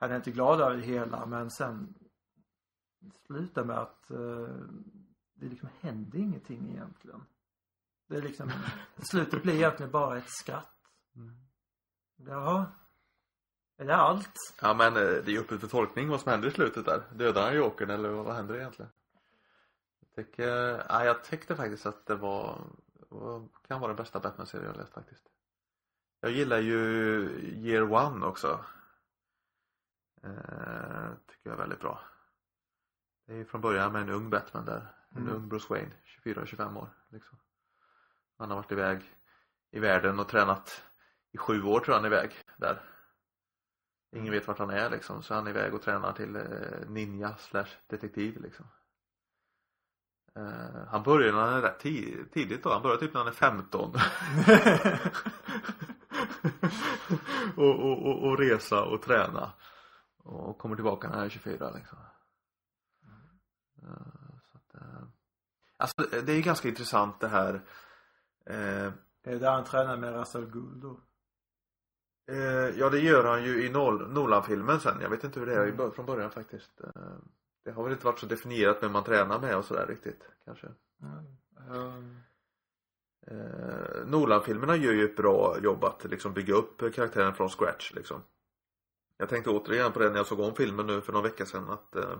han 0.00 0.10
är 0.10 0.16
inte 0.16 0.30
glad 0.30 0.60
över 0.60 0.76
det 0.76 0.82
hela 0.82 1.26
men 1.26 1.50
sen 1.50 1.94
slutar 3.26 3.64
med 3.64 3.78
att 3.78 4.10
eh, 4.10 4.48
det 5.34 5.46
liksom 5.48 5.68
händer 5.80 6.18
ingenting 6.18 6.70
egentligen. 6.70 7.24
Det 8.08 8.16
är 8.16 8.22
liksom, 8.22 8.52
slutet 8.96 9.42
blir 9.42 9.54
egentligen 9.54 9.92
bara 9.92 10.18
ett 10.18 10.30
skratt. 10.30 10.73
Mm. 11.16 11.34
Jaha. 12.16 12.66
Är 13.76 13.84
det 13.84 13.96
allt? 13.96 14.54
Ja 14.60 14.74
men 14.74 14.96
eh, 14.96 15.02
det 15.02 15.26
är 15.26 15.30
ju 15.30 15.40
öppet 15.40 15.60
för 15.60 15.68
tolkning 15.68 16.08
vad 16.08 16.20
som 16.20 16.30
händer 16.30 16.48
i 16.48 16.50
slutet 16.50 16.84
där 16.84 17.02
Dödar 17.12 17.42
han 17.42 17.56
Jokern 17.56 17.90
eller 17.90 18.08
vad 18.08 18.34
händer 18.36 18.54
egentligen? 18.56 18.90
Jag 20.00 20.24
tycker, 20.26 20.48
ja, 20.88 21.04
jag 21.04 21.24
tyckte 21.24 21.56
faktiskt 21.56 21.86
att 21.86 22.06
det 22.06 22.14
var, 22.14 22.58
kan 23.68 23.80
vara 23.80 23.88
den 23.88 23.96
bästa 23.96 24.20
Batman-serie 24.20 24.66
jag 24.66 24.76
läst 24.76 24.92
faktiskt 24.92 25.24
Jag 26.20 26.30
gillar 26.30 26.58
ju 26.58 26.78
Year 27.42 27.92
One 27.92 28.26
också 28.26 28.64
eh, 30.22 31.10
Tycker 31.26 31.50
jag 31.50 31.52
är 31.52 31.58
väldigt 31.58 31.80
bra 31.80 32.00
Det 33.26 33.32
är 33.32 33.36
ju 33.36 33.44
från 33.44 33.60
början 33.60 33.92
med 33.92 34.02
en 34.02 34.08
ung 34.10 34.30
Batman 34.30 34.64
där 34.64 34.86
En 35.10 35.22
Mm. 35.22 35.34
ung 35.34 35.48
Bruce 35.48 35.66
Wayne, 35.70 35.92
24-25 36.24 36.78
år 36.78 36.88
liksom 37.08 37.38
Han 38.38 38.50
har 38.50 38.56
varit 38.56 38.72
iväg 38.72 39.02
i 39.70 39.78
världen 39.78 40.18
och 40.20 40.28
tränat 40.28 40.84
i 41.34 41.38
sju 41.38 41.62
år 41.62 41.80
tror 41.80 41.94
jag 41.94 42.02
han 42.02 42.12
är 42.12 42.16
iväg 42.16 42.32
där. 42.56 42.82
Ingen 44.16 44.32
vet 44.32 44.46
vart 44.46 44.58
han 44.58 44.70
är 44.70 44.90
liksom 44.90 45.22
så 45.22 45.34
han 45.34 45.46
är 45.46 45.50
iväg 45.50 45.74
och 45.74 45.82
tränar 45.82 46.12
till 46.12 46.36
eh, 46.36 46.88
ninja 46.88 47.36
slash 47.36 47.66
detektiv 47.86 48.40
liksom. 48.42 48.66
Eh, 50.36 50.86
Han 50.88 51.02
börjar 51.02 51.32
när 51.32 51.40
han 51.40 51.52
är 51.54 51.62
rätt 51.62 51.82
ti- 51.84 52.28
tidigt 52.32 52.62
då, 52.62 52.72
han 52.72 52.82
börjar 52.82 52.96
typ 52.96 53.12
när 53.14 53.20
han 53.20 53.28
är 53.28 53.32
15 53.32 53.94
och, 57.56 57.80
och, 57.80 58.06
och, 58.06 58.22
och 58.28 58.38
resa 58.38 58.84
och 58.84 59.02
träna. 59.02 59.52
Och 60.18 60.58
kommer 60.58 60.74
tillbaka 60.76 61.08
när 61.08 61.14
han 61.16 61.24
är 61.24 61.28
24 61.30 61.70
liksom. 61.70 61.98
Eh, 63.82 64.38
så 64.52 64.56
att, 64.58 64.74
Alltså 65.76 66.02
det 66.22 66.32
är 66.32 66.36
ju 66.36 66.42
ganska 66.42 66.68
intressant 66.68 67.20
det 67.20 67.28
här 67.28 67.62
Är 68.46 68.92
det 69.24 69.38
där 69.38 69.52
han 69.52 69.64
tränar 69.64 69.96
med 69.96 70.14
Russell 70.14 70.46
Gould 70.46 70.82
då? 70.82 71.00
Eh, 72.26 72.78
ja 72.78 72.90
det 72.90 72.98
gör 73.00 73.24
han 73.24 73.44
ju 73.44 73.64
i 73.66 73.68
Nol- 73.70 74.08
Nolan-filmen 74.12 74.80
sen. 74.80 75.00
Jag 75.00 75.10
vet 75.10 75.24
inte 75.24 75.40
hur 75.40 75.46
det 75.46 75.54
är 75.54 75.66
Mm. 75.66 75.92
från 75.92 76.06
början 76.06 76.30
faktiskt. 76.30 76.80
Eh, 76.80 76.90
det 77.64 77.70
har 77.72 77.82
väl 77.84 77.92
inte 77.92 78.04
varit 78.06 78.18
så 78.18 78.26
definierat 78.26 78.78
vem 78.82 78.92
man 78.92 79.04
tränar 79.04 79.40
med 79.40 79.56
och 79.56 79.64
sådär 79.64 79.86
riktigt 79.86 80.28
kanske. 80.44 80.66
Um, 81.70 82.20
Eh, 83.26 84.06
Nolan-filmerna 84.06 84.76
gör 84.76 84.92
ju 84.92 85.04
ett 85.04 85.16
bra 85.16 85.56
jobb 85.62 85.84
att 85.84 86.04
liksom 86.04 86.32
bygga 86.32 86.54
upp 86.54 86.94
karaktären 86.94 87.34
från 87.34 87.48
scratch 87.48 87.92
liksom. 87.94 88.22
Jag 89.16 89.28
tänkte 89.28 89.50
återigen 89.50 89.92
på 89.92 89.98
det 89.98 90.10
när 90.10 90.16
jag 90.16 90.26
såg 90.26 90.40
om 90.40 90.54
filmen 90.54 90.86
nu 90.86 91.00
för 91.00 91.12
några 91.12 91.28
veckor 91.28 91.44
sedan 91.44 91.70
att 91.70 91.96
eh, 91.96 92.18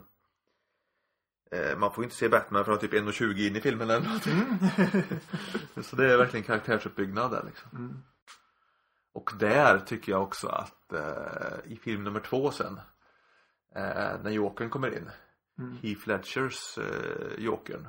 eh, 1.51 1.79
man 1.79 1.93
får 1.93 2.05
inte 2.05 2.17
se 2.17 2.29
Batman 2.29 2.65
från 2.65 2.79
typ 2.79 2.93
1.20 2.93 3.47
in 3.49 3.57
i 3.57 3.61
filmen 3.61 3.91
eller 3.91 4.05
någonting. 4.07 4.43
Så 5.85 5.97
det 5.97 6.13
är 6.13 6.17
verkligen 6.19 6.45
karaktärsuppbyggnad 6.45 7.31
där 7.31 7.43
liksom. 7.47 7.71
mm. 7.79 8.03
Och 9.15 9.31
där 9.39 9.79
tycker 9.79 10.13
jag 10.13 10.23
också 10.23 10.49
att 10.49 10.93
eh, 10.93 11.73
i 11.73 11.77
film 11.77 12.05
nummer 12.05 12.21
två 12.21 12.51
sen 12.51 12.81
eh, 13.75 14.23
när 14.23 14.31
Jokern 14.31 14.71
kommer 14.71 14.97
in. 14.97 15.11
Mm. 15.59 15.77
Heath 15.83 16.09
Ledgers 16.09 16.79
eh, 16.79 17.45
Jokern. 17.45 17.89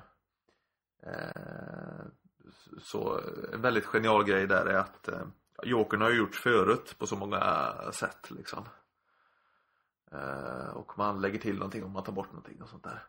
Eh, 1.03 2.05
så 2.81 3.19
en 3.53 3.61
väldigt 3.61 3.85
genial 3.85 4.23
grej 4.23 4.47
där 4.47 4.65
är 4.65 4.77
att 4.77 5.07
eh, 5.07 5.27
Jokern 5.63 6.01
har 6.01 6.09
ju 6.09 6.17
gjorts 6.17 6.39
förut 6.39 6.95
på 6.97 7.07
så 7.07 7.15
många 7.15 7.73
sätt 7.91 8.31
liksom. 8.31 8.65
Eh, 10.11 10.67
och 10.67 10.97
man 10.97 11.21
lägger 11.21 11.39
till 11.39 11.55
någonting 11.57 11.83
och 11.83 11.89
man 11.89 12.03
tar 12.03 12.13
bort 12.13 12.31
någonting 12.31 12.61
och 12.61 12.69
sånt 12.69 12.83
där 12.83 13.03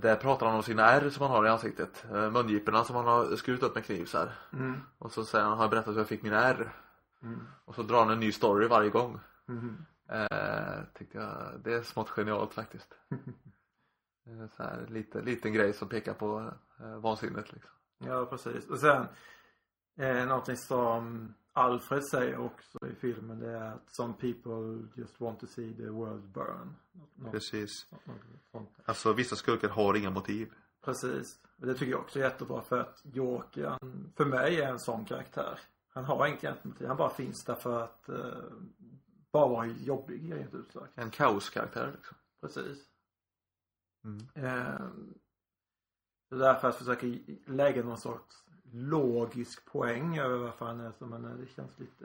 där 0.00 0.16
pratar 0.16 0.46
han 0.46 0.56
om 0.56 0.62
sina 0.62 0.90
ärr 0.90 1.10
som 1.10 1.22
han 1.22 1.30
har 1.30 1.46
i 1.46 1.48
ansiktet 1.48 2.04
eh, 2.10 2.30
mungiporna 2.30 2.84
som 2.84 2.96
han 2.96 3.06
har 3.06 3.36
skurit 3.36 3.62
upp 3.62 3.74
med 3.74 3.84
kniv 3.84 4.04
så. 4.04 4.28
Mm. 4.52 4.80
och 4.98 5.12
så 5.12 5.24
säger 5.24 5.44
han, 5.44 5.56
har 5.56 5.64
jag 5.64 5.70
berättat 5.70 5.94
hur 5.94 6.00
jag 6.00 6.08
fick 6.08 6.22
mina 6.22 6.42
ärr? 6.42 6.72
Mm. 7.22 7.40
Och 7.64 7.74
så 7.74 7.82
drar 7.82 7.98
han 7.98 8.10
en 8.10 8.20
ny 8.20 8.32
story 8.32 8.68
varje 8.68 8.90
gång. 8.90 9.20
Mm. 9.48 9.86
Eh, 10.08 10.84
tyckte 10.94 11.18
jag, 11.18 11.60
det 11.64 11.74
är 11.74 11.82
smått 11.82 12.08
genialt 12.08 12.52
faktiskt. 12.52 12.94
Eh, 14.26 14.46
så 14.56 14.62
här, 14.62 14.86
lite, 14.88 15.22
liten 15.22 15.52
grej 15.52 15.72
som 15.72 15.88
pekar 15.88 16.14
på 16.14 16.52
eh, 16.80 16.96
vansinnet 16.96 17.52
liksom. 17.52 17.70
Ja, 17.98 18.26
precis. 18.26 18.70
Och 18.70 18.78
sen 18.78 19.06
Eh, 20.00 20.26
någonting 20.26 20.56
som 20.56 21.34
Alfred 21.52 22.04
säger 22.04 22.38
också 22.38 22.78
i 22.86 22.94
filmen 22.94 23.38
det 23.38 23.50
är 23.50 23.72
att 23.72 23.94
some 23.94 24.14
people 24.14 24.88
just 24.94 25.20
want 25.20 25.40
to 25.40 25.46
see 25.46 25.76
the 25.76 25.88
world 25.88 26.22
burn. 26.22 26.76
Något, 27.14 27.32
Precis. 27.32 27.86
något. 28.52 28.68
Alltså 28.84 29.12
vissa 29.12 29.36
skurkar 29.36 29.68
har 29.68 29.94
inga 29.94 30.10
motiv. 30.10 30.52
Precis. 30.84 31.38
Det 31.56 31.74
tycker 31.74 31.92
jag 31.92 32.00
också 32.00 32.18
är 32.18 32.22
jättebra 32.22 32.62
för 32.62 32.78
att 32.78 33.00
Joker, 33.04 33.66
han, 33.66 34.12
för 34.16 34.24
mig 34.24 34.60
är 34.60 34.68
en 34.68 34.78
sån 34.78 35.04
karaktär. 35.04 35.60
Han 35.88 36.04
har 36.04 36.26
inget 36.26 36.44
egentligt 36.44 36.64
motiv. 36.64 36.86
Han 36.86 36.96
bara 36.96 37.10
finns 37.10 37.44
där 37.44 37.54
för 37.54 37.82
att 37.82 38.08
eh, 38.08 38.44
bara 39.32 39.48
vara 39.48 39.66
jobbig 39.66 40.34
rent 40.34 40.54
ut 40.54 40.72
sagt. 40.72 40.98
En 40.98 41.10
kaoskaraktär 41.10 41.92
liksom. 41.96 42.16
Precis. 42.40 42.78
Mm. 44.04 44.28
Eh, 44.34 44.86
så 46.28 46.34
därför 46.34 46.68
att 46.68 46.76
försöka 46.76 47.06
lägga 47.46 47.82
någon 47.82 47.98
sorts 47.98 48.44
logisk 48.72 49.64
poäng 49.72 50.18
över 50.18 50.38
varför 50.38 50.66
han 50.66 50.80
är 50.80 50.92
som 50.92 51.12
han 51.12 51.24
är. 51.24 51.34
Det 51.34 51.46
känns 51.46 51.78
lite 51.78 52.04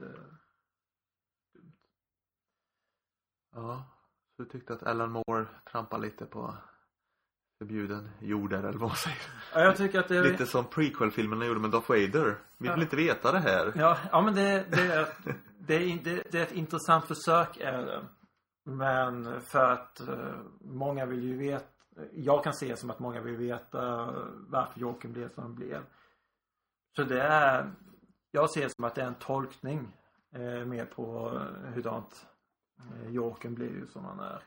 dumt. 1.54 1.72
Ja. 3.54 3.84
Så 4.38 4.44
du 4.44 4.50
tyckte 4.50 4.74
att 4.74 4.84
Alan 4.84 5.12
Moore 5.12 5.46
trampar 5.72 5.98
lite 6.00 6.26
på 6.26 6.56
förbjuden 7.58 8.10
jord 8.20 8.50
där, 8.50 8.58
eller 8.64 8.80
vad 8.80 8.90
man 8.90 8.96
säger. 8.98 9.18
Ja, 9.54 9.60
jag 9.62 9.78
tycker 9.78 10.00
att 10.00 10.08
det 10.08 10.18
är... 10.18 10.24
Lite 10.24 10.46
som 10.46 10.66
prequel-filmerna 10.66 11.46
gjorde 11.46 11.60
med 11.60 11.72
Darth 11.72 11.90
Vader. 11.90 12.38
Vi 12.58 12.68
vill 12.68 12.78
Ja. 12.78 12.82
inte 12.84 12.96
veta 12.96 13.32
det 13.32 13.40
här. 13.40 13.74
Ja, 13.76 13.98
ja 14.12 14.22
men 14.22 14.36
det, 14.36 14.66
det, 14.72 14.82
är, 14.94 15.08
det, 15.60 15.76
är, 15.76 16.04
det, 16.04 16.32
det 16.32 16.40
är 16.40 16.44
ett 16.44 16.52
intressant 16.52 17.06
försök 17.06 17.58
är 17.58 17.82
det. 17.86 18.06
Men 18.64 19.42
för 19.42 19.72
att 19.72 20.00
eh, 20.00 20.36
många 20.62 21.06
vill 21.06 21.24
ju 21.24 21.38
veta 21.38 21.66
Jag 22.14 22.44
kan 22.44 22.54
se 22.54 22.76
som 22.78 22.90
att 22.90 23.00
många 23.00 23.22
vill 23.22 23.36
veta 23.36 24.12
varför 24.50 24.80
Joker 24.80 25.10
blev 25.10 25.34
som 25.34 25.44
han 25.44 25.56
blev. 25.56 25.82
Så 26.96 27.04
det 27.04 27.22
är 27.22 27.74
Jag 28.32 28.50
ser 28.50 28.62
det 28.64 28.70
som 28.70 28.84
att 28.86 28.96
det 28.96 29.02
är 29.02 29.08
en 29.08 29.16
tolkning 29.20 29.98
eh, 30.32 30.66
mer 30.66 30.86
på 30.86 31.28
eh, 31.36 31.72
hurdant 31.74 32.28
eh, 32.80 33.10
Jokern 33.10 33.56
blir 33.56 33.70
ju 33.70 33.88
som 33.88 34.06
han 34.06 34.20
är. 34.20 34.44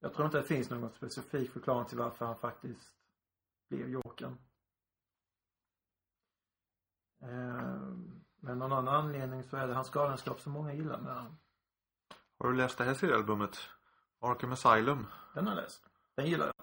Jag 0.00 0.14
tror 0.14 0.26
inte 0.26 0.38
det 0.38 0.44
finns 0.44 0.70
någon 0.70 0.90
specifik 0.92 1.52
förklaring 1.52 1.86
till 1.88 1.98
varför 1.98 2.26
han 2.26 2.36
faktiskt 2.38 2.92
blev 3.70 3.88
Jokern. 3.88 4.38
Eh, 7.22 7.80
Men 8.36 8.58
någon 8.58 8.88
anledning 8.88 9.42
så 9.42 9.56
är 9.56 9.68
det 9.68 9.74
hans 9.74 9.90
galenskap 9.90 10.40
som 10.40 10.52
många 10.52 10.72
gillar 10.72 11.00
med 11.00 11.14
honom. 11.14 11.38
Har 12.38 12.48
du 12.50 12.56
läst 12.56 12.78
det 12.78 12.84
här 12.84 12.94
seriealbumet? 12.94 13.58
Arkham 14.20 14.52
Asylum? 14.52 15.06
Den 15.34 15.46
har 15.46 15.54
jag 15.54 15.62
läst. 15.62 15.90
Den 16.14 16.26
gillar 16.26 16.46
jag. 16.46 16.53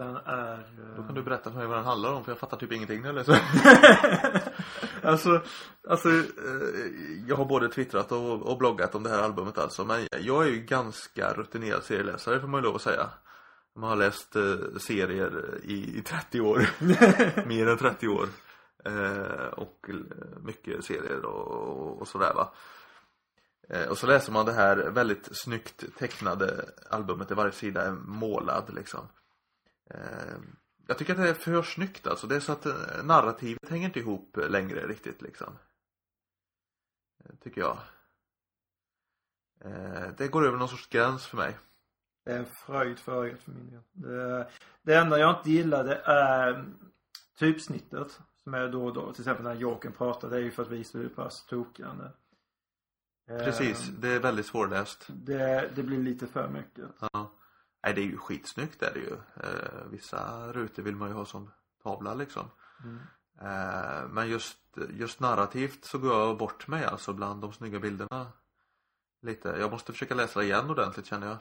Den 0.00 0.16
är... 0.16 0.52
eh, 0.52 0.96
Då 0.96 1.02
kan 1.02 1.14
du 1.14 1.22
berätta 1.22 1.50
för 1.50 1.58
mig 1.58 1.66
vad 1.66 1.76
den 1.76 1.84
handlar 1.84 2.12
om 2.12 2.24
för 2.24 2.30
jag 2.32 2.38
fattar 2.38 2.56
typ 2.56 2.72
ingenting 2.72 3.04
jag 3.04 3.14
läser. 3.14 3.38
alltså, 5.02 5.40
alltså 5.88 6.08
eh, 6.08 6.24
jag 7.26 7.36
har 7.36 7.44
både 7.44 7.68
twittrat 7.68 8.12
och, 8.12 8.42
och 8.42 8.58
bloggat 8.58 8.94
om 8.94 9.02
det 9.02 9.10
här 9.10 9.22
albumet 9.22 9.58
alltså. 9.58 9.84
Men 9.84 10.06
jag 10.20 10.46
är 10.46 10.50
ju 10.50 10.58
ganska 10.60 11.32
rutinerad 11.32 11.82
serieläsare 11.84 12.40
får 12.40 12.48
man 12.48 12.60
ju 12.60 12.64
lov 12.64 12.74
att 12.76 12.82
säga. 12.82 13.10
Man 13.76 13.88
har 13.88 13.96
läst 13.96 14.36
eh, 14.36 14.54
serier 14.80 15.60
i, 15.64 15.98
i 15.98 16.02
30 16.02 16.40
år. 16.40 16.68
Mer 17.46 17.66
än 17.68 17.78
30 17.78 18.08
år. 18.08 18.28
Eh, 18.84 19.46
och 19.52 19.86
eh, 19.88 19.94
mycket 20.42 20.84
serier 20.84 21.24
och, 21.24 22.00
och 22.00 22.08
sådär 22.08 22.34
va. 22.34 22.52
Eh, 23.68 23.88
och 23.88 23.98
så 23.98 24.06
läser 24.06 24.32
man 24.32 24.46
det 24.46 24.52
här 24.52 24.76
väldigt 24.76 25.28
snyggt 25.32 25.84
tecknade 25.98 26.64
albumet 26.90 27.28
där 27.28 27.34
varje 27.36 27.52
sida 27.52 27.82
är 27.82 27.92
målad 27.92 28.64
liksom. 28.74 29.00
Eh, 29.90 30.38
jag 30.86 30.98
tycker 30.98 31.12
att 31.12 31.18
det 31.18 31.28
är 31.28 31.34
för 31.34 31.62
snyggt 31.62 32.06
alltså. 32.06 32.26
Det 32.26 32.36
är 32.36 32.40
så 32.40 32.52
att 32.52 32.66
eh, 32.66 33.04
narrativet 33.04 33.68
hänger 33.68 33.86
inte 33.86 33.98
ihop 33.98 34.36
längre 34.48 34.86
riktigt 34.86 35.22
liksom. 35.22 35.58
Eh, 37.24 37.34
Tycker 37.42 37.60
jag. 37.60 37.78
Det 40.16 40.28
går 40.28 40.46
över 40.46 40.58
någon 40.58 40.68
sorts 40.68 40.88
gräns 40.88 41.26
för 41.26 41.36
mig. 41.36 41.58
Det 42.24 42.32
är 42.32 42.38
en 42.38 42.46
fröjd 42.46 42.98
för 42.98 43.24
ögat 43.24 43.40
för 43.40 43.50
min 43.50 43.70
del. 43.70 43.80
Det, 43.92 44.50
det 44.82 44.94
enda 44.94 45.18
jag 45.18 45.38
inte 45.38 45.50
gillar 45.50 45.84
det 45.84 45.96
är 46.04 46.64
typsnittet. 47.38 48.20
Som 48.42 48.54
är 48.54 48.68
då 48.68 48.86
och 48.86 48.94
då. 48.94 49.12
Till 49.12 49.22
exempel 49.22 49.44
när 49.44 49.54
Jokern 49.54 49.92
pratar. 49.92 50.30
Det 50.30 50.36
är 50.36 50.40
ju 50.40 50.50
för 50.50 50.62
att 50.62 50.70
visa 50.70 50.98
hur 50.98 51.08
pass 51.08 51.46
tokig 51.46 51.84
han 51.84 52.00
är. 52.00 52.12
Precis, 53.44 53.88
det 53.88 54.08
är 54.08 54.20
väldigt 54.20 54.46
svårläst. 54.46 55.06
Det, 55.08 55.70
det 55.74 55.82
blir 55.82 55.98
lite 55.98 56.26
för 56.26 56.48
mycket. 56.48 56.84
Ja. 57.12 57.30
Nej, 57.82 57.94
det 57.94 58.00
är 58.00 58.04
ju 58.04 58.16
skitsnyggt 58.16 58.82
är 58.82 58.92
det 58.94 59.00
ju. 59.00 59.12
Eh, 59.36 59.86
vissa 59.90 60.52
rutor 60.52 60.82
vill 60.82 60.96
man 60.96 61.08
ju 61.08 61.14
ha 61.14 61.24
som 61.24 61.50
tavla 61.82 62.14
liksom. 62.14 62.50
Mm. 62.84 62.98
Eh, 63.40 64.08
men 64.08 64.28
just, 64.28 64.58
just 64.90 65.20
narrativt 65.20 65.84
så 65.84 65.98
går 65.98 66.12
jag 66.12 66.38
bort 66.38 66.68
mig 66.68 66.84
alltså 66.84 67.12
bland 67.12 67.42
de 67.42 67.52
snygga 67.52 67.78
bilderna. 67.78 68.32
Lite. 69.22 69.48
Jag 69.48 69.70
måste 69.70 69.92
försöka 69.92 70.14
läsa 70.14 70.42
igen 70.42 70.70
ordentligt 70.70 71.06
känner 71.06 71.26
jag. 71.26 71.38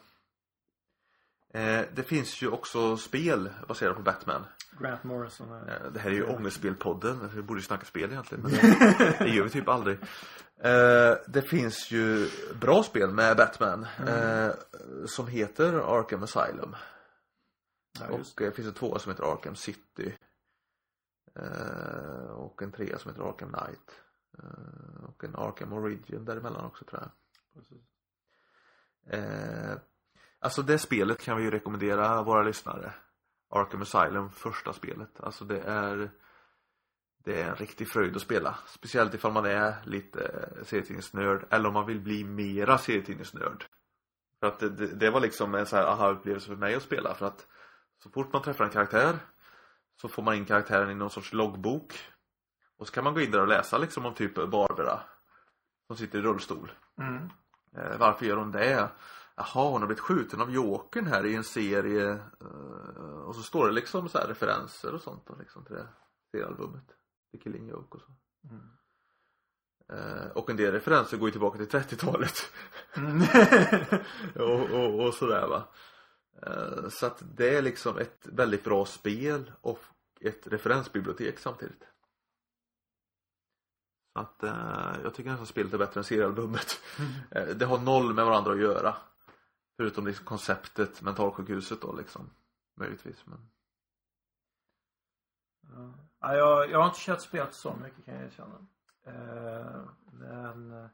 Eh, 1.53 1.85
det 1.95 2.03
finns 2.03 2.41
ju 2.41 2.47
också 2.47 2.97
spel 2.97 3.49
baserat 3.67 3.95
på 3.95 4.01
Batman. 4.01 4.45
Grant 4.79 5.03
Morrison 5.03 5.51
är... 5.51 5.85
Eh, 5.85 5.91
det 5.91 5.99
här 5.99 6.09
är 6.09 6.13
ju 6.13 6.23
Ångestspelpodden. 6.23 7.29
Vi 7.33 7.41
borde 7.41 7.59
ju 7.59 7.65
snacka 7.65 7.85
spel 7.85 8.11
egentligen. 8.11 8.43
Men 8.43 8.51
det, 8.51 9.15
det 9.19 9.29
gör 9.29 9.43
vi 9.43 9.49
typ 9.49 9.67
aldrig. 9.67 9.97
Eh, 10.63 11.17
det 11.27 11.41
finns 11.41 11.91
ju 11.91 12.29
bra 12.61 12.83
spel 12.83 13.13
med 13.13 13.37
Batman. 13.37 13.87
Eh, 14.07 14.51
som 15.05 15.27
heter 15.27 15.73
Arkham 15.73 16.23
Asylum. 16.23 16.75
Ja. 17.99 18.07
Och 18.07 18.25
det 18.37 18.51
finns 18.51 18.67
en 18.67 18.73
tvåa 18.73 18.99
som 18.99 19.11
heter 19.11 19.33
Arkham 19.33 19.55
City. 19.55 20.17
Eh, 21.35 22.31
och 22.31 22.61
en 22.61 22.71
trea 22.71 22.99
som 22.99 23.11
heter 23.11 23.29
Arkham 23.29 23.53
Knight. 23.53 24.01
Eh, 24.37 25.03
och 25.03 25.23
en 25.23 25.35
Arkham 25.35 25.73
Origin 25.73 26.25
däremellan 26.25 26.65
också 26.65 26.85
tror 26.85 27.01
jag. 27.01 27.11
Eh, 29.19 29.77
alltså 30.39 30.61
det 30.61 30.79
spelet 30.79 31.21
kan 31.21 31.37
vi 31.37 31.43
ju 31.43 31.51
rekommendera 31.51 32.23
våra 32.23 32.43
lyssnare. 32.43 32.93
Arkham 33.49 33.81
Asylum, 33.81 34.29
första 34.29 34.73
spelet. 34.73 35.19
Alltså 35.19 35.45
det 35.45 35.61
är 35.61 36.11
Det 37.23 37.41
är 37.41 37.49
en 37.49 37.55
riktig 37.55 37.87
fröjd 37.87 38.15
att 38.15 38.21
spela. 38.21 38.57
Speciellt 38.67 39.13
ifall 39.13 39.31
man 39.31 39.45
är 39.45 39.75
lite 39.85 40.49
serietidningsnörd 40.63 41.45
eller 41.49 41.67
om 41.67 41.73
man 41.73 41.85
vill 41.85 41.99
bli 41.99 42.23
mera 42.23 42.77
serietidningsnörd. 42.77 43.65
För 44.39 44.47
att 44.47 44.59
det, 44.59 44.69
det, 44.87 45.09
var 45.09 45.19
liksom 45.19 45.55
en 45.55 45.65
så 45.65 45.75
här 45.75 45.83
aha-upplevelse 45.83 46.47
för 46.47 46.55
mig 46.55 46.75
att 46.75 46.83
spela 46.83 47.13
för 47.13 47.25
att 47.25 47.47
så 48.03 48.09
fort 48.09 48.33
man 48.33 48.41
träffar 48.41 48.65
en 48.65 48.71
karaktär 48.71 49.19
så 50.01 50.07
får 50.07 50.23
man 50.23 50.35
in 50.35 50.45
karaktären 50.45 50.91
i 50.91 50.95
någon 50.95 51.09
sorts 51.09 51.33
loggbok. 51.33 51.99
Och 52.77 52.87
så 52.87 52.93
kan 52.93 53.03
man 53.03 53.13
gå 53.13 53.21
in 53.21 53.31
där 53.31 53.41
och 53.41 53.47
läsa 53.47 53.77
liksom 53.77 54.05
om 54.05 54.13
typ 54.13 54.35
Barbara 54.35 54.99
som 55.87 55.97
sitter 55.97 56.19
i 56.19 56.21
rullstol. 56.21 56.71
Mm. 56.97 57.29
Eh, 57.75 57.97
varför 57.99 58.25
gör 58.25 58.37
hon 58.37 58.51
det? 58.51 58.89
Jaha, 59.35 59.69
hon 59.69 59.81
har 59.81 59.87
blivit 59.87 60.03
skjuten 60.03 60.41
av 60.41 60.51
Jokern 60.51 61.07
här 61.07 61.25
i 61.25 61.35
en 61.35 61.43
serie. 61.43 62.11
Eh, 62.41 63.21
och 63.25 63.35
så 63.35 63.41
står 63.41 63.67
det 63.67 63.73
liksom 63.73 64.09
så 64.09 64.17
här 64.17 64.27
referenser 64.27 64.93
och 64.93 65.01
sånt 65.01 65.29
liksom 65.39 65.65
till 65.65 65.75
det 65.75 65.87
seriealbumet. 66.31 66.95
The 67.31 67.37
Killing 67.37 67.67
Joke 67.67 67.97
och 67.97 68.01
så. 68.01 68.11
Mm. 68.49 68.69
Eh, 69.89 70.27
och 70.31 70.49
en 70.49 70.57
del 70.57 70.71
referenser 70.71 71.17
går 71.17 71.27
ju 71.27 71.31
tillbaka 71.31 71.57
till 71.57 71.79
30-talet. 71.79 72.51
Mm. 72.97 73.21
och, 74.35 74.69
och, 74.69 75.05
och 75.05 75.13
sådär 75.13 75.47
va. 75.47 75.63
Eh, 76.41 76.89
så 76.89 77.05
att 77.05 77.23
det 77.35 77.55
är 77.55 77.61
liksom 77.61 77.97
ett 77.97 78.27
väldigt 78.27 78.63
bra 78.63 78.85
spel 78.85 79.51
och 79.61 79.79
ett 80.21 80.47
referensbibliotek 80.47 81.39
samtidigt. 81.39 81.83
Så 84.13 84.19
att 84.19 84.43
eh, 84.43 85.01
jag 85.03 85.13
tycker 85.13 85.29
nästan 85.29 85.45
spelet 85.45 85.73
är 85.73 85.77
bättre 85.77 85.99
än 85.99 86.03
seriealbumet. 86.03 86.81
Eh, 87.31 87.47
det 87.47 87.65
har 87.65 87.77
noll 87.77 88.13
med 88.13 88.25
varandra 88.25 88.51
att 88.51 88.59
göra. 88.59 88.95
Förutom 89.77 90.07
liksom 90.07 90.25
konceptet 90.25 91.01
mentalsjukhuset 91.01 91.81
då 91.81 91.95
liksom. 91.95 92.29
Möjligtvis 92.77 93.25
men. 93.25 93.49
Ja. 95.75 95.93
Ja, 96.21 96.35
jag, 96.35 96.71
jag 96.71 96.79
har 96.79 96.85
inte 96.85 96.99
kört 96.99 97.21
spelet 97.21 97.53
så 97.53 97.75
mycket 97.83 98.05
kan 98.05 98.13
jag 98.15 98.23
erkänna. 98.23 98.67
Eh, 99.05 99.81
men 100.11 100.71
eh, 100.71 100.89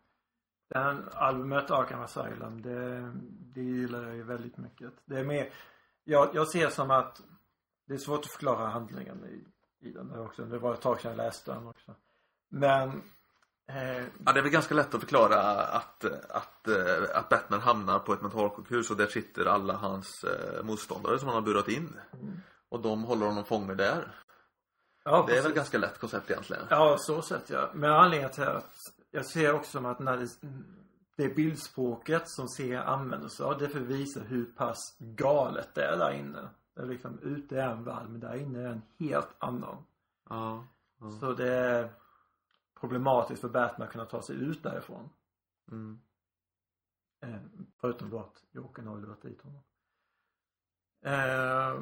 den 0.70 1.10
albumet 1.14 1.72
Arkham 1.72 2.02
Asylum 2.02 2.62
det, 2.62 3.12
det 3.54 3.62
gillar 3.62 4.04
jag 4.04 4.16
ju 4.16 4.24
väldigt 4.24 4.58
mycket. 4.58 4.94
Det 5.06 5.20
är 5.20 5.24
mer, 5.24 5.50
jag, 6.04 6.30
jag 6.34 6.48
ser 6.48 6.70
som 6.70 6.92
att 6.92 7.22
det 7.88 7.94
är 7.94 7.98
svårt 7.98 8.20
att 8.20 8.32
förklara 8.32 8.68
handlingen 8.68 9.26
i, 9.26 9.46
i 9.88 9.92
den 9.92 10.08
där 10.08 10.26
också. 10.26 10.46
Det 10.46 10.60
var 10.60 10.74
ett 10.74 10.82
tag 10.82 11.02
sedan 11.02 11.12
jag 11.12 11.18
läste 11.18 11.54
den 11.54 11.68
också. 11.68 11.96
Men 12.50 12.90
eh, 13.68 14.04
Ja 14.26 14.32
det 14.34 14.40
är 14.40 14.42
väl 14.42 14.52
ganska 14.52 14.76
lätt 14.76 14.94
att 14.94 15.02
förklara 15.02 15.42
att, 15.62 16.06
att, 16.30 16.68
eh, 16.68 17.18
att 17.18 17.30
Batman 17.30 17.62
hamnar 17.62 18.00
på 18.00 18.14
ett 18.14 18.22
mentalsjukhus 18.22 18.92
och 18.92 18.98
där 18.98 19.08
sitter 19.08 19.46
alla 19.46 19.74
hans 19.74 20.26
motståndare 20.64 21.20
som 21.20 21.28
han 21.28 21.36
har 21.36 21.42
burat 21.42 21.68
in. 21.68 22.00
Och 22.70 22.82
de 22.82 23.04
håller 23.04 23.26
honom 23.26 23.46
fången 23.46 23.78
där. 23.78 24.25
Ja, 25.06 25.26
Det 25.28 25.38
är 25.38 25.44
väl 25.44 25.54
ganska 25.54 25.78
lätt 25.78 26.00
koncept 26.00 26.32
egentligen. 26.32 26.64
Ja, 26.70 26.98
så 27.00 27.22
sett 27.22 27.50
ja. 27.50 27.70
Men 27.74 27.92
anledningen 27.92 28.32
till 28.32 28.44
att 28.44 28.76
jag 29.12 29.26
ser 29.26 29.54
också 29.54 29.72
som 29.72 29.86
att 29.86 30.00
när 30.00 30.18
det, 30.18 30.28
det 31.16 31.36
bildspråket 31.36 32.30
som 32.30 32.48
serien 32.48 32.84
använder 32.84 33.30
sig 33.30 33.46
av, 33.46 33.58
det 33.58 33.70
för 33.70 33.80
visa 33.80 34.20
hur 34.20 34.46
pass 34.46 34.98
galet 35.00 35.70
det 35.76 35.84
är 35.84 35.98
där 35.98 36.12
inne. 36.12 36.50
Det 36.76 36.82
är 36.82 36.86
liksom, 36.86 37.20
ute 37.20 37.62
är 37.62 37.70
en 37.70 37.84
värld, 37.84 38.06
men 38.10 38.20
där 38.20 38.36
inne 38.36 38.60
är 38.60 38.68
en 38.68 38.82
helt 39.00 39.36
annan. 39.40 39.78
Ja. 40.30 40.68
ja. 41.00 41.12
Så 41.20 41.34
det 41.34 41.54
är, 41.54 41.90
problematiskt 42.80 43.42
för 43.42 43.50
Batman 43.50 43.88
att 43.88 43.92
kunna 43.92 44.06
ta 44.06 44.22
sig 44.22 44.36
ut 44.36 44.64
därifrån. 44.64 45.10
Mm. 45.72 46.00
Eh, 47.22 47.40
förutom 47.82 48.10
då 48.10 48.20
att 48.20 48.44
Jokern 48.52 48.88
har 48.88 48.98
lurat 48.98 49.22
dit 49.22 49.42
honom. 49.42 49.62
Eh, 51.02 51.82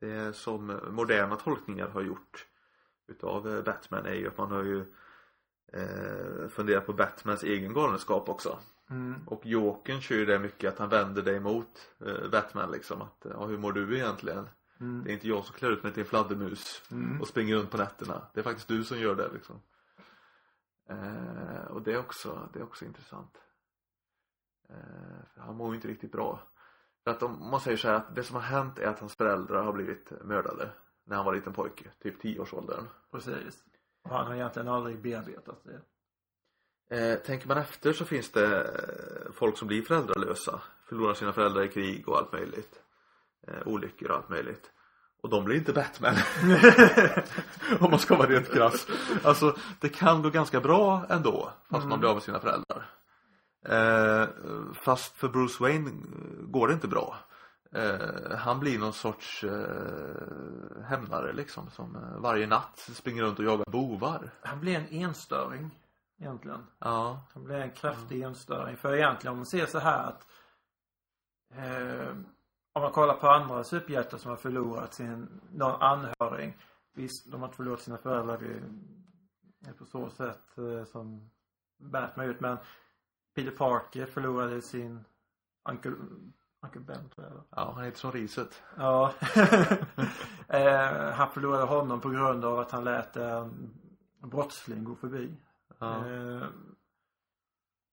Det 0.00 0.36
som 0.36 0.80
moderna 0.90 1.36
tolkningar 1.36 1.88
har 1.88 2.00
gjort 2.02 2.46
utav 3.08 3.48
eh, 3.48 3.62
Batman 3.64 4.06
är 4.06 4.14
ju 4.14 4.28
att 4.28 4.38
man 4.38 4.50
har 4.50 4.62
ju 4.62 4.80
eh, 5.72 6.48
funderat 6.48 6.86
på 6.86 6.92
Batmans 6.92 7.42
egen 7.42 7.72
galenskap 7.74 8.28
också. 8.28 8.58
mm, 8.90 9.28
Och 9.28 9.46
Jokern 9.46 10.00
kör 10.00 10.16
ju 10.16 10.24
det 10.26 10.38
mycket 10.38 10.72
att 10.72 10.78
han 10.78 10.88
vänder 10.88 11.22
dig 11.22 11.40
mot 11.40 11.90
eh, 12.06 12.28
Batman 12.30 12.70
liksom 12.70 13.02
att 13.02 13.26
ja, 13.30 13.46
hur 13.46 13.58
mår 13.58 13.72
du 13.72 13.96
egentligen? 13.96 14.48
mm, 14.80 15.04
Det 15.04 15.10
är 15.10 15.14
inte 15.14 15.28
jag 15.28 15.44
som 15.44 15.54
klär 15.56 15.70
ut 15.70 15.82
mig 15.82 15.92
till 15.92 16.02
en 16.02 16.08
fladdermus 16.08 16.82
mm, 16.90 17.20
och 17.20 17.28
springer 17.28 17.56
runt 17.56 17.70
på 17.70 17.76
nätterna. 17.76 18.26
Det 18.34 18.40
är 18.40 18.44
faktiskt 18.44 18.68
du 18.68 18.84
som 18.84 18.98
gör 18.98 19.14
det 19.14 19.28
liksom. 19.32 19.60
Eh, 20.88 21.64
och 21.70 21.82
det 21.82 21.92
är 21.92 21.98
också, 21.98 22.48
det 22.52 22.58
är 22.58 22.62
också 22.64 22.84
intressant. 22.84 23.36
Eh, 24.68 25.42
han 25.42 25.56
mår 25.56 25.68
ju 25.70 25.74
inte 25.76 25.88
riktigt 25.88 26.12
bra. 26.12 26.42
För 27.06 27.10
att 27.10 27.22
om 27.22 27.50
man 27.50 27.60
säger 27.60 27.76
så 27.76 27.88
här 27.88 27.94
att 27.94 28.14
det 28.14 28.22
som 28.22 28.34
har 28.36 28.42
hänt 28.42 28.78
är 28.78 28.86
att 28.86 28.98
hans 29.00 29.14
föräldrar 29.16 29.62
har 29.62 29.72
blivit 29.72 30.12
mördade 30.24 30.68
när 31.04 31.16
han 31.16 31.24
var 31.24 31.34
liten 31.34 31.52
pojke, 31.52 31.84
typ 32.02 32.22
10-årsåldern. 32.22 32.84
precis. 33.12 33.62
Och 34.04 34.10
han 34.10 34.26
har 34.26 34.34
egentligen 34.34 34.68
aldrig 34.68 35.02
bearbetat 35.02 35.64
det. 35.64 35.80
Eh, 36.96 37.18
tänker 37.18 37.48
man 37.48 37.58
efter 37.58 37.92
så 37.92 38.04
finns 38.04 38.32
det 38.32 38.60
eh, 38.60 39.32
folk 39.32 39.58
som 39.58 39.68
blir 39.68 39.82
föräldralösa, 39.82 40.60
förlorar 40.88 41.14
sina 41.14 41.32
föräldrar 41.32 41.62
i 41.62 41.68
krig 41.68 42.08
och 42.08 42.16
allt 42.18 42.32
möjligt. 42.32 42.80
Eh, 43.48 43.68
olyckor 43.68 44.10
och 44.10 44.16
allt 44.16 44.28
möjligt. 44.28 44.70
Och 45.22 45.30
de 45.30 45.44
blir 45.44 45.56
inte 45.56 45.72
Batman. 45.72 46.14
Om 47.80 47.90
man 47.90 47.98
ska 47.98 48.16
vara 48.16 48.28
rent 48.28 48.52
krass. 48.52 48.86
Alltså, 49.24 49.56
det 49.80 49.88
kan 49.88 50.22
gå 50.22 50.30
ganska 50.30 50.60
bra 50.60 51.06
ändå, 51.08 51.52
fast 51.70 51.76
Mm. 51.84 51.88
man 51.88 51.98
blir 52.00 52.08
av 52.08 52.16
med 52.16 52.22
sina 52.22 52.40
föräldrar. 52.40 52.90
Eh, 53.68 54.28
fast 54.74 55.16
för 55.16 55.28
Bruce 55.28 55.62
Wayne 55.62 55.90
eh, 55.90 55.96
går 56.46 56.68
det 56.68 56.74
inte 56.74 56.88
bra. 56.88 57.16
Eh, 57.72 58.36
han 58.36 58.60
blir 58.60 58.78
någon 58.78 58.92
sorts 58.92 59.44
eh, 59.44 60.82
hämnare 60.84 61.32
liksom, 61.32 61.70
som 61.70 61.98
varje 62.18 62.46
natt 62.46 62.78
springer 62.78 63.22
runt 63.22 63.38
och 63.38 63.44
jagar 63.44 63.64
bovar. 63.70 64.30
Han 64.40 64.60
blir 64.60 64.74
en 64.76 64.88
enstöring. 64.88 65.70
Egentligen. 66.18 66.66
Ja. 66.78 67.26
Han 67.34 67.44
blir 67.44 67.56
en 67.56 67.70
kraftig 67.70 68.22
enstöring. 68.22 68.76
För 68.76 68.94
egentligen 68.94 69.32
om 69.32 69.38
man 69.38 69.46
ser 69.46 69.66
så 69.66 69.78
här 69.78 70.06
att 70.08 70.26
eh, 71.54 72.16
om 72.72 72.82
man 72.82 72.92
kollar 72.92 73.14
på 73.14 73.28
andra 73.28 73.64
superhjältar 73.64 74.18
som 74.18 74.30
har 74.30 74.36
förlorat 74.36 74.94
sin 74.94 75.40
någon 75.52 75.82
anhörig. 75.82 76.58
Visst, 76.94 77.30
de 77.30 77.40
har 77.40 77.48
inte 77.48 77.56
förlorat 77.56 77.80
sina 77.80 77.98
föräldrar 77.98 78.40
på 79.78 79.84
så 79.84 80.10
sätt 80.10 80.58
eh, 80.58 80.84
som 80.84 81.30
Batman 81.78 82.26
gjort. 82.26 82.40
Men 82.40 82.58
Peter 83.36 83.50
Parker 83.50 84.06
förlorade 84.06 84.62
sin 84.62 85.04
Uncle, 85.68 85.92
Uncle 86.62 86.80
Ben 86.80 87.08
tror 87.08 87.26
jag. 87.26 87.44
Ja, 87.50 87.72
han 87.74 87.82
är 87.82 87.86
inte 87.86 87.98
som 87.98 88.12
riset. 88.12 88.62
Ja. 88.76 89.14
eh, 90.48 91.10
han 91.10 91.30
förlorade 91.30 91.64
honom 91.64 92.00
på 92.00 92.08
grund 92.08 92.44
av 92.44 92.58
att 92.58 92.70
han 92.70 92.84
lät 92.84 93.16
en 93.16 93.74
brottsling 94.18 94.84
gå 94.84 94.94
förbi. 94.94 95.36
Ja. 95.78 96.06
Eh, 96.06 96.46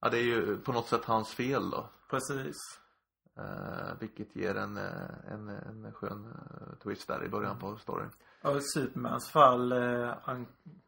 ja, 0.02 0.10
det 0.10 0.18
är 0.18 0.24
ju 0.24 0.58
på 0.58 0.72
något 0.72 0.88
sätt 0.88 1.06
hans 1.06 1.30
fel 1.30 1.70
då. 1.70 1.90
precis. 2.10 2.58
Eh, 3.38 4.00
vilket 4.00 4.36
ger 4.36 4.56
en, 4.56 4.78
eh, 4.78 5.32
en, 5.32 5.50
en 5.50 5.94
skön 5.94 6.34
twist 6.84 7.08
där 7.08 7.24
i 7.24 7.30
början 7.30 7.60
på 7.60 7.78
storyn. 7.78 8.10
Och 8.44 8.58
i 8.58 8.62
Supermans 8.62 9.30
fall 9.30 9.72
eh, 9.72 10.14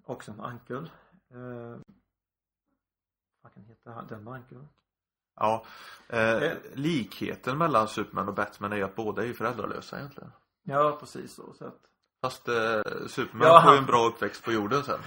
också 0.04 0.32
en 0.32 0.40
ankel. 0.40 0.90
Eh, 1.32 1.80
han? 3.94 4.08
den 4.08 4.28
ankeln? 4.28 4.68
Ja. 5.40 5.66
Eh, 6.10 6.52
likheten 6.74 7.58
mellan 7.58 7.88
Superman 7.88 8.28
och 8.28 8.34
Batman 8.34 8.72
är 8.74 8.78
ju 8.78 8.84
att 8.84 8.96
båda 8.96 9.22
är 9.22 9.26
ju 9.28 9.34
föräldralösa 9.34 9.98
egentligen. 9.98 10.32
Ja, 10.64 10.98
precis 11.00 11.34
så. 11.36 11.54
så 11.58 11.66
att, 11.66 11.80
Fast 12.22 12.48
eh, 12.48 12.82
Superman 13.08 13.48
Ja, 13.48 13.62
får 13.62 13.72
ju 13.72 13.76
han- 13.76 13.78
en 13.78 13.86
bra 13.86 14.06
uppväxt 14.08 14.44
på 14.44 14.52
jorden 14.52 14.84
sen. 14.84 15.00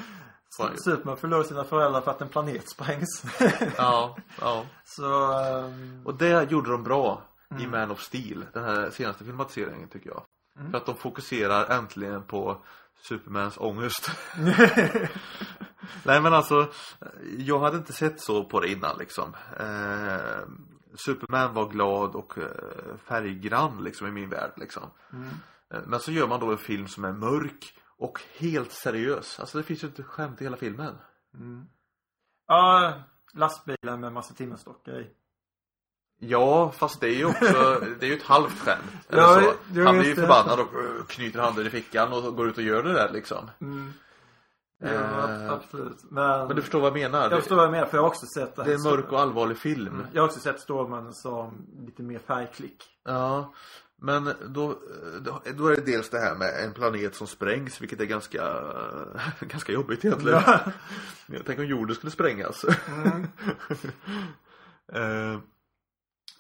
Han. 0.58 0.78
Superman 0.78 1.16
förlorar 1.16 1.42
sina 1.42 1.64
föräldrar 1.64 2.00
för 2.00 2.10
att 2.10 2.20
en 2.20 2.28
planet 2.28 2.68
sprängs. 2.70 3.22
Ja, 3.76 4.16
ja. 4.40 4.64
så, 4.84 5.32
ehm, 5.32 6.02
Och 6.06 6.14
det 6.14 6.50
gjorde 6.50 6.70
de 6.70 6.84
bra 6.84 7.22
i 7.50 7.54
Mm. 7.64 7.70
Man 7.70 7.90
of 7.90 8.00
Steel, 8.02 8.46
den 8.52 8.64
här 8.64 8.90
senaste 8.90 9.24
filmatiseringen 9.24 9.88
tycker 9.88 10.10
jag. 10.10 10.22
Mm. 10.58 10.70
För 10.70 10.78
att 10.78 10.86
de 10.86 10.94
fokuserar 10.96 11.66
äntligen 11.78 12.22
på 12.22 12.56
Supermans 13.02 13.58
ångest. 13.58 14.10
Nej 16.05 16.20
men 16.20 16.34
alltså, 16.34 16.68
jag 17.39 17.59
hade 17.59 17.76
inte 17.76 17.93
sett 17.93 18.20
så 18.20 18.45
på 18.45 18.61
det 18.61 18.68
innan 18.68 18.99
liksom. 18.99 19.34
Eh, 19.61 20.49
Superman 20.97 21.55
var 21.55 21.68
glad 21.68 22.14
och 22.14 22.39
eh, 22.39 22.97
färggrann 23.07 23.84
liksom 23.84 24.07
i 24.07 24.11
min 24.11 24.30
värld 24.30 24.53
liksom. 24.57 24.91
mm. 25.12 25.28
Eh, 25.74 25.80
Men 25.86 26.01
så 26.01 26.12
gör 26.12 26.26
man 26.28 26.41
då 26.41 26.51
en 26.51 26.59
film 26.59 26.89
som 26.89 27.05
är 27.05 27.12
mörk 27.12 27.74
och 27.99 28.20
helt 28.39 28.72
seriös. 28.72 29.41
Alltså 29.41 29.59
det 29.59 29.64
finns 29.64 29.82
ju 29.84 29.86
inte 29.86 30.03
skämt 30.03 30.41
i 30.41 30.45
hela 30.45 30.57
filmen. 30.57 30.95
Mm. 31.34 31.64
Ja, 32.47 32.93
lastbilen 33.34 34.01
med 34.01 34.12
massa 34.12 34.34
timmerstockar 34.34 35.01
i. 35.01 35.11
Ja, 36.20 36.70
fast 36.70 37.01
det 37.01 37.09
är 37.09 37.16
ju 37.16 37.24
också, 37.24 37.80
det 38.01 38.07
är 38.07 38.11
ju 38.11 38.16
ett 38.16 38.22
halvt 38.22 38.59
skämt. 38.59 39.07
Eller 39.09 39.22
Ja, 39.22 39.55
så. 39.74 39.82
Han 39.84 39.99
blir 39.99 40.09
ju 40.09 40.14
förbannad 40.14 40.61
och 40.61 40.74
eh, 40.74 41.05
knyter 41.09 41.41
handen 41.41 41.66
i 41.66 41.70
fickan 41.70 42.12
och 42.12 42.36
går 42.36 42.49
ut 42.49 42.57
och 42.57 42.62
gör 42.62 42.82
det 42.82 42.93
där 42.93 43.12
liksom. 43.12 43.51
Mm. 43.61 43.93
Ja, 44.78 44.88
Eh, 44.88 45.52
absolut. 45.52 46.04
Men, 46.10 46.46
Men 46.46 46.56
du 46.56 46.62
förstår 46.62 46.80
vad 46.80 46.86
jag 46.86 47.10
menar? 47.10 47.30
jag 47.30 47.40
förstår 47.40 47.56
vad 47.56 47.64
jag 47.64 47.72
menar, 47.72 47.86
för 47.86 47.96
jag 47.96 48.02
har 48.02 48.08
också 48.08 48.26
sett 48.26 48.56
Det 48.56 48.62
är 48.62 48.74
en 48.74 48.82
mörk 48.82 49.12
och 49.12 49.20
allvarlig 49.20 49.58
film. 49.58 49.94
Mm. 49.94 50.06
Jag 50.12 50.22
har 50.22 50.28
också 50.28 50.40
sett 50.40 50.60
Stålmannen 50.60 51.14
som 51.14 51.66
lite 51.86 52.02
mer 52.02 52.18
färgklick. 52.18 52.84
Ja, 53.04 53.54
men 54.00 54.24
då, 54.46 54.78
då, 55.20 55.42
då 55.56 55.66
är 55.66 55.76
det 55.76 55.82
dels 55.92 56.10
det 56.10 56.18
här 56.18 56.34
med 56.34 56.64
en 56.64 56.74
planet 56.74 57.14
som 57.14 57.26
sprängs, 57.26 57.80
vilket 57.80 58.00
är 58.00 58.04
ganska, 58.04 58.62
ganska 59.40 59.72
jobbigt 59.72 60.04
egentligen. 60.04 60.42
Ja. 60.46 60.60
Jag 61.26 61.46
tänker 61.46 61.62
om 61.62 61.68
jorden 61.68 61.96
skulle 61.96 62.10
sprängas. 62.10 62.64
Mm. 62.88 63.26
Eh, 64.92 65.38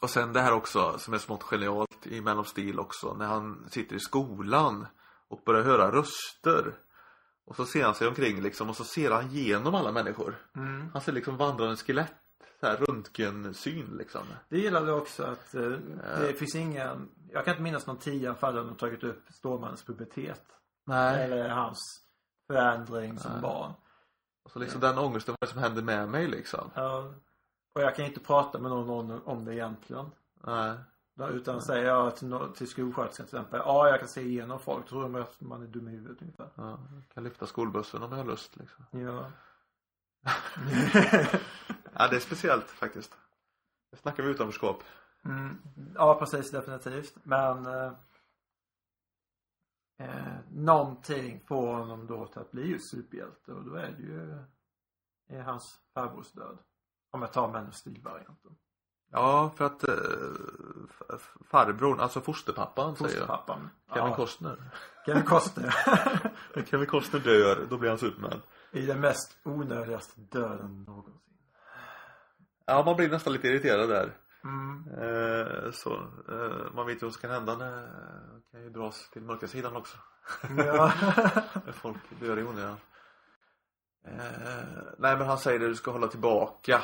och 0.00 0.10
sen 0.10 0.32
det 0.32 0.40
här 0.40 0.52
också 0.52 0.98
som 0.98 1.14
är 1.14 1.18
smått 1.18 1.42
genialt 1.42 2.06
i 2.06 2.20
Man 2.20 2.38
of 2.38 2.48
Steel 2.48 2.78
också 2.78 3.14
när 3.14 3.26
han 3.26 3.68
sitter 3.70 3.96
i 3.96 4.00
skolan 4.00 4.86
och 5.28 5.42
börjar 5.46 5.62
höra 5.62 5.92
röster. 5.92 6.74
Och 7.48 7.56
så 7.56 7.66
ser 7.66 7.84
han 7.84 7.94
sig 7.94 8.08
omkring 8.08 8.42
liksom 8.42 8.70
och 8.70 8.76
så 8.76 8.84
ser 8.84 9.10
han 9.10 9.30
genom 9.30 9.74
alla 9.74 9.92
människor. 9.92 10.34
Mm. 10.56 10.90
Han 10.92 11.02
ser 11.02 11.12
liksom 11.12 11.36
vandrande 11.36 11.76
skelett. 11.76 12.12
Så 12.60 12.66
här 12.66 12.76
röntgensyn 12.76 13.96
liksom. 13.98 14.22
Det 14.48 14.58
gillade 14.58 14.92
också 14.92 15.24
att 15.24 15.54
eh, 15.54 15.70
det 16.20 16.38
finns 16.38 16.54
ingen, 16.54 17.08
jag 17.32 17.44
kan 17.44 17.52
inte 17.52 17.62
minnas 17.62 17.86
någon 17.86 17.98
tidigare 17.98 18.34
fall 18.34 18.54
där 18.54 18.64
de 18.64 18.74
tagit 18.74 19.04
upp 19.04 19.22
Stålmannens 19.30 19.82
pubertet. 19.82 20.42
Nej. 20.86 21.24
Eller 21.24 21.48
hans 21.48 21.78
förändring 22.46 23.18
som 23.18 23.32
Nej. 23.32 23.40
barn. 23.40 23.72
Och 24.44 24.50
så 24.50 24.58
liksom 24.58 24.80
den 24.80 24.98
ångesten, 24.98 25.34
vad 25.40 25.48
det 25.48 25.52
som 25.52 25.62
händer 25.62 25.82
med 25.82 26.08
mig 26.08 26.26
liksom? 26.26 26.70
Ja. 26.74 27.14
Och 27.74 27.82
jag 27.82 27.96
kan 27.96 28.04
inte 28.04 28.20
prata 28.20 28.58
med 28.58 28.70
någon 28.70 29.22
om 29.24 29.44
det 29.44 29.54
egentligen. 29.54 30.10
Nej. 30.44 30.74
Utan 31.26 31.62
säger 31.62 31.86
jag 31.86 32.16
till, 32.16 32.38
till 32.56 32.68
skolsköterskan 32.68 33.26
till 33.26 33.36
exempel. 33.36 33.60
Ja, 33.64 33.88
jag 33.88 33.98
kan 33.98 34.08
se 34.08 34.20
igenom 34.20 34.60
folk. 34.60 34.88
Tror 34.88 35.02
de 35.02 35.14
att 35.14 35.40
man 35.40 35.62
är 35.62 35.66
dum 35.66 35.88
i 35.88 35.90
huvudet 35.90 36.22
ungefär. 36.22 36.50
Ja, 36.54 36.78
kan 37.14 37.24
lyfta 37.24 37.46
skolbussen 37.46 38.02
om 38.02 38.10
jag 38.10 38.18
har 38.18 38.24
lust 38.24 38.56
liksom. 38.56 38.84
Ja. 39.00 39.30
Ja, 41.92 42.08
det 42.08 42.16
är 42.16 42.20
speciellt 42.20 42.70
faktiskt. 42.70 43.18
Jag 43.90 44.00
snackar 44.00 44.22
vi 44.22 44.30
utanförskap. 44.30 44.82
Mm. 45.24 45.58
Ja, 45.94 46.18
precis. 46.18 46.50
Definitivt. 46.50 47.14
Men 47.22 47.66
eh, 47.66 47.92
eh, 49.98 50.38
någonting 50.50 51.40
får 51.46 51.74
honom 51.74 52.06
då 52.06 52.26
till 52.26 52.40
att 52.40 52.50
bli 52.50 52.70
just 52.70 52.90
superhjälte. 52.90 53.52
Och 53.52 53.64
då 53.64 53.74
är 53.74 53.92
det 53.92 54.02
ju 54.02 54.44
är 55.28 55.42
hans 55.42 55.80
farbrors 55.94 56.32
död. 56.32 56.58
Om 57.10 57.22
jag 57.22 57.32
tar 57.32 57.48
Man 57.48 57.68
of 57.68 57.74
Steel-varianten. 57.74 58.56
Ja, 59.10 59.52
för 59.56 59.64
att 59.64 59.88
eh, 59.88 59.94
farbrorn, 61.50 62.00
alltså 62.00 62.20
fosterpappan 62.20 62.96
säger 62.96 63.10
jag. 63.10 63.20
Fosterpappan. 63.20 63.70
Kevin 63.94 64.10
ja, 64.10 64.16
Costner. 64.16 64.56
Kevin 65.06 65.24
Costner. 65.24 65.74
När 66.54 66.62
Kevin 66.62 66.86
Costner 66.86 67.20
dör, 67.20 67.66
då 67.70 67.78
blir 67.78 67.88
han 67.90 67.98
Superman. 67.98 68.42
I 68.70 68.86
den 68.86 69.00
mest 69.00 69.38
onödigaste 69.42 70.20
döden 70.20 70.84
någonsin. 70.86 71.14
Ja, 72.66 72.82
man 72.84 72.96
blir 72.96 73.08
nästan 73.08 73.32
lite 73.32 73.48
irriterad 73.48 73.88
där. 73.88 74.12
Mm. 74.44 74.84
Eh, 75.02 75.70
så, 75.72 75.94
eh, 76.28 76.72
man 76.74 76.86
vet 76.86 77.02
ju 77.02 77.06
vad 77.06 77.12
som 77.12 77.20
kan 77.20 77.30
hända 77.30 77.52
eh, 77.52 77.88
kan 78.50 78.62
ju 78.62 78.70
dras 78.70 79.10
till 79.12 79.22
mörka 79.22 79.48
sidan 79.48 79.76
också. 79.76 79.96
Ja. 80.56 80.92
Folk 81.72 81.96
dör 82.20 82.38
i 82.38 82.42
onödan. 82.42 82.76
Eh, 84.04 84.12
nej 84.98 85.16
men 85.16 85.26
han 85.26 85.38
säger 85.38 85.58
det, 85.58 85.68
du 85.68 85.74
ska 85.74 85.90
hålla 85.90 86.06
tillbaka. 86.06 86.82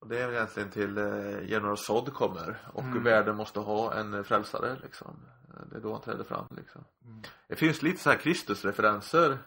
Och 0.00 0.08
det 0.08 0.18
är 0.18 0.26
väl 0.26 0.34
egentligen 0.36 0.70
till 0.70 0.98
eh, 0.98 1.50
General 1.50 1.78
Zod 1.78 2.14
kommer. 2.14 2.56
Och 2.72 2.82
Mm. 2.82 3.02
världen 3.04 3.36
måste 3.36 3.60
ha 3.60 3.94
en 3.94 4.24
frälsare 4.24 4.76
liksom. 4.82 5.16
Eh, 5.48 5.62
Det 5.70 5.76
är 5.76 5.80
då 5.80 5.92
han 5.92 6.02
träder 6.02 6.24
fram 6.24 6.46
liksom. 6.56 6.84
Mm. 7.04 7.22
Det 7.48 7.56
finns 7.56 7.82
lite 7.82 8.02
så 8.02 8.10
här 8.10 8.16
Kristusreferenser. 8.16 9.38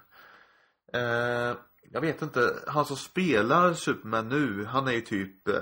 Eh, 0.94 1.56
jag 1.92 2.02
vet 2.02 2.22
inte, 2.22 2.56
han 2.68 2.86
som 2.86 2.98
spelar 2.98 3.74
Superman 3.74 4.30
nu, 4.30 4.66
han 4.66 4.88
är 4.88 4.92
ju 4.92 5.02
typ, 5.02 5.48
eh, 5.48 5.56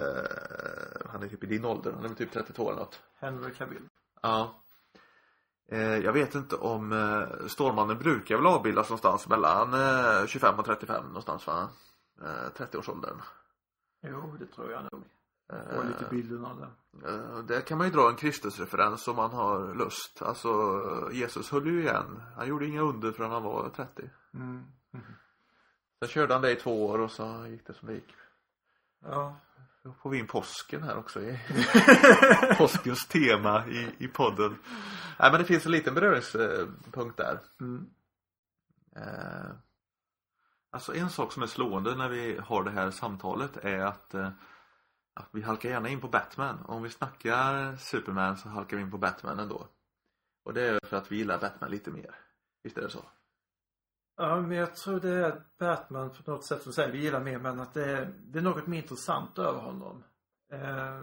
han 1.09 1.23
är 1.23 1.27
typ 1.27 1.43
i 1.43 1.47
din 1.47 1.65
ålder, 1.65 1.91
han 1.91 2.03
är 2.03 2.07
väl 2.07 2.17
typ 2.17 2.31
32 2.31 2.69
eller 2.71 2.79
något. 2.79 2.99
Henry 3.19 3.53
Cavill. 3.53 3.83
Ja. 4.21 4.63
Eh, 5.71 5.97
jag 5.97 6.13
vet 6.13 6.35
inte 6.35 6.55
om 6.55 6.91
eh, 6.91 7.47
Stålmannen 7.47 7.97
brukar 7.99 8.35
väl 8.35 8.45
avbildas 8.45 8.89
någonstans 8.89 9.27
mellan 9.27 9.73
eh, 9.73 10.25
25 10.27 10.59
och 10.59 10.65
35 10.65 11.03
någonstans 11.05 11.47
va? 11.47 11.69
Eh, 12.21 12.51
30-årsåldern. 12.57 13.21
Jo, 14.01 14.35
det 14.39 14.45
tror 14.45 14.71
jag 14.71 14.83
nog. 14.91 15.03
Får 15.51 15.83
lite 15.83 16.05
bilden 16.09 16.45
av 16.45 16.59
det. 16.59 16.67
Eh, 17.09 17.37
där 17.37 17.61
kan 17.61 17.77
man 17.77 17.87
ju 17.87 17.93
dra 17.93 18.09
en 18.09 18.15
Kristusreferens 18.15 19.07
om 19.07 19.15
man 19.15 19.31
har 19.31 19.75
lust. 19.75 20.21
Alltså 20.21 20.49
Jesus 21.13 21.51
höll 21.51 21.67
ju 21.67 21.81
igen. 21.81 22.21
Han 22.35 22.47
gjorde 22.47 22.67
inga 22.67 22.81
under 22.81 23.11
förrän 23.11 23.31
han 23.31 23.43
var 23.43 23.69
30. 23.69 24.09
Mm. 24.33 24.63
Sen 25.99 26.09
körde 26.09 26.33
han 26.33 26.41
det 26.41 26.51
i 26.51 26.55
två 26.55 26.85
år 26.85 26.99
och 26.99 27.11
så 27.11 27.45
gick 27.49 27.67
det 27.67 27.73
som 27.73 27.87
det 27.87 27.93
gick. 27.93 28.15
Ja. 29.05 29.35
Då 29.83 29.93
får 29.93 30.09
vi 30.09 30.19
in 30.19 30.27
påsken 30.27 30.83
här 30.83 30.97
också 30.97 31.19
påskens 32.57 33.07
tema 33.07 33.67
i, 33.67 33.95
i 33.97 34.07
podden. 34.07 34.55
Nej 35.19 35.31
men 35.31 35.41
det 35.41 35.45
finns 35.45 35.65
en 35.65 35.71
liten 35.71 35.93
beröringspunkt 35.93 37.17
där. 37.17 37.39
Mm. 37.59 37.89
Eh, 38.95 39.51
alltså 40.71 40.95
en 40.95 41.09
sak 41.09 41.31
som 41.31 41.43
är 41.43 41.47
slående 41.47 41.95
när 41.95 42.09
vi 42.09 42.37
har 42.37 42.63
det 42.63 42.71
här 42.71 42.91
samtalet 42.91 43.57
är 43.57 43.79
att, 43.79 44.13
eh, 44.13 44.29
att 45.13 45.29
vi 45.31 45.41
halkar 45.41 45.69
gärna 45.69 45.89
in 45.89 46.01
på 46.01 46.07
Batman. 46.07 46.65
Om 46.65 46.83
vi 46.83 46.89
snackar 46.89 47.75
Superman 47.75 48.37
så 48.37 48.49
halkar 48.49 48.77
vi 48.77 48.83
in 48.83 48.91
på 48.91 48.97
Batman 48.97 49.39
ändå. 49.39 49.67
Och 50.45 50.53
det 50.53 50.67
är 50.67 50.85
för 50.85 50.97
att 50.97 51.11
vi 51.11 51.17
gillar 51.17 51.39
Batman 51.39 51.71
lite 51.71 51.91
mer. 51.91 52.15
Visst 52.63 52.77
är 52.77 52.81
det 52.81 52.89
så? 52.89 53.03
Ja, 54.17 54.41
men 54.41 54.57
jag 54.57 54.75
tror 54.75 54.99
det 54.99 55.09
är 55.09 55.43
Batman 55.59 56.09
på 56.09 56.31
något 56.31 56.45
sätt 56.45 56.61
som 56.61 56.73
säger 56.73 56.91
vi 56.91 57.03
gillar 57.03 57.19
mer 57.19 57.39
men 57.39 57.59
att 57.59 57.73
det 57.73 57.85
är, 57.85 58.13
det 58.19 58.39
är 58.39 58.43
något 58.43 58.67
mer 58.67 58.77
intressant 58.77 59.39
över 59.39 59.59
honom. 59.59 60.03
Eh, 60.53 61.01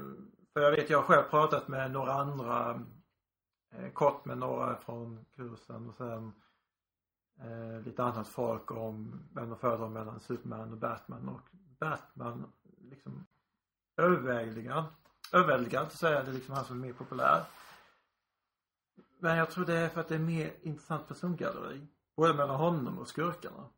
för 0.52 0.60
jag 0.60 0.70
vet, 0.70 0.90
jag 0.90 0.98
har 0.98 1.04
själv 1.04 1.22
pratat 1.22 1.68
med 1.68 1.90
några 1.90 2.12
andra, 2.12 2.80
eh, 3.74 3.92
kort 3.92 4.24
med 4.24 4.38
några 4.38 4.76
från 4.76 5.24
kursen 5.36 5.88
och 5.88 5.94
sen 5.94 6.32
eh, 7.40 7.80
lite 7.84 8.04
annat 8.04 8.28
folk 8.28 8.70
om 8.70 9.22
vem 9.34 9.48
de 9.48 9.58
föredrar 9.58 9.88
mellan 9.88 10.20
Superman 10.20 10.72
och 10.72 10.78
Batman 10.78 11.28
och 11.28 11.40
Batman 11.78 12.52
liksom 12.80 13.26
överväldigar, 13.96 14.84
överväldigar 15.32 15.82
att 15.82 15.92
säga 15.92 16.22
det 16.22 16.30
är 16.30 16.34
liksom 16.34 16.54
han 16.54 16.64
som 16.64 16.82
är 16.82 16.86
mer 16.86 16.92
populär. 16.92 17.44
Men 19.18 19.36
jag 19.36 19.50
tror 19.50 19.64
det 19.64 19.74
är 19.74 19.88
för 19.88 20.00
att 20.00 20.08
det 20.08 20.14
är 20.14 20.18
mer 20.18 20.52
intressant 20.62 21.08
persongalleri. 21.08 21.86
Både 22.16 22.34
mellan 22.34 22.56
honom 22.56 22.98
och 22.98 23.08
skurkarna. 23.08 23.68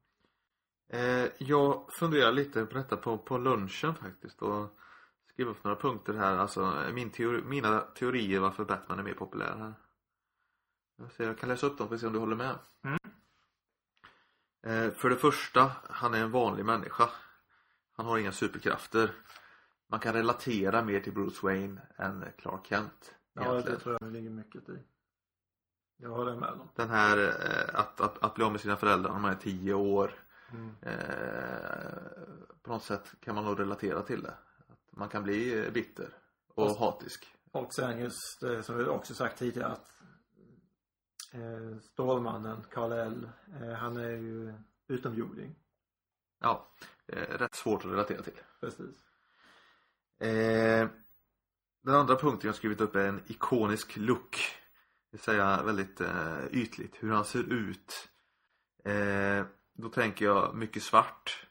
Eh, 0.88 1.26
jag 1.38 1.92
funderar 1.92 2.32
lite 2.32 2.66
på 2.66 2.74
detta 2.74 2.96
på, 2.96 3.18
på 3.18 3.38
lunchen 3.38 3.94
faktiskt 3.94 4.42
och 4.42 4.78
skrev 5.32 5.48
upp 5.48 5.64
några 5.64 5.76
punkter 5.76 6.14
här. 6.14 6.36
Alltså 6.36 6.74
min 6.92 7.10
teori, 7.10 7.42
mina 7.42 7.80
teorier 7.80 8.40
varför 8.40 8.64
Batman 8.64 8.98
är 8.98 9.02
mer 9.02 9.14
populär 9.14 9.56
här. 9.58 9.74
Jag, 10.96 11.12
ser, 11.12 11.24
jag 11.24 11.38
kan 11.38 11.48
läsa 11.48 11.66
upp 11.66 11.78
dem 11.78 11.88
för 11.88 11.94
att 11.94 12.00
se 12.00 12.06
om 12.06 12.12
du 12.12 12.18
håller 12.18 12.36
med. 12.36 12.58
Mm. 12.84 12.99
Eh, 14.62 14.90
för 14.90 15.10
det 15.10 15.16
första, 15.16 15.72
han 15.90 16.14
är 16.14 16.22
en 16.22 16.30
vanlig 16.30 16.64
människa. 16.64 17.08
Han 17.96 18.06
har 18.06 18.18
inga 18.18 18.32
superkrafter. 18.32 19.10
Man 19.88 20.00
kan 20.00 20.14
relatera 20.14 20.82
mer 20.84 21.00
till 21.00 21.12
Bruce 21.12 21.38
Wayne 21.42 21.80
än 21.96 22.24
Clark 22.38 22.66
Kent. 22.66 23.14
Ja, 23.32 23.42
egentligen. 23.42 23.78
det 23.78 23.82
tror 23.82 23.96
jag 24.00 24.08
det 24.10 24.18
ligger 24.18 24.30
mycket 24.30 24.68
i. 24.68 24.78
Jag 25.96 26.10
håller 26.10 26.36
med 26.36 26.48
om. 26.50 26.68
Den 26.74 26.90
här 26.90 27.18
eh, 27.18 27.80
att, 27.80 28.00
att, 28.00 28.22
att 28.22 28.34
bli 28.34 28.44
av 28.44 28.52
med 28.52 28.60
sina 28.60 28.76
föräldrar 28.76 29.12
när 29.12 29.20
man 29.20 29.30
är 29.30 29.36
tio 29.36 29.74
år. 29.74 30.12
Mm. 30.52 30.74
Eh, 30.82 32.00
på 32.62 32.72
något 32.72 32.84
sätt 32.84 33.14
kan 33.20 33.34
man 33.34 33.44
nog 33.44 33.60
relatera 33.60 34.02
till 34.02 34.22
det. 34.22 34.34
Att 34.68 34.96
man 34.96 35.08
kan 35.08 35.22
bli 35.22 35.70
bitter 35.74 36.08
och 36.54 36.66
Fast- 36.68 36.80
hatisk. 36.80 37.34
Och 37.52 37.74
sen 37.74 38.00
just 38.00 38.40
det 38.40 38.62
som 38.62 38.76
vi 38.76 38.84
också 38.84 39.14
sagt 39.14 39.38
tidigare 39.38 39.72
att 39.72 39.99
eh, 41.30 41.78
Stålmannen, 41.82 42.64
Karl 42.72 42.92
L, 42.92 43.28
eh, 43.60 43.72
han 43.72 43.96
är 43.96 44.10
ju 44.10 44.52
utomjording. 44.88 45.54
Ja, 46.40 46.68
eh, 47.06 47.38
rätt 47.38 47.54
svårt 47.54 47.84
att 47.84 47.90
relatera 47.90 48.22
till. 48.22 48.40
Precis. 48.60 49.04
Eh, 50.18 50.88
den 51.82 51.94
andra 51.94 52.16
punkten 52.16 52.48
jag 52.48 52.54
skrivit 52.54 52.80
upp 52.80 52.96
är 52.96 53.06
en 53.08 53.22
ikonisk 53.26 53.96
look. 53.96 54.30
Det 55.10 55.16
vill 55.16 55.20
säga 55.20 55.62
väldigt 55.62 56.00
eh, 56.00 56.38
ytligt 56.50 56.94
hur 57.00 57.10
han 57.12 57.24
ser 57.24 57.52
ut. 57.52 58.08
Eh, 58.84 59.44
då 59.72 59.88
tänker 59.88 60.24
jag 60.24 60.54
mycket 60.54 60.82
svart. 60.82 61.46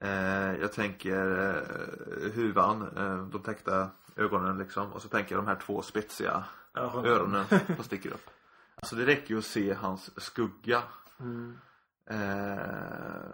Eh, 0.00 0.54
jag 0.60 0.72
tänker 0.72 1.38
eh, 1.48 2.32
huvan, 2.32 2.96
eh, 2.96 3.26
de 3.26 3.42
täckta 3.42 3.90
ögonen 4.16 4.58
liksom. 4.58 4.92
Och 4.92 5.02
så 5.02 5.08
tänker 5.08 5.34
jag 5.34 5.44
de 5.44 5.48
här 5.48 5.60
två 5.60 5.82
spetsiga 5.82 6.44
Öronen. 6.74 7.06
öronen 7.06 7.44
som 7.76 7.84
sticker 7.84 8.10
upp. 8.10 8.30
Alltså 8.82 8.96
det 8.96 9.06
räcker 9.06 9.30
ju 9.34 9.38
att 9.38 9.44
se 9.44 9.72
hans 9.74 10.22
skugga 10.24 10.82
Mm. 11.20 11.58
eh, 12.06 13.32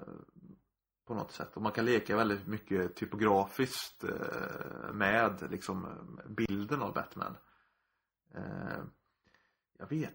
på 1.07 1.14
något 1.14 1.32
sätt. 1.32 1.57
Och 1.57 1.62
man 1.62 1.72
kan 1.72 1.84
leka 1.84 2.16
väldigt 2.16 2.46
mycket 2.46 2.96
typografiskt 2.96 4.05
eh, 4.05 4.92
med 4.92 5.46
liksom 5.51 5.86
bilden 6.28 6.82
av 6.82 6.94
Batman. 6.94 7.36
Eh, 8.34 8.42
jag 9.78 9.88
vet 9.88 10.14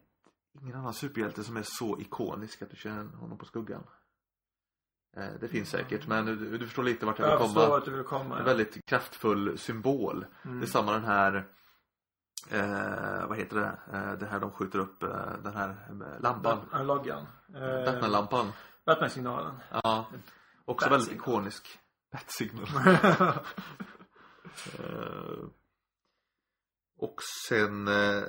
ingen 0.61 0.75
annan 0.75 0.93
superhjälte 0.93 1.43
som 1.43 1.57
är 1.57 1.63
så 1.65 1.99
ikonisk 1.99 2.61
att 2.61 2.69
du 2.69 2.75
känner 2.75 3.03
honom 3.17 3.37
på 3.37 3.45
skuggan. 3.45 3.83
Eh, 5.17 5.33
det 5.39 5.47
finns 5.47 5.69
säkert 5.69 6.07
men 6.07 6.25
du, 6.25 6.57
du 6.57 6.65
förstår 6.65 6.83
lite 6.83 7.05
vart 7.05 7.19
jag 7.19 7.25
vill 7.25 7.31
Jag 7.31 7.39
komma. 7.41 7.53
förstår 7.53 7.77
att 7.77 7.85
du 7.85 7.91
vill 7.91 8.03
komma. 8.03 8.33
En 8.35 8.39
ja. 8.39 8.45
väldigt 8.45 8.85
kraftfull 8.85 9.57
symbol. 9.57 10.25
Mm. 10.45 10.59
Det 10.59 10.65
är 10.65 10.69
samma 10.69 10.91
den 10.93 11.03
här 11.05 11.47
eh, 12.51 13.27
vad 13.27 13.37
heter 13.37 13.55
det? 13.55 13.97
Eh, 13.97 14.13
det 14.13 14.25
här 14.25 14.39
de 14.39 14.51
skjuter 14.51 14.79
upp 14.79 15.03
eh, 15.03 15.09
den 15.43 15.53
här 15.55 15.69
eh, 15.89 16.21
lampan. 16.21 16.59
Bat- 16.71 16.85
loggan. 16.85 17.25
Eh, 17.55 17.85
Batman-lampan. 17.85 18.51
Batman-signalen. 18.85 19.55
Ja. 19.83 20.05
Också 20.65 20.89
Bat-signal. 20.89 20.91
väldigt 20.99 21.13
ikonisk. 21.15 21.79
Bat-signal. 22.11 22.67
Eh, 24.79 25.45
och 26.99 27.15
sen 27.49 27.87
eh, 27.87 28.23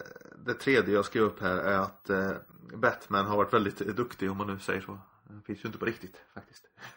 det 0.47 0.55
tredje 0.55 0.95
jag 0.95 1.05
skrev 1.05 1.23
upp 1.23 1.41
här 1.41 1.57
är 1.57 1.79
att 1.79 2.11
eh, 2.11 2.31
Batman 2.77 3.27
har 3.27 3.37
varit 3.37 3.53
väldigt 3.55 3.79
duktig 3.79 4.31
om 4.31 4.37
man 4.37 4.47
nu 4.47 4.59
säger 4.59 4.81
så. 4.81 4.99
Det 5.29 5.43
finns 5.47 5.65
ju 5.65 5.67
inte 5.67 5.79
på 5.79 5.85
riktigt 5.85 6.25
faktiskt. 6.35 6.65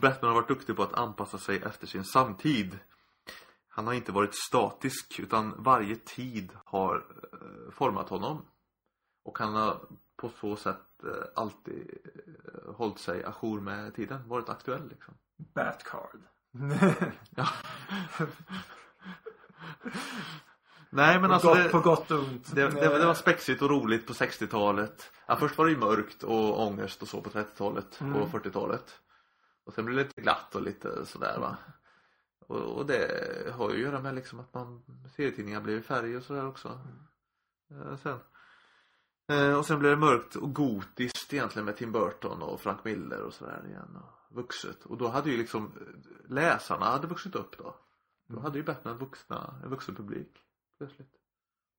Batman 0.00 0.28
har 0.28 0.34
varit 0.34 0.48
duktig 0.48 0.76
på 0.76 0.82
att 0.82 0.94
anpassa 0.94 1.38
sig 1.38 1.56
efter 1.66 1.86
sin 1.86 2.04
samtid. 2.04 2.78
Han 3.76 3.86
har 3.86 3.94
inte 3.94 4.12
varit 4.12 4.34
statisk 4.34 5.18
utan 5.20 5.54
varje 5.62 5.96
tid 5.96 6.52
har 6.64 6.96
eh, 7.32 7.72
format 7.72 8.08
honom. 8.08 8.42
Och 9.24 9.38
han 9.38 9.54
har 9.54 9.80
på 10.16 10.30
så 10.40 10.56
sätt 10.56 11.04
eh, 11.04 11.10
alltid 11.34 11.98
eh, 12.14 12.74
hållit 12.74 12.98
sig 12.98 13.24
ajour 13.24 13.60
med 13.60 13.94
tiden, 13.94 14.28
varit 14.28 14.48
aktuell 14.48 14.88
liksom. 14.88 15.14
Batcard. 15.54 16.20
Ja. 17.36 17.48
Nej 20.90 21.20
men 21.20 21.28
på, 21.28 21.34
alltså 21.34 21.48
gott, 21.48 21.56
det, 21.62 21.68
på 21.68 21.80
gott 21.80 22.10
och 22.10 22.18
ont. 22.18 22.54
det, 22.54 22.68
det, 22.68 22.98
det 22.98 23.06
var 23.06 23.14
spexigt 23.14 23.62
och 23.62 23.70
roligt 23.70 24.06
på 24.06 24.12
60-talet. 24.12 25.10
Ja, 25.26 25.36
först 25.36 25.58
var 25.58 25.64
det 25.64 25.72
ju 25.72 25.78
mörkt 25.78 26.22
och 26.22 26.66
ångest 26.66 27.02
och 27.02 27.08
så 27.08 27.20
på 27.20 27.30
30-talet 27.30 28.00
Mm. 28.00 28.22
och 28.22 28.28
40-talet. 28.28 28.98
Och 29.66 29.74
sen 29.74 29.84
blev 29.84 29.96
det 29.96 30.02
lite 30.02 30.20
glatt 30.22 30.54
och 30.54 30.62
lite 30.62 31.06
sådär 31.06 31.38
va. 31.40 31.56
Och, 32.46 32.76
och 32.78 32.86
det 32.86 33.52
har 33.52 33.70
ju 33.70 33.74
att 33.74 33.92
göra 33.92 34.00
med 34.00 34.14
liksom 34.14 34.40
att 34.40 34.54
man 34.54 34.84
serietidningar 35.16 35.60
blev 35.60 35.78
i 35.78 35.82
färg 35.82 36.16
och 36.16 36.22
sådär 36.22 36.46
också. 36.46 36.80
Eh, 37.70 37.96
sen. 37.96 38.18
Eh, 39.28 39.58
och 39.58 39.66
sen 39.66 39.78
blev 39.78 39.90
det 39.90 39.96
mörkt 39.96 40.36
och 40.36 40.54
gotiskt 40.54 41.32
egentligen 41.32 41.66
med 41.66 41.76
Tim 41.76 41.92
Burton 41.92 42.42
och 42.42 42.60
Frank 42.60 42.84
Miller 42.84 43.22
och 43.22 43.34
sådär 43.34 43.62
igen. 43.66 43.96
Och 43.96 44.36
vuxet. 44.36 44.84
Och 44.84 44.96
då 44.96 45.08
hade 45.08 45.30
ju 45.30 45.36
liksom 45.36 45.64
eh, 45.64 46.30
läsarna 46.30 46.84
hade 46.84 47.06
vuxit 47.06 47.34
upp 47.34 47.58
då. 47.58 47.76
Då 48.28 48.40
hade 48.40 48.58
ju 48.58 48.64
Batman 48.64 48.98
vuxna, 48.98 49.60
en 49.64 49.70
vuxen 49.70 49.94
publik 49.94 50.38
plötsligt. 50.78 51.12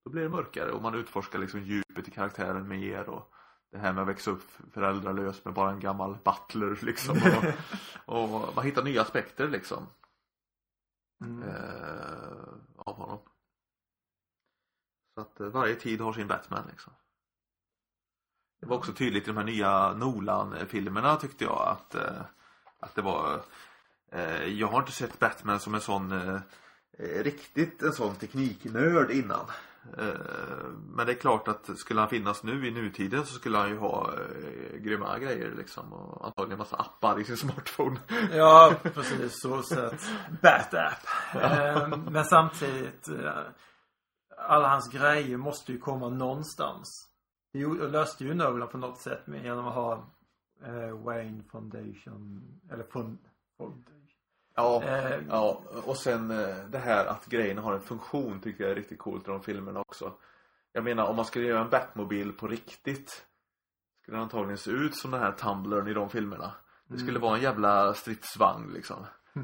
Då 0.06 0.12
blir 0.12 0.24
det 0.24 0.30
mörkare 0.30 0.72
och 0.72 0.82
man 0.82 0.96
utforskar 0.96 1.40
liksom 1.40 1.64
djupet 1.64 2.08
i 2.08 2.12
karaktären 2.12 2.68
mer 2.68 3.10
och 3.10 3.32
det 3.72 3.78
här 3.78 3.94
med 3.94 4.02
att 4.02 4.08
växa 4.08 4.32
upp 4.32 4.44
föräldralös 4.74 5.46
med 5.46 5.54
bara 5.54 5.72
en 5.72 5.80
gammal 5.80 6.18
butler 6.24 6.80
liksom. 6.82 7.18
Och, 8.06 8.48
och 8.48 8.56
man 8.56 8.66
hittar 8.66 8.84
nya 8.84 9.02
aspekter 9.02 9.48
liksom 9.48 9.88
Mm. 11.26 11.50
eh, 11.50 12.48
av 12.76 12.96
honom. 12.96 13.20
Så 15.14 15.22
att 15.22 15.40
eh, 15.40 15.48
varje 15.48 15.76
tid 15.76 16.02
har 16.02 16.14
sin 16.14 16.28
Batman 16.28 16.68
liksom. 16.70 16.94
Det 18.60 18.66
var 18.66 18.78
också 18.78 18.94
tydligt 18.94 19.24
i 19.24 19.28
de 19.28 19.38
här 19.38 19.44
nya 19.44 19.94
Nolan-filmerna 19.94 21.16
tyckte 21.16 21.44
jag 21.44 21.68
att, 21.68 21.96
eh, 21.96 22.22
att 22.80 22.96
det 22.96 23.02
var 23.02 23.42
eh, 24.12 24.44
Jag 24.44 24.68
har 24.68 24.80
inte 24.80 24.92
sett 24.92 25.20
Batman 25.20 25.60
som 25.60 25.76
en 25.76 25.82
sån 25.82 26.40
riktigt 26.98 27.82
en 27.82 27.94
sån 27.94 28.16
tekniknörd 28.16 29.12
innan. 29.12 29.46
Eh, 29.98 30.70
men 30.88 31.06
det 31.06 31.12
är 31.12 31.20
klart 31.20 31.48
att 31.48 31.80
skulle 31.80 32.00
han 32.00 32.10
finnas 32.10 32.44
nu 32.44 32.68
i 32.68 32.72
nutiden 32.72 33.26
så 33.26 33.34
skulle 33.34 33.58
han 33.58 33.70
ju 33.70 33.78
ha 33.78 34.14
eh, 34.14 34.78
grymma 34.78 35.20
grejer 35.20 35.54
liksom 35.58 35.94
och 35.94 36.26
antagligen 36.26 36.58
massa 36.58 36.76
appar 36.76 37.20
i 37.20 37.24
sin 37.24 37.38
smartphone. 37.50 38.00
Ja, 38.32 38.74
precis. 38.84 39.42
Så 39.42 39.64
sett. 39.64 40.10
Bat-app. 40.42 41.08
Eh, 41.36 41.98
men 41.98 42.26
samtidigt, 42.26 43.10
alla 44.38 44.70
hans 44.70 44.92
grejer 44.94 45.38
måste 45.38 45.72
ju 45.72 45.80
komma 45.80 46.10
någonstans. 46.10 47.10
Det 47.54 47.68
löste 47.68 48.24
ju 48.24 48.34
Nolan 48.34 48.68
på 48.68 48.78
något 48.78 49.02
sätt 49.02 49.24
genom 49.44 49.68
att 49.68 49.76
ha 49.76 50.08
Wayne 51.04 51.44
Foundation, 51.52 52.44
eller 52.72 52.84
fond, 52.84 53.18
Foundation. 53.58 53.95
Ja, 54.56 54.84
Eh, 54.84 55.20
ja 55.30 55.62
och 55.86 55.98
sen 55.98 56.32
eh, 56.32 56.56
det 56.70 56.78
här 56.78 57.06
att 57.06 57.26
grejerna 57.26 57.62
har 57.62 57.74
en 57.74 57.82
funktion 57.82 58.40
tycker 58.40 58.64
jag 58.64 58.72
är 58.72 58.76
riktigt 58.76 59.00
coolt 59.00 59.28
i 59.28 59.32
de 59.32 59.44
filmerna 59.44 59.80
också. 59.80 60.14
Jag 60.74 60.84
menar 60.84 61.06
om 61.06 61.16
man 61.16 61.26
skulle 61.26 61.48
göra 61.48 61.62
en 61.62 61.70
Batmobil 61.70 62.32
på 62.32 62.48
riktigt 62.48 63.26
skulle 64.02 64.18
den 64.18 64.24
antagligen 64.24 64.58
se 64.58 64.72
ut 64.72 64.96
som 64.98 65.12
den 65.12 65.20
här 65.20 65.32
Tumblern 65.32 65.88
i 65.88 65.94
de 65.94 66.10
filmerna. 66.10 66.52
Det 66.88 66.98
skulle 66.98 67.20
vara 67.20 67.36
en 67.36 67.42
jävla 67.44 67.94
stridsvagn 67.94 68.74
liksom. 68.74 68.98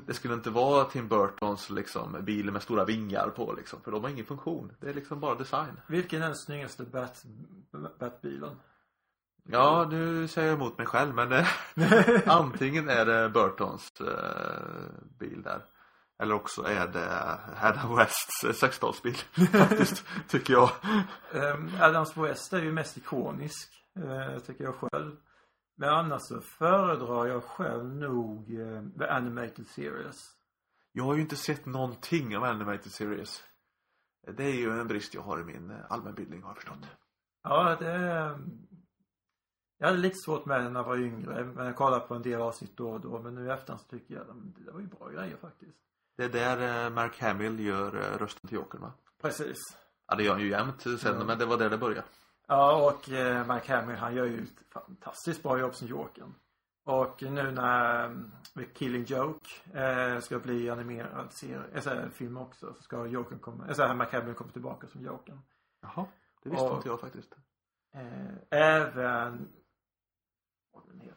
Det 0.06 0.14
skulle 0.14 0.34
inte 0.34 0.50
vara 0.50 0.84
Tim 0.84 1.08
Burtons 1.08 1.70
liksom 1.70 2.18
bil 2.22 2.52
med 2.52 2.62
stora 2.62 2.86
vingar 2.86 3.30
på 3.30 3.54
liksom. 3.54 3.82
För 3.82 3.92
de 3.92 4.04
har 4.04 4.10
ingen 4.10 4.26
funktion. 4.26 4.72
Det 4.80 4.90
är 4.90 4.94
liksom 4.94 5.20
bara 5.20 5.36
design. 5.36 5.80
Vilken 5.88 6.22
är 6.22 6.26
den 6.26 6.36
snyggaste 6.36 6.84
Bat, 6.84 7.24
Batbilen? 8.00 8.56
Ja, 9.44 9.88
nu 9.92 10.28
säger 10.28 10.48
jag 10.48 10.56
emot 10.58 10.78
mig 10.78 10.88
själv 10.88 11.16
men 11.16 11.32
eh, 11.32 11.48
antingen 12.26 12.90
är 12.90 13.06
det 13.06 13.30
Burtons 13.30 14.02
eh, 14.02 15.18
bil 15.20 15.42
där. 15.42 15.62
Eller 16.20 16.36
också 16.36 16.64
är 16.64 16.88
det 16.88 17.40
Adam 17.62 17.96
Wests 17.96 18.44
eh, 18.44 18.54
sextalsbil 18.54 19.16
faktiskt, 19.52 20.06
tycker 20.28 20.54
jag. 20.54 20.70
Um, 21.32 21.72
Adams 21.80 22.18
West 22.18 22.54
är 22.54 22.62
ju 22.62 22.72
mest 22.72 22.98
ikonisk, 22.98 23.84
eh, 23.96 24.40
tycker 24.40 24.64
jag 24.64 24.76
själv. 24.76 25.16
Men 25.76 25.90
annars 25.90 26.22
så 26.22 26.42
föredrar 26.42 27.26
jag 27.26 27.44
själv 27.44 27.96
nog 27.96 28.60
eh, 28.60 28.84
The 29.00 29.08
Animated 29.08 29.68
Series. 29.68 30.32
Jag 30.92 31.04
har 31.04 31.16
ju 31.16 31.22
inte 31.22 31.36
sett 31.36 31.66
någonting 31.66 32.38
av 32.38 32.44
Animated 32.44 32.92
Series. 32.92 33.44
Det 34.28 34.44
är 34.44 34.56
ju 34.56 34.80
en 34.80 34.88
brist 34.88 35.14
jag 35.14 35.22
har 35.22 35.40
i 35.40 35.44
min 35.44 35.72
eh, 35.72 35.78
allmänbildning 35.90 36.42
har 36.42 36.50
jag 36.50 36.56
förstått. 36.56 36.88
Ja, 37.44 37.76
det 37.80 37.92
är... 37.92 38.40
Jag 39.82 39.88
hade 39.88 40.00
lite 40.00 40.16
svårt 40.26 40.46
med 40.46 40.62
den 40.64 40.74
när 40.74 40.80
jag 40.80 40.88
var 40.88 40.98
yngre, 40.98 41.44
men 41.44 41.66
jag 41.66 41.76
kollade 41.76 42.08
på 42.08 42.16
en 42.16 42.22
del 42.22 42.42
avsnitt 42.42 42.78
då 42.78 42.90
och 42.92 43.00
då. 43.02 43.20
Men 43.20 43.36
nu 43.36 43.46
i 43.46 43.50
efterhand 43.50 43.82
så 43.82 43.88
tycker 43.88 44.14
jag 44.16 44.22
att 44.22 44.28
det 44.66 44.72
var 44.72 44.80
ju 44.80 44.86
bra 44.88 45.10
grejer 45.10 45.38
faktiskt. 45.38 45.78
Det 46.18 46.24
är 46.24 46.30
där 46.30 46.86
eh, 46.86 46.90
Mark 46.90 47.20
Hamill 47.22 47.60
gör 47.60 47.96
eh, 47.96 48.18
rösten 48.18 48.48
till 48.50 48.58
Jokern 48.58 48.82
va? 48.82 48.92
Precis. 49.22 49.58
Ja 50.08 50.16
det 50.16 50.24
gör 50.24 50.32
han 50.32 50.42
ju 50.42 50.50
jämt 50.50 50.82
sen 50.82 50.98
Ja. 51.04 51.24
men 51.24 51.38
det 51.40 51.46
var 51.46 51.58
där 51.58 51.70
det 51.70 51.78
började. 51.78 52.04
Ja, 52.48 52.88
och 52.92 53.10
eh, 53.10 53.54
Mike 53.56 53.76
Hamill 53.76 53.96
han 53.98 54.16
gör 54.16 54.26
ju 54.26 54.44
ett 54.44 54.72
fantastiskt 54.74 55.44
bra 55.44 55.60
jobb 55.60 55.76
som 55.76 55.88
Jokern. 55.88 56.34
Och 56.84 57.24
nu 57.24 57.52
när 57.52 58.06
eh, 58.06 58.64
Killing 58.74 59.04
Joke 59.04 59.50
eh, 59.74 60.20
ska 60.20 60.40
bli 60.40 60.70
animerad 60.70 61.34
serie, 61.34 61.62
alltså, 61.76 62.10
film 62.14 62.38
också, 62.38 62.74
så 62.74 62.84
ska 62.84 63.06
Jokern 63.06 63.40
komma, 63.40 63.66
alltså 63.68 63.94
Mike 63.94 64.18
Hamill 64.20 64.34
komma 64.36 64.52
tillbaka 64.52 64.88
som 64.88 65.02
Jokern. 65.06 65.40
Jaha, 65.82 66.06
det 66.44 66.50
visste 66.50 66.66
Och- 66.66 66.76
inte 66.76 66.90
jag 66.90 67.00
faktiskt. 67.00 67.36
Eh, 67.94 68.60
även, 68.60 69.48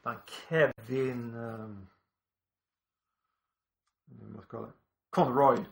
han, 0.04 0.16
Kevin, 0.26 1.32
nu 4.04 4.26
måste 4.26 4.38
jag 4.38 4.48
kolla. 4.48 4.72
Conroy. 5.10 5.64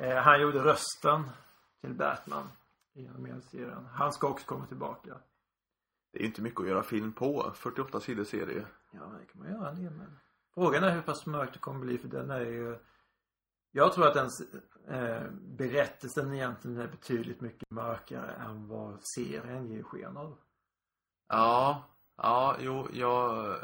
Eh, 0.00 0.16
han 0.16 0.40
gjorde 0.40 0.58
rösten 0.58 1.30
till 1.80 1.94
Batman 1.94 2.48
i 2.94 3.08
animerade 3.08 3.42
serien. 3.42 3.86
Han 3.86 4.12
ska 4.12 4.28
också 4.28 4.46
komma 4.46 4.66
tillbaka. 4.66 5.20
Det 6.12 6.18
är 6.18 6.20
ju 6.20 6.26
inte 6.26 6.42
mycket 6.42 6.60
att 6.60 6.68
göra 6.68 6.82
film 6.82 7.12
på. 7.12 7.52
48 7.54 8.00
sidor 8.00 8.24
serie. 8.24 8.66
Ja, 8.90 9.00
det 9.00 9.26
kan 9.26 9.42
man 9.42 9.50
göra 9.50 9.70
en 9.70 9.82
del 9.82 9.92
med. 9.92 10.06
Frågan 10.54 10.84
är 10.84 10.94
hur 10.94 11.02
pass 11.02 11.26
mörkt 11.26 11.52
det 11.52 11.58
kommer 11.58 11.80
bli 11.80 11.98
för 11.98 12.08
den 12.08 12.30
är 12.30 12.40
ju 12.40 12.78
Jag 13.70 13.92
tror 13.92 14.08
att 14.08 14.14
den 14.14 14.30
eh, 14.88 15.30
berättelsen 15.32 16.34
egentligen 16.34 16.76
är 16.78 16.88
betydligt 16.88 17.40
mycket 17.40 17.70
mörkare 17.70 18.32
än 18.32 18.68
vad 18.68 18.98
serien 19.02 19.66
ger 19.66 19.82
sken 19.82 20.16
av. 20.16 20.38
Ja, 21.28 21.84
ja, 22.16 22.56
jo, 22.60 22.88
jag, 22.92 23.54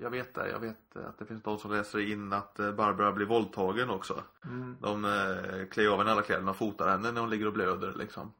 jag 0.00 0.10
vet 0.10 0.34
det. 0.34 0.48
Jag 0.48 0.58
vet 0.60 0.96
att 0.96 1.18
det 1.18 1.26
finns 1.26 1.42
de 1.42 1.58
som 1.58 1.70
läser 1.70 1.98
in 1.98 2.32
att 2.32 2.58
eh, 2.58 2.72
Barbara 2.72 3.12
blir 3.12 3.26
våldtagen 3.26 3.90
också. 3.90 4.22
Mm. 4.44 4.76
De 4.80 5.04
eh, 5.04 5.66
klär 5.70 5.88
av 5.88 5.98
henne 5.98 6.12
alla 6.12 6.22
kläderna 6.22 6.50
och 6.50 6.56
fotar 6.56 6.88
henne 6.88 7.12
när 7.12 7.20
hon 7.20 7.30
ligger 7.30 7.46
och 7.46 7.52
blöder 7.52 7.92
liksom. 7.92 8.32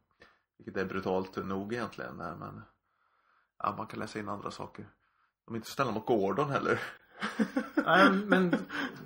Vilket 0.58 0.76
är 0.76 0.84
brutalt 0.84 1.36
nog 1.36 1.72
egentligen 1.72 2.18
där 2.18 2.34
men 2.36 2.62
Ja, 3.62 3.74
man 3.76 3.86
kan 3.86 3.98
läsa 4.00 4.18
in 4.18 4.28
andra 4.28 4.50
saker. 4.50 4.88
De 5.46 5.54
är 5.54 5.56
inte 5.56 5.68
så 5.68 5.74
snälla 5.74 5.90
mot 5.90 6.06
Gordon 6.06 6.50
heller. 6.50 6.80
Nej, 7.86 8.10
men 8.10 8.54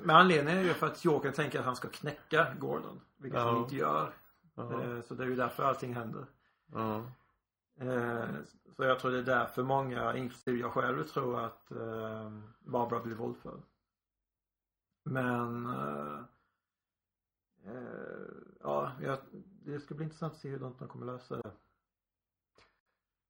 med 0.02 0.16
anledning 0.16 0.54
är 0.56 0.62
ju 0.62 0.74
för 0.74 0.86
att 0.86 1.04
Jokern 1.04 1.32
tänker 1.32 1.58
att 1.58 1.64
han 1.64 1.76
ska 1.76 1.88
knäcka 1.88 2.46
Gordon. 2.58 3.00
Vilket 3.16 3.40
Ja. 3.40 3.46
han 3.50 3.56
inte 3.62 3.76
gör. 3.76 4.12
Ja. 4.54 4.82
Eh, 4.82 5.00
Så 5.08 5.14
det 5.14 5.24
är 5.24 5.28
ju 5.28 5.36
därför 5.36 5.64
allting 5.64 5.94
händer. 5.94 6.26
Ja. 6.72 7.02
Eh, 7.80 8.28
så 8.76 8.84
jag 8.84 9.00
tror 9.00 9.10
det 9.10 9.18
är 9.18 9.22
därför 9.22 9.62
många, 9.62 10.16
inklusive 10.16 10.58
jag 10.58 10.72
själv, 10.72 11.04
tror 11.04 11.40
att 11.40 11.70
eh, 11.70 12.32
Barbara 12.58 13.00
blir 13.00 13.14
våldförd. 13.14 13.62
Men 15.04 15.66
eh, 15.66 16.20
ja, 18.60 18.92
det 19.64 19.80
ska 19.80 19.94
bli 19.94 20.04
intressant 20.04 20.32
att 20.32 20.38
se 20.38 20.48
hur 20.48 20.58
de 20.58 20.74
kommer 20.74 21.06
lösa 21.06 21.36
det. 21.36 21.50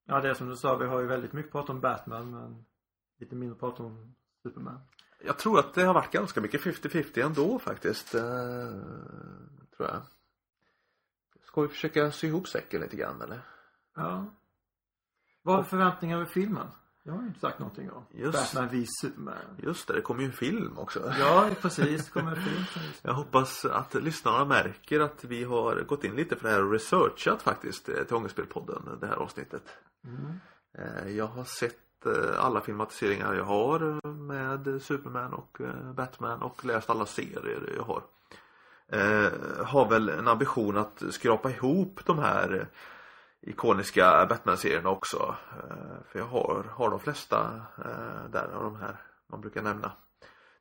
Ja, 0.07 0.21
det 0.21 0.31
är 0.31 0.35
som 0.35 0.49
du 0.49 0.57
sa, 0.57 0.77
vi 0.77 0.87
har 0.87 1.01
ju 1.01 1.07
väldigt 1.07 1.33
mycket 1.33 1.53
prat 1.53 1.71
om 1.71 1.81
Batman 1.81 2.31
men 2.31 2.65
lite 3.19 3.35
mindre 3.35 3.59
prat 3.59 3.81
om 3.81 4.15
Superman. 4.43 4.81
Jag 5.21 5.39
tror 5.39 5.59
att 5.59 5.75
det 5.75 5.83
har 5.83 5.95
varit 5.95 6.13
ganska 6.13 6.41
mycket 6.41 6.61
50-50 6.61 7.25
ändå 7.25 7.59
faktiskt. 7.59 8.11
Tror 8.11 9.89
jag. 9.89 10.03
Ska 11.43 11.61
vi 11.61 11.69
försöka 11.69 12.11
sy 12.11 12.27
ihop 12.27 12.49
säcken 12.49 12.81
lite 12.81 12.97
grann 12.97 13.23
eller? 13.23 13.54
Ja. 13.95 14.27
Vad 15.43 15.57
har 15.57 15.63
förväntningar 15.63 16.17
över 16.17 16.27
filmen? 16.27 16.67
Jag 17.07 17.13
har 17.13 17.21
ju 17.21 17.27
inte 17.27 17.41
sagt 17.41 17.59
någonting 17.59 17.91
om. 17.91 18.05
Just. 18.11 18.33
Batman 18.55 18.69
v 18.69 18.87
Superman. 19.01 19.35
Just 19.63 19.87
det, 19.89 19.95
det 19.95 20.01
kommer 20.01 20.21
ju 20.21 20.27
en 20.27 20.33
film 20.33 20.79
också. 20.79 21.13
Ja, 21.19 21.49
precis. 21.61 22.11
Kommer 22.11 22.31
en 22.37 22.43
film. 22.43 22.65
Jag 23.03 23.15
hoppas 23.15 23.65
att 23.65 23.95
lyssnarna 23.95 24.45
märker 24.45 25.01
att 25.01 25.25
vi 25.25 25.45
har 25.45 25.81
gått 25.81 26.05
in 26.05 26.17
lite 26.17 26.37
för 26.37 26.49
det 26.49 26.55
här 26.55 26.65
och 26.65 26.73
researchat 26.73 27.43
faktiskt 27.43 27.89
eh, 27.89 28.05
till 28.05 28.17
Ångestspelpodden, 28.17 28.99
det 29.01 29.07
här 29.07 29.15
avsnittet. 29.17 29.63
Mm. 30.05 30.41
Eh, 30.79 31.09
Jag 31.17 31.27
har 31.27 31.45
sett 31.45 32.07
eh, 32.07 32.45
alla 32.45 32.61
filmatiseringar 32.61 33.35
jag 33.35 33.45
har 33.45 34.09
med 34.09 34.83
Superman 34.83 35.33
och 35.33 35.59
Batman 35.95 36.43
och 36.43 36.65
läst 36.65 36.91
alla 36.91 37.07
serier 37.07 37.73
jag 37.77 37.85
har. 37.85 38.03
Har 39.65 39.89
väl 39.91 40.09
en 40.09 40.29
ambition 40.29 40.77
att 40.77 41.03
skrapa 41.11 41.51
ihop 41.51 42.01
de 42.07 42.19
här 42.19 42.69
ikoniska 43.47 44.27
Batman-serierna 44.27 44.91
också. 44.91 45.37
Eh, 45.53 46.03
För 46.07 46.19
jag 46.19 46.27
har, 46.27 46.65
har 46.71 46.91
de 46.91 47.01
flesta 47.01 47.63
eh, 47.79 48.31
där 48.31 48.49
av 48.55 48.63
de 48.63 48.77
här 48.77 48.97
man 49.27 49.41
brukar 49.41 49.63
nämna. 49.63 49.93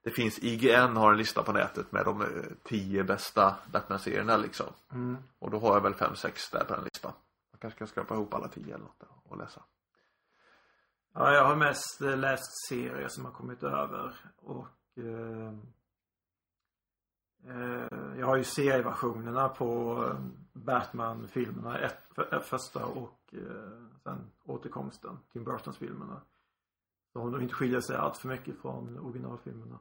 Det 0.04 0.12
finns 0.12 0.40
IGN 0.40 0.98
har 0.98 1.12
en 1.12 1.18
lista 1.18 1.44
på 1.44 1.52
nätet 1.52 1.92
med 1.92 2.06
de 2.06 2.22
eh, 2.22 2.28
tio 2.64 3.04
bästa 3.04 3.56
Batman-serierna 3.72 4.38
liksom. 4.38 4.68
Mm. 4.92 5.18
Och 5.40 5.52
då 5.52 5.60
har 5.60 5.74
jag 5.74 5.82
väl 5.82 5.94
fem, 5.94 6.16
sex 6.16 6.50
där 6.50 6.64
på 6.64 6.74
den 6.74 6.84
listan. 6.84 7.12
Man 7.52 7.60
kanske 7.60 7.78
kan 7.78 7.88
skrapa 7.88 8.14
ihop 8.14 8.34
alla 8.34 8.48
tio 8.48 8.76
eller 8.76 8.86
något 8.86 9.04
och 9.24 9.38
läsa. 9.38 9.62
Ja, 11.14 11.34
jag 11.34 11.46
har 11.46 11.56
mest 11.56 12.02
läst 12.02 12.68
serier 12.70 13.08
som 13.08 13.26
har 13.26 13.32
kommit 13.32 13.64
över 13.64 14.16
och 14.36 14.68
eh, 14.98 15.54
eh, 17.48 18.20
jag 18.20 18.28
har 18.28 18.36
ju 18.36 18.44
serieversionerna 18.44 19.50
på 19.50 20.00
Batman-filmerna. 20.54 21.80
Ett, 21.80 22.10
för, 22.16 22.34
ett 22.34 22.46
första 22.46 22.86
och 22.86 23.20
eh, 23.32 23.40
sen 24.04 24.32
återkomsten. 24.44 25.20
Tim 25.34 25.44
Burtons-filmerna. 25.44 26.22
Som 27.14 27.32
då 27.32 27.42
inte 27.42 27.54
skiljer 27.54 27.82
sig 27.82 27.96
allt 27.96 28.18
för 28.18 28.28
mycket 28.28 28.62
från 28.62 29.00
originalfilmerna. 29.00 29.80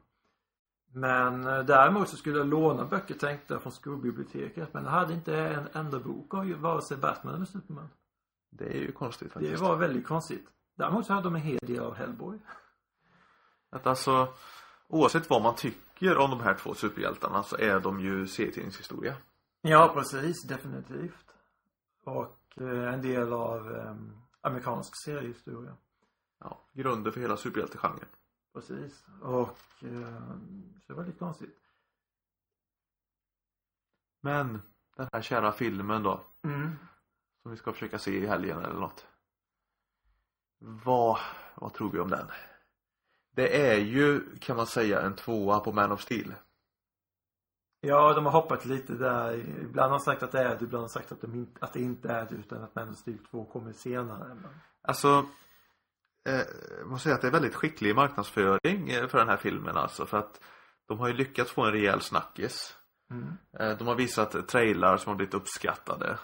Men 0.91 1.47
eh, 1.47 1.59
däremot 1.65 2.09
så 2.09 2.17
skulle 2.17 2.37
jag 2.37 2.47
låna 2.47 2.85
böcker 2.85 3.13
tänkte 3.13 3.53
jag 3.53 3.61
från 3.61 3.71
skolbiblioteket. 3.71 4.73
Men 4.73 4.83
jag 4.83 4.91
hade 4.91 5.13
inte 5.13 5.37
en 5.37 5.67
enda 5.73 5.99
bok 5.99 6.33
av 6.33 6.51
vare 6.51 6.81
sig 6.81 6.97
Batman 6.97 7.35
eller 7.35 7.45
Superman. 7.45 7.89
Det 8.49 8.65
är 8.65 8.79
ju 8.81 8.91
konstigt 8.91 9.27
Det 9.27 9.33
faktiskt. 9.33 9.61
var 9.61 9.75
väldigt 9.75 10.07
konstigt. 10.07 10.47
Däremot 10.75 11.05
så 11.05 11.13
hade 11.13 11.23
de 11.23 11.35
en 11.35 11.41
hel 11.41 11.59
del 11.61 11.79
av 11.79 11.95
Hellboy. 11.95 12.39
Att 13.69 13.87
alltså, 13.87 14.27
oavsett 14.87 15.29
vad 15.29 15.41
man 15.41 15.55
tycker 15.55 16.17
om 16.17 16.29
de 16.29 16.39
här 16.39 16.53
två 16.53 16.73
superhjältarna 16.73 17.43
så 17.43 17.57
är 17.57 17.79
de 17.79 17.99
ju 17.99 18.27
serietidningshistoria. 18.27 19.15
Ja, 19.65 19.91
precis. 19.93 20.43
Definitivt. 20.43 21.35
Och 22.03 22.61
eh, 22.61 22.93
en 22.93 23.01
del 23.01 23.33
av 23.33 23.75
eh, 23.75 23.95
amerikansk 24.41 24.95
seriehistoria. 24.95 25.77
Ja, 26.39 26.69
grunden 26.73 27.13
för 27.13 27.21
hela 27.21 27.37
superhjältegenren. 27.37 28.09
Precis. 28.53 29.05
Och 29.21 29.83
eh, 29.83 30.37
så 30.81 30.87
det 30.87 30.93
var 30.93 31.05
lite 31.05 31.19
konstigt. 31.19 31.59
Men 34.21 34.61
den 34.95 35.09
här 35.13 35.21
kära 35.21 35.51
filmen 35.51 36.03
då. 36.03 36.21
Mm. 36.43 36.71
Som 37.41 37.51
vi 37.51 37.57
ska 37.57 37.73
försöka 37.73 37.99
se 37.99 38.17
i 38.17 38.27
helgen 38.27 38.65
eller 38.65 38.79
något. 38.79 39.07
Vad, 40.59 41.19
vad 41.55 41.73
tror 41.73 41.91
vi 41.91 41.99
om 41.99 42.09
den? 42.09 42.27
Det 43.31 43.71
är 43.71 43.77
ju, 43.77 44.35
kan 44.37 44.57
man 44.57 44.67
säga, 44.67 45.01
en 45.01 45.15
tvåa 45.15 45.59
på 45.59 45.71
Man 45.71 45.91
of 45.91 46.01
Steel. 46.01 46.33
Ja, 47.85 48.13
de 48.13 48.25
har 48.25 48.31
hoppat 48.31 48.65
lite 48.65 48.93
där. 48.93 49.33
Ibland 49.61 49.91
har 49.91 49.99
de 49.99 50.03
sagt 50.03 50.23
att 50.23 50.31
det 50.31 50.39
är 50.39 50.49
det, 50.49 50.63
ibland 50.65 50.81
har 50.81 50.87
de 50.87 50.89
sagt 50.89 51.11
att, 51.11 51.21
de 51.21 51.35
inte, 51.35 51.65
att 51.65 51.73
det 51.73 51.79
inte 51.79 52.09
är 52.09 52.25
det 52.29 52.35
utan 52.35 52.63
att 52.63 52.75
Man 52.75 52.89
of 52.89 52.97
Steel 52.97 53.17
2 53.31 53.45
kommer 53.45 53.71
senare. 53.73 54.27
Men... 54.27 54.49
Alltså, 54.81 55.25
eh, 56.29 56.85
måste 56.85 57.03
säga 57.03 57.15
att 57.15 57.21
det 57.21 57.27
är 57.27 57.31
väldigt 57.31 57.55
skicklig 57.55 57.95
marknadsföring 57.95 58.89
eh, 58.89 59.07
för 59.07 59.17
den 59.17 59.29
här 59.29 59.37
filmen 59.37 59.77
alltså. 59.77 60.05
För 60.05 60.17
att 60.17 60.39
de 60.87 60.99
har 60.99 61.07
ju 61.07 61.13
lyckats 61.13 61.51
få 61.51 61.65
en 61.65 61.71
rejäl 61.71 62.01
snackis. 62.01 62.75
Mm. 63.11 63.37
Eh, 63.59 63.77
de 63.77 63.87
har 63.87 63.95
visat 63.95 64.47
trailrar 64.47 64.97
som 64.97 65.09
har 65.09 65.15
blivit 65.15 65.33
uppskattade. 65.33 66.17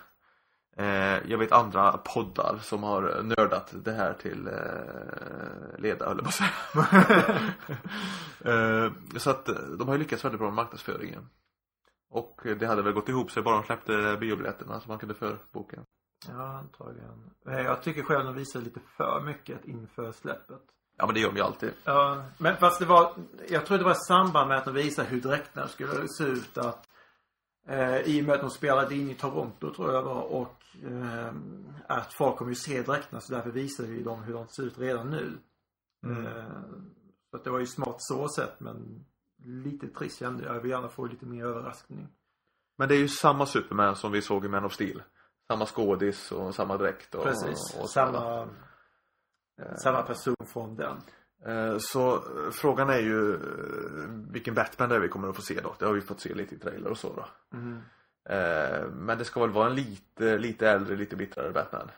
Eh, 0.77 1.29
jag 1.31 1.37
vet 1.37 1.51
andra 1.51 1.97
poddar 1.97 2.57
som 2.61 2.83
har 2.83 3.21
nördat 3.23 3.73
det 3.83 3.91
här 3.91 4.13
till 4.13 4.47
eh, 4.47 5.79
leda, 5.81 6.07
höll 6.07 6.17
jag 6.17 6.23
på 6.23 6.29
att 6.29 6.33
säga. 6.33 6.51
eh, 8.85 8.91
så 9.17 9.29
att 9.29 9.45
de 9.79 9.87
har 9.87 9.95
ju 9.95 9.99
lyckats 9.99 10.25
väldigt 10.25 10.39
bra 10.39 10.47
med 10.47 10.55
marknadsföringen. 10.55 11.29
Och 12.11 12.39
det 12.43 12.65
hade 12.67 12.81
väl 12.81 12.93
gått 12.93 13.09
ihop 13.09 13.31
sig 13.31 13.43
bara 13.43 13.55
de 13.55 13.63
släppte 13.63 14.17
biobiljetterna 14.19 14.79
så 14.79 14.87
man 14.89 14.99
kunde 14.99 15.15
förboka. 15.15 15.83
Ja, 16.27 16.57
antagligen. 16.57 17.31
Eh, 17.47 17.59
Jag 17.61 17.83
tycker 17.83 18.03
själv 18.03 18.25
de 18.25 18.35
visar 18.35 18.61
lite 18.61 18.79
för 18.97 19.21
mycket 19.25 19.65
inför 19.65 20.11
släppet. 20.11 20.61
Ja 20.97 21.05
men 21.05 21.13
det 21.15 21.19
gör 21.21 21.29
de 21.29 21.37
ju 21.37 21.43
alltid. 21.43 21.73
Ja, 21.83 22.23
men 22.37 22.57
fast 22.57 22.79
det 22.79 22.85
var, 22.85 23.13
jag 23.49 23.65
tror 23.65 23.77
det 23.77 23.83
var 23.83 23.91
i 23.91 23.95
samband 24.07 24.47
med 24.47 24.57
att 24.57 24.65
de 24.65 24.73
visade 24.73 25.07
hur 25.09 25.21
dräkterna 25.21 25.67
skulle 25.67 26.07
se 26.07 26.23
ut 26.23 26.57
att 26.57 26.89
eh, 27.67 27.97
i 27.97 28.21
och 28.21 28.25
med 28.25 28.35
att 28.35 28.41
de 28.41 28.49
spelade 28.49 28.95
in 28.95 29.09
i 29.09 29.15
Toronto 29.15 29.73
tror 29.73 29.93
jag 29.93 30.03
var 30.03 30.21
och 30.21 30.55
eh, 30.83 31.33
att 31.87 32.13
folk 32.13 32.37
kommer 32.37 32.51
ju 32.51 32.55
se 32.55 32.81
dräkterna 32.81 33.21
så 33.21 33.33
därför 33.33 33.51
visade 33.51 33.89
ju 33.89 34.03
de 34.03 34.23
hur 34.23 34.33
de 34.33 34.47
ser 34.47 34.63
ut 34.63 34.79
redan 34.79 35.09
nu. 35.09 35.37
Mm. 36.05 36.25
Eh, 36.25 36.43
så 37.31 37.37
att 37.37 37.43
det 37.43 37.49
var 37.49 37.59
ju 37.59 37.67
smart 37.67 37.95
så 37.99 38.27
sett 38.29 38.59
men 38.59 39.05
lite 39.43 39.87
trist 39.87 40.19
kände 40.19 40.45
jag. 40.45 40.55
Jag 40.55 40.61
vill 40.61 40.71
gärna 40.71 40.89
få 40.89 41.05
lite 41.05 41.25
mer 41.25 41.45
överraskning. 41.45 42.07
Men 42.77 42.87
det 42.89 42.95
är 42.95 42.99
ju 42.99 43.07
samma 43.07 43.45
Superman 43.45 43.95
som 43.95 44.11
vi 44.11 44.21
såg 44.21 44.45
i 44.45 44.47
Man 44.47 44.65
of 44.65 44.73
Steel. 44.73 45.03
Samma 45.47 45.65
skådis 45.65 46.31
och 46.31 46.55
samma 46.55 46.77
dräkt 46.77 47.15
och, 47.15 47.23
Precis. 47.23 47.77
och, 47.81 47.89
samma, 47.89 48.47
samma 49.83 50.01
person 50.03 50.35
från 50.53 50.75
den. 50.75 50.97
Eh, 51.45 51.77
Så 51.79 52.15
eh, 52.15 52.51
frågan 52.51 52.89
är 52.89 52.99
ju 52.99 53.33
eh, 53.33 54.09
vilken 54.31 54.53
Batman 54.53 54.89
det 54.89 54.95
är 54.95 54.99
vi 54.99 55.07
kommer 55.09 55.29
att 55.29 55.35
få 55.35 55.41
se 55.41 55.61
då. 55.61 55.75
Det 55.79 55.85
har 55.85 55.93
vi 55.93 56.01
fått 56.01 56.19
se 56.21 56.33
lite 56.33 56.55
i 56.55 56.59
trailer 56.59 56.89
och 56.89 56.97
så 56.97 57.13
då. 57.15 57.25
Mm. 57.57 57.81
Eh, 58.29 58.87
Men 58.91 59.17
det 59.17 59.25
ska 59.25 59.39
väl 59.41 59.49
vara 59.49 59.69
en 59.69 59.75
lite, 59.75 60.37
lite 60.37 60.69
äldre, 60.69 60.95
lite 60.95 61.15
bittrare 61.15 61.51
Batman. 61.51 61.91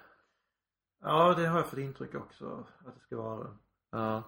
Ja, 1.03 1.33
det 1.37 1.45
har 1.47 1.57
jag 1.57 1.67
fått 1.67 1.79
intryck 1.79 2.15
också 2.15 2.65
att 2.85 2.95
det 2.95 3.01
ska 3.01 3.15
vara. 3.17 3.47
Ja. 3.91 4.23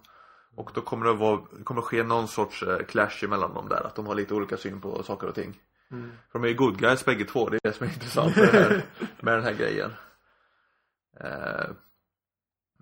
Och 0.55 0.71
då 0.73 0.81
kommer 0.81 1.05
det 1.05 1.13
vara, 1.13 1.41
det 1.57 1.63
kommer 1.63 1.81
ske 1.81 2.03
någon 2.03 2.27
sorts 2.27 2.63
eh, 2.63 2.79
clash 2.79 3.23
emellan 3.23 3.53
dem 3.53 3.69
där. 3.69 3.87
Att 3.87 3.95
de 3.95 4.07
har 4.07 4.15
lite 4.15 4.33
olika 4.33 4.57
syn 4.57 4.81
på 4.81 5.03
saker 5.03 5.27
och 5.27 5.35
ting. 5.35 5.61
Mm. 5.91 6.11
För 6.31 6.39
de 6.39 6.45
är 6.45 6.49
ju 6.49 6.55
good 6.55 6.79
guys 6.79 7.05
bägge 7.05 7.25
två. 7.25 7.49
Det 7.49 7.55
är 7.55 7.59
det 7.63 7.73
som 7.73 7.87
är 7.87 7.93
intressant 7.93 8.35
med, 8.35 8.45
här, 8.45 8.85
med 9.19 9.33
den 9.33 9.43
här 9.43 9.53
grejen. 9.53 9.91
Eh, 11.19 11.69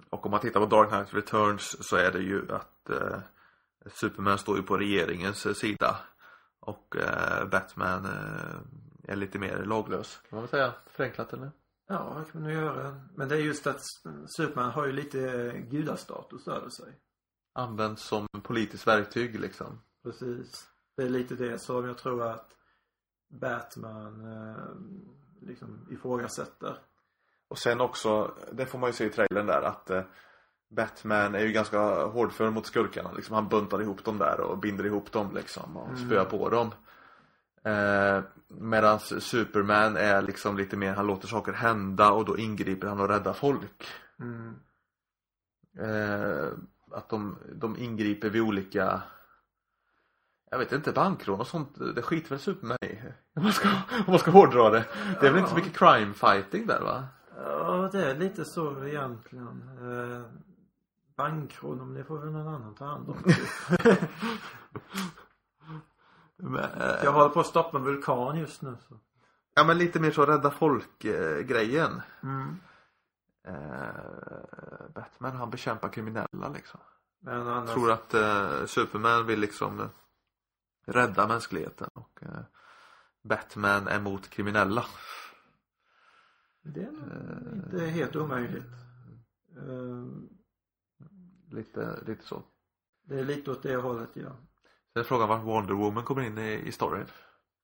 och 0.10 0.26
om 0.26 0.32
man 0.32 0.40
tittar 0.40 0.60
på 0.60 0.66
Dark 0.66 0.90
Knight 0.90 1.14
Returns 1.14 1.88
så 1.88 1.96
är 1.96 2.12
det 2.12 2.20
ju 2.20 2.52
att 2.52 2.90
eh, 2.90 3.20
Superman 3.90 4.38
står 4.38 4.58
ju 4.58 4.64
på 4.64 4.78
regeringens 4.78 5.46
eh, 5.46 5.54
sida. 5.54 5.98
Och 6.60 6.96
eh, 6.96 7.48
Batman 7.48 8.06
eh, 8.06 9.12
är 9.12 9.16
lite 9.16 9.40
mer 9.40 9.64
laglös. 9.64 10.22
Kan 10.30 10.38
man 10.38 10.42
väl 10.42 10.50
säga. 10.50 10.74
Förenklat 10.86 11.34
eller? 11.34 11.52
Ja, 11.88 12.24
det 12.26 12.32
kan 12.32 12.42
man 12.42 12.54
nog 12.54 12.64
göra. 12.64 13.02
Men 13.16 13.30
det 13.30 13.36
är 13.36 13.40
just 13.40 13.68
att 13.68 13.82
Superman 14.38 14.72
har 14.72 14.86
ju 14.86 14.92
lite 14.92 15.54
gudastatus 15.70 16.48
över 16.48 16.70
sig. 16.70 16.94
Används 17.54 18.04
som 18.04 18.28
politiskt 18.44 18.88
verktyg 18.88 19.40
liksom. 19.40 19.82
Precis. 20.04 20.68
Det 20.98 21.04
är 21.04 21.10
lite 21.10 21.36
det 21.36 21.60
som 21.60 21.86
jag 21.88 21.98
tror 21.98 22.24
att 22.24 22.52
Batman 23.30 24.26
eh, 24.26 24.66
liksom 25.48 25.88
ifrågasätter. 25.92 26.78
Och 27.48 27.58
sen 27.60 27.82
också, 27.82 28.36
det 28.52 28.66
får 28.66 28.80
man 28.80 28.90
ju 28.90 28.94
se 28.94 29.06
i 29.06 29.10
trailern 29.10 29.46
där 29.46 29.62
att 29.62 29.90
eh, 29.90 30.04
Batman 30.70 31.36
är 31.36 31.40
ju 31.40 31.52
ganska 31.52 32.06
hårdför 32.06 32.50
mot 32.50 32.66
skurkarna 32.66 33.12
liksom. 33.12 33.36
Han 33.36 33.48
buntar 33.50 33.82
ihop 33.82 34.04
dem 34.04 34.18
där 34.18 34.40
och 34.42 34.58
binder 34.58 34.86
ihop 34.86 35.12
dem 35.12 35.34
liksom 35.36 35.78
och 35.78 35.90
Mm. 35.90 36.06
spöar 36.06 36.26
på 36.26 36.50
dem. 36.50 36.72
Eh, 37.64 38.24
Medan 38.48 39.00
Superman 39.00 39.98
är 39.98 40.22
liksom 40.22 40.58
lite 40.58 40.78
mer, 40.78 40.94
han 40.94 41.08
låter 41.08 41.28
saker 41.28 41.54
hända 41.54 42.12
och 42.12 42.26
då 42.26 42.38
ingriper 42.38 42.88
han 42.88 43.00
och 43.00 43.10
räddar 43.10 43.34
folk. 43.34 43.88
Mm. 44.20 44.56
Eh, 45.80 46.50
att 46.94 47.10
de, 47.10 47.38
de 47.56 47.78
ingriper 47.78 48.30
vid 48.30 48.42
olika 48.42 49.02
jag 50.52 50.58
vet 50.58 50.72
inte, 50.72 50.92
bankrån 50.92 51.40
och 51.40 51.48
sånt, 51.48 51.96
det 51.96 52.02
skiter 52.02 52.30
väl 52.30 52.40
Superman 52.40 52.78
i. 52.82 53.00
Om 53.36 53.44
man 53.44 53.54
ska, 53.54 53.70
om 53.90 54.04
man 54.08 54.20
ska 54.20 54.32
hårdra 54.32 54.70
det. 54.70 54.86
Det 55.20 55.28
är 55.28 55.32
väl 55.32 55.40
inte 55.40 55.50
så 55.50 55.56
mycket 55.56 55.78
crime 55.78 56.14
fighting 56.14 56.68
där 56.68 56.82
va? 56.82 57.08
Ja, 57.38 57.90
det 57.92 58.12
är 58.12 58.16
lite 58.16 58.46
så 58.46 58.86
egentligen. 58.86 59.70
Eh, 59.82 60.22
bankrån, 61.16 61.78
men 61.78 61.94
det 61.94 62.04
får 62.04 62.20
väl 62.20 62.32
någon 62.32 62.48
annan 62.48 62.76
ta 62.76 62.86
hand 62.86 63.10
om. 63.10 63.18
Men, 66.44 66.64
eh, 66.64 67.04
jag 67.04 67.12
håller 67.12 67.30
på 67.30 67.40
att 67.40 67.46
stoppa 67.46 67.78
en 67.78 67.84
vulkan 67.84 68.40
just 68.40 68.62
nu 68.62 68.78
så. 68.88 69.00
Ja 69.54 69.64
men 69.64 69.78
lite 69.78 70.00
mer 70.00 70.12
så 70.12 70.26
rädda 70.26 70.52
folk 70.52 71.06
eh. 71.06 71.90
Mm. 72.24 72.58
Eh, 73.48 74.90
Batman 74.96 75.36
han 75.36 75.50
bekämpar 75.50 75.90
kriminella 75.90 76.50
liksom. 76.54 76.80
Men 77.20 77.48
annars. 77.48 77.70
Jag 77.70 77.76
tror 77.76 77.92
att 77.92 78.14
eh, 78.14 78.66
Superman 78.66 79.26
vill 79.26 79.40
liksom 79.40 79.80
eh, 79.80 79.88
rädda 80.86 81.28
mänskligheten 81.28 81.90
och 81.94 82.20
eh, 82.24 82.42
Batman 83.24 83.88
är 83.88 84.00
mot 84.00 84.30
kriminella. 84.30 84.86
Det 86.62 86.84
är 86.84 86.92
nog 86.92 87.54
inte 87.54 87.86
helt 87.86 88.16
omöjligt. 88.16 88.66
Eh, 89.58 90.06
Lite, 91.52 92.00
lite 92.06 92.26
så. 92.26 92.44
det 93.04 93.20
är 93.20 93.24
lite 93.24 93.52
åt 93.52 93.64
det 93.64 93.76
hållet 93.76 94.10
ja. 94.14 94.30
Sen 94.94 95.00
är 95.00 95.04
frågan 95.04 95.30
var 95.30 95.38
Wonder 95.38 95.74
Woman 95.74 96.04
kommer 96.04 96.22
in 96.22 96.38
i, 96.38 96.54
i 96.54 96.72
storyn. 96.72 97.06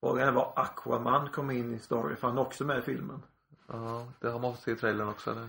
Frågan 0.00 0.28
är 0.28 0.32
var 0.32 0.52
Aquaman 0.56 1.28
kom 1.28 1.50
in 1.50 1.74
i 1.74 1.78
story 1.78 2.16
för 2.16 2.28
han 2.28 2.38
är 2.38 2.42
också 2.42 2.64
med 2.64 2.78
i 2.78 2.82
filmen. 2.82 3.22
Ja, 3.66 4.12
det 4.20 4.28
har 4.28 4.38
man 4.40 4.52
fått 4.54 4.62
se 4.62 4.70
i 4.70 4.76
trailern 4.76 5.08
också 5.08 5.30
eller? 5.30 5.48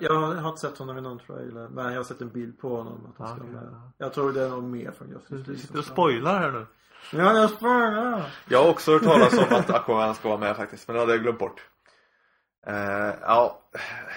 Jag 0.00 0.10
har 0.10 0.48
inte 0.48 0.60
sett 0.60 0.78
honom 0.78 0.98
i 0.98 1.00
någon 1.00 1.18
trailer 1.18 1.68
men 1.68 1.92
jag 1.92 1.98
har 1.98 2.04
sett 2.04 2.20
en 2.20 2.28
bild 2.28 2.58
på 2.58 2.76
honom 2.76 3.06
att 3.12 3.18
han 3.18 3.36
ska 3.36 3.46
vara 3.46 3.64
med. 3.64 3.72
ja. 3.72 3.92
Jag 3.98 4.12
tror 4.12 4.32
det 4.32 4.42
är 4.42 4.48
någon 4.48 4.70
mer 4.70 4.90
från 4.90 5.08
Justice 5.08 5.34
Du 5.34 5.42
League 5.42 5.56
sitter 5.56 5.72
som 5.72 5.78
och 5.78 5.84
spoilar 5.84 6.38
här 6.38 6.50
nu. 6.50 6.66
Ja, 7.12 7.36
jag 7.36 7.50
spoilar! 7.50 8.34
Jag 8.48 8.62
har 8.62 8.70
också 8.70 8.92
hört 8.92 9.02
talas 9.02 9.32
om 9.32 9.56
att 9.56 9.70
Aquaman 9.70 10.14
ska 10.14 10.28
vara 10.28 10.38
med 10.38 10.56
faktiskt, 10.56 10.88
men 10.88 10.94
det 10.94 11.00
hade 11.00 11.12
jag 11.12 11.22
glömt 11.22 11.38
bort. 11.38 11.68
Eh, 12.66 13.14
ja, 13.20 13.60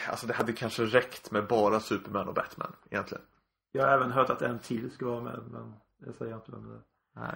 alltså 0.09 0.27
det 0.27 0.33
hade 0.33 0.53
kanske 0.53 0.85
räckt 0.85 1.31
med 1.31 1.47
bara 1.47 1.79
Superman 1.79 2.27
och 2.27 2.33
Batman 2.33 2.75
egentligen. 2.91 3.23
Jag 3.71 3.85
har 3.87 3.93
även 3.93 4.11
hört 4.11 4.29
att 4.29 4.41
en 4.41 4.59
till 4.59 4.91
ska 4.91 5.05
vara 5.05 5.21
med 5.21 5.39
men 5.51 5.73
jag 6.05 6.15
säger 6.15 6.35
inte 6.35 6.51
vem 6.51 6.69
det 6.69 6.75
är. 6.75 6.81
Nej. 7.15 7.35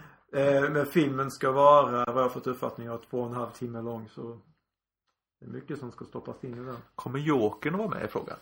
Eh, 0.63 0.69
men 0.69 0.85
filmen 0.85 1.31
ska 1.31 1.51
vara, 1.51 2.05
vad 2.05 2.17
jag 2.17 2.23
har 2.23 2.29
fått 2.29 2.47
uppfattning 2.47 2.89
av, 2.89 2.97
två 3.09 3.19
och 3.21 3.27
en 3.27 3.35
halv 3.35 3.49
timme 3.49 3.81
lång 3.81 4.09
så 4.09 4.39
det 5.39 5.45
är 5.45 5.49
mycket 5.49 5.79
som 5.79 5.91
ska 5.91 6.05
stoppas 6.05 6.43
in 6.43 6.53
i 6.61 6.65
den. 6.65 6.77
Kommer 6.95 7.19
Jokern 7.19 7.73
att 7.73 7.79
vara 7.79 7.89
med 7.89 8.05
i 8.05 8.07
frågan? 8.07 8.37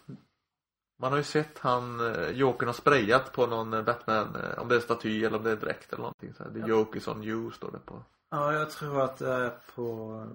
Man 1.00 1.12
har 1.12 1.18
ju 1.18 1.24
sett 1.24 1.60
han, 1.60 2.00
eh, 2.14 2.30
Jokern 2.30 2.68
har 2.70 2.74
sprayat 2.74 3.34
på 3.34 3.48
någon 3.48 3.74
eh, 3.74 3.84
Batman, 3.84 4.36
eh, 4.36 4.60
om 4.62 4.68
det 4.68 4.76
är 4.76 4.80
staty 4.80 5.24
eller 5.26 5.38
om 5.38 5.44
det 5.44 5.52
är 5.52 5.56
dräkt 5.56 5.94
eller 5.94 6.02
någonting 6.02 6.34
så 6.34 6.44
här. 6.44 6.52
The 6.52 6.60
Ja. 6.60 6.68
Jokers 6.68 7.08
on 7.08 7.24
you 7.24 7.52
står 7.52 7.72
det 7.72 7.80
på. 7.80 8.04
Ja, 8.30 8.54
jag 8.54 8.70
tror 8.70 9.02
att 9.02 9.18
det 9.18 9.32
är 9.34 9.54
på 9.76 9.84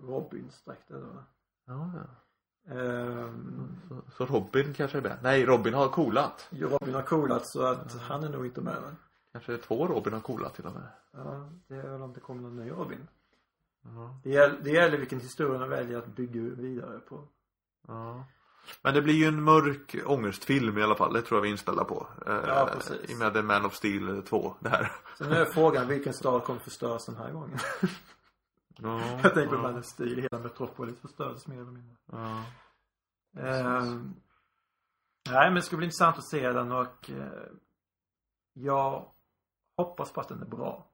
Robins 0.02 0.62
dräkt 0.64 0.88
då. 0.88 0.96
Ja, 1.66 1.90
ja. 1.94 2.74
Ehm, 2.74 3.68
Så, 3.88 4.02
så 4.16 4.26
Robin 4.34 4.74
kanske 4.74 4.98
är 4.98 5.02
med? 5.02 5.18
Nej, 5.22 5.44
Robin 5.46 5.74
har 5.74 5.88
coolat. 5.88 6.48
jo, 6.50 6.68
Robin 6.68 6.94
har 6.94 7.02
coolat 7.02 7.46
så 7.46 7.62
att 7.62 7.92
han 8.00 8.24
är 8.24 8.28
nog 8.28 8.46
inte 8.46 8.60
med 8.60 8.76
men. 8.82 8.96
Kanske 9.32 9.56
två 9.58 9.86
Robin 9.86 10.12
har 10.12 10.20
coolat 10.20 10.54
till 10.54 10.66
och 10.66 10.72
med. 10.72 10.88
Ja, 11.12 11.50
det 11.68 11.74
är 11.74 11.90
väl 11.90 12.02
om 12.02 12.12
det 12.12 12.20
kommer 12.20 12.42
någon 12.42 12.56
ny 12.56 12.70
Robin. 12.70 13.08
Ja. 13.82 14.20
Det 14.24 14.30
gäller, 14.30 14.60
det 14.60 14.70
gäller 14.70 14.98
vilken 14.98 15.20
historia 15.20 15.58
de 15.58 15.68
väljer 15.68 15.98
att 15.98 16.06
bygga 16.06 16.40
vidare 16.40 16.98
på. 16.98 17.28
Ja. 17.88 18.24
Men 18.82 18.94
det 18.94 19.02
blir 19.02 19.14
ju 19.14 19.24
en 19.24 19.42
mörk 19.42 19.96
ångestfilm 20.06 20.78
i 20.78 20.82
alla 20.82 20.94
fall, 20.96 21.12
det 21.12 21.22
tror 21.22 21.38
jag 21.38 21.42
vi 21.42 21.48
är 21.48 21.52
inställda 21.52 21.84
på. 21.84 22.06
Eh, 22.26 22.32
Ja, 22.46 22.68
precis. 22.72 23.10
I 23.10 23.14
och 23.14 23.18
med 23.18 23.32
The 23.34 23.42
Man 23.42 23.64
of 23.66 23.74
Steel 23.74 24.22
2, 24.22 24.54
det 24.60 24.68
här. 24.68 24.92
Sen 25.18 25.32
är 25.32 25.44
frågan 25.44 25.88
vilken 25.88 26.12
stad 26.14 26.44
kommer 26.44 26.60
förstöras 26.60 27.06
den 27.06 27.16
här 27.16 27.32
gången. 27.32 27.58
Ja, 28.82 29.00
jag 29.22 29.34
tänker 29.34 29.48
på 29.48 29.54
ja, 29.54 29.62
Man 29.62 29.78
of 29.78 29.84
Steel, 29.84 30.20
hela 30.20 30.38
Metropolis 30.42 31.00
förstördes 31.00 31.46
mer 31.46 31.60
eller 31.60 31.70
mindre. 31.70 31.96
ja. 32.06 32.44
Ehm, 33.40 34.14
nej 35.30 35.44
men 35.50 35.54
det 35.54 35.62
ska 35.62 35.76
bli 35.76 35.84
intressant 35.84 36.18
att 36.18 36.24
se 36.24 36.52
den 36.52 36.72
och 36.72 37.10
eh, 37.10 37.42
jag 38.52 39.10
hoppas 39.76 40.12
på 40.12 40.20
att 40.20 40.28
den 40.28 40.42
är 40.42 40.46
bra. 40.46 40.86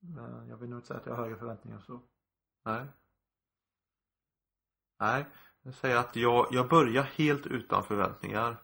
Men 0.00 0.48
jag 0.48 0.56
vill 0.56 0.68
nog 0.70 0.78
inte 0.78 0.86
säga 0.88 1.00
att 1.00 1.06
jag 1.06 1.14
har 1.14 1.22
högre 1.22 1.36
förväntningar 1.38 1.76
än 1.76 1.82
så. 1.82 2.00
Nej. 2.66 2.86
Nej. 5.00 5.26
Jag 5.62 5.74
säger 5.74 5.96
att 5.96 6.16
jag, 6.16 6.46
jag 6.50 6.68
börjar 6.68 7.02
helt 7.16 7.46
utan 7.46 7.84
förväntningar. 7.84 8.56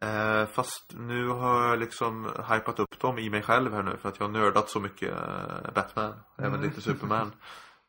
Eh, 0.00 0.46
fast 0.46 0.94
nu 0.98 1.28
har 1.28 1.68
jag 1.68 1.78
liksom 1.78 2.30
hypat 2.50 2.78
upp 2.78 2.98
dem 3.00 3.18
i 3.18 3.30
mig 3.30 3.42
själv 3.42 3.72
här 3.74 3.82
nu 3.82 3.96
för 3.96 4.08
att 4.08 4.18
jag 4.20 4.26
har 4.26 4.32
nördat 4.32 4.70
så 4.70 4.80
mycket 4.80 5.12
eh, 5.12 5.72
Batman. 5.74 6.14
Även 6.38 6.54
Mm. 6.54 6.62
lite 6.68 6.80
Superman. 6.80 7.32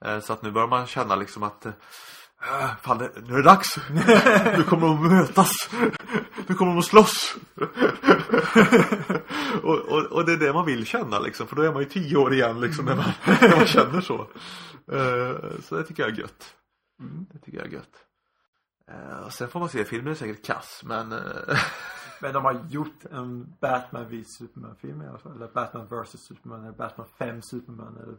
Eh, 0.05 0.19
så 0.19 0.33
att 0.33 0.41
nu 0.41 0.51
börjar 0.51 0.67
man 0.67 0.87
känna 0.87 1.15
liksom 1.15 1.43
att 1.43 1.65
eh, 1.65 1.71
Fan, 2.81 2.97
det- 2.97 3.11
nu 3.23 3.33
är 3.33 3.37
det 3.37 3.43
dags! 3.43 3.67
Nu 4.57 4.63
kommer 4.63 4.87
de 4.87 5.05
att 5.05 5.11
mötas! 5.11 5.51
Nu 6.47 6.55
kommer 6.55 6.71
de 6.71 6.79
att 6.79 6.85
slåss! 6.85 7.35
och, 9.63 9.79
och, 9.79 10.05
och 10.05 10.25
det 10.25 10.31
är 10.33 10.37
det 10.37 10.53
man 10.53 10.65
vill 10.65 10.85
känna 10.85 11.19
liksom, 11.19 11.47
för 11.47 11.55
då 11.55 11.61
är 11.61 11.71
man 11.73 11.81
ju 11.83 11.89
tio 11.89 12.17
år 12.17 12.33
igen 12.33 12.61
liksom 12.61 12.85
när 12.85 12.95
man, 12.95 13.05
när 13.41 13.55
man 13.57 13.65
känner 13.65 14.01
så. 14.01 14.27
Eh, 14.91 15.59
så 15.61 15.75
det 15.75 15.83
tycker 15.83 16.03
jag 16.03 16.11
är 16.11 16.15
gött. 16.21 16.55
Det 17.31 17.39
tycker 17.39 17.57
jag 17.57 17.67
är 17.67 17.71
gött. 17.71 18.05
Och 19.25 19.33
sen 19.33 19.49
får 19.49 19.59
man 19.59 19.69
se, 19.69 19.85
filmen 19.85 20.11
är 20.11 20.15
säkert 20.15 20.45
kass 20.45 20.81
men 20.85 21.11
eh, 21.11 21.57
Men 22.21 22.33
de 22.33 22.45
har 22.45 22.65
gjort 22.69 23.05
en 23.05 23.55
Batman 23.59 24.07
vid 24.07 24.25
Superman-film 24.37 25.01
i 25.01 25.07
alla 25.07 25.17
fall. 25.17 25.35
Eller 25.35 25.47
Batman 25.47 25.87
vs 25.87 26.27
Superman. 26.27 26.63
Eller 26.63 26.77
Batman 26.77 27.07
5 27.17 27.41
Superman. 27.41 27.97
Eller 27.97 28.17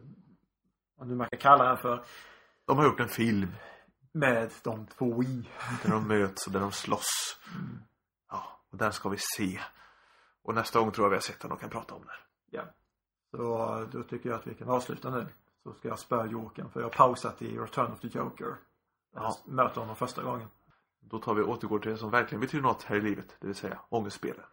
vad 0.95 1.07
nu 1.07 1.15
man 1.15 1.29
kan 1.29 1.39
kalla 1.39 1.63
den 1.67 1.77
för. 1.77 2.03
de 2.65 2.77
har 2.77 2.85
gjort 2.85 2.99
en 2.99 3.07
film 3.07 3.51
Med 4.11 4.51
de 4.63 4.85
två 4.87 5.23
i. 5.23 5.49
där 5.83 5.89
de 5.91 6.07
möts 6.07 6.47
och 6.47 6.53
där 6.53 6.59
de 6.59 6.71
slåss. 6.71 7.37
Ja, 8.29 8.59
och 8.71 8.77
den 8.77 8.93
ska 8.93 9.09
vi 9.09 9.17
se. 9.37 9.59
Och 10.43 10.55
nästa 10.55 10.79
gång 10.79 10.91
tror 10.91 11.05
jag 11.05 11.09
vi 11.09 11.15
har 11.15 11.21
sett 11.21 11.39
den 11.39 11.51
och 11.51 11.59
kan 11.59 11.69
prata 11.69 11.93
om 11.95 12.01
den. 12.01 12.15
Ja. 12.51 12.63
Så 13.31 13.37
då 13.91 14.03
tycker 14.03 14.29
jag 14.29 14.39
att 14.39 14.47
vi 14.47 14.53
kan 14.53 14.69
avsluta 14.69 15.09
nu. 15.09 15.27
Så 15.63 15.73
ska 15.73 15.87
jag 15.87 15.99
spöa 15.99 16.25
Jokern. 16.25 16.69
För 16.69 16.79
jag 16.79 16.85
har 16.87 16.93
pausat 16.93 17.41
i 17.41 17.57
Return 17.59 17.91
of 17.91 17.99
the 17.99 18.07
Joker. 18.07 18.45
Där 18.45 18.55
Ja. 19.13 19.37
jag 19.45 19.53
möter 19.53 19.79
honom 19.81 19.95
första 19.95 20.23
gången. 20.23 20.47
Då 20.99 21.19
tar 21.19 21.33
vi 21.33 21.43
återgår 21.43 21.79
till 21.79 21.91
det 21.91 21.97
som 21.97 22.09
verkligen 22.11 22.39
betyder 22.41 22.63
något 22.63 22.83
här 22.83 22.95
i 22.95 23.01
livet, 23.01 23.35
det 23.39 23.47
vill 23.47 23.55
säga 23.55 23.79
ångestspelen. 23.89 24.45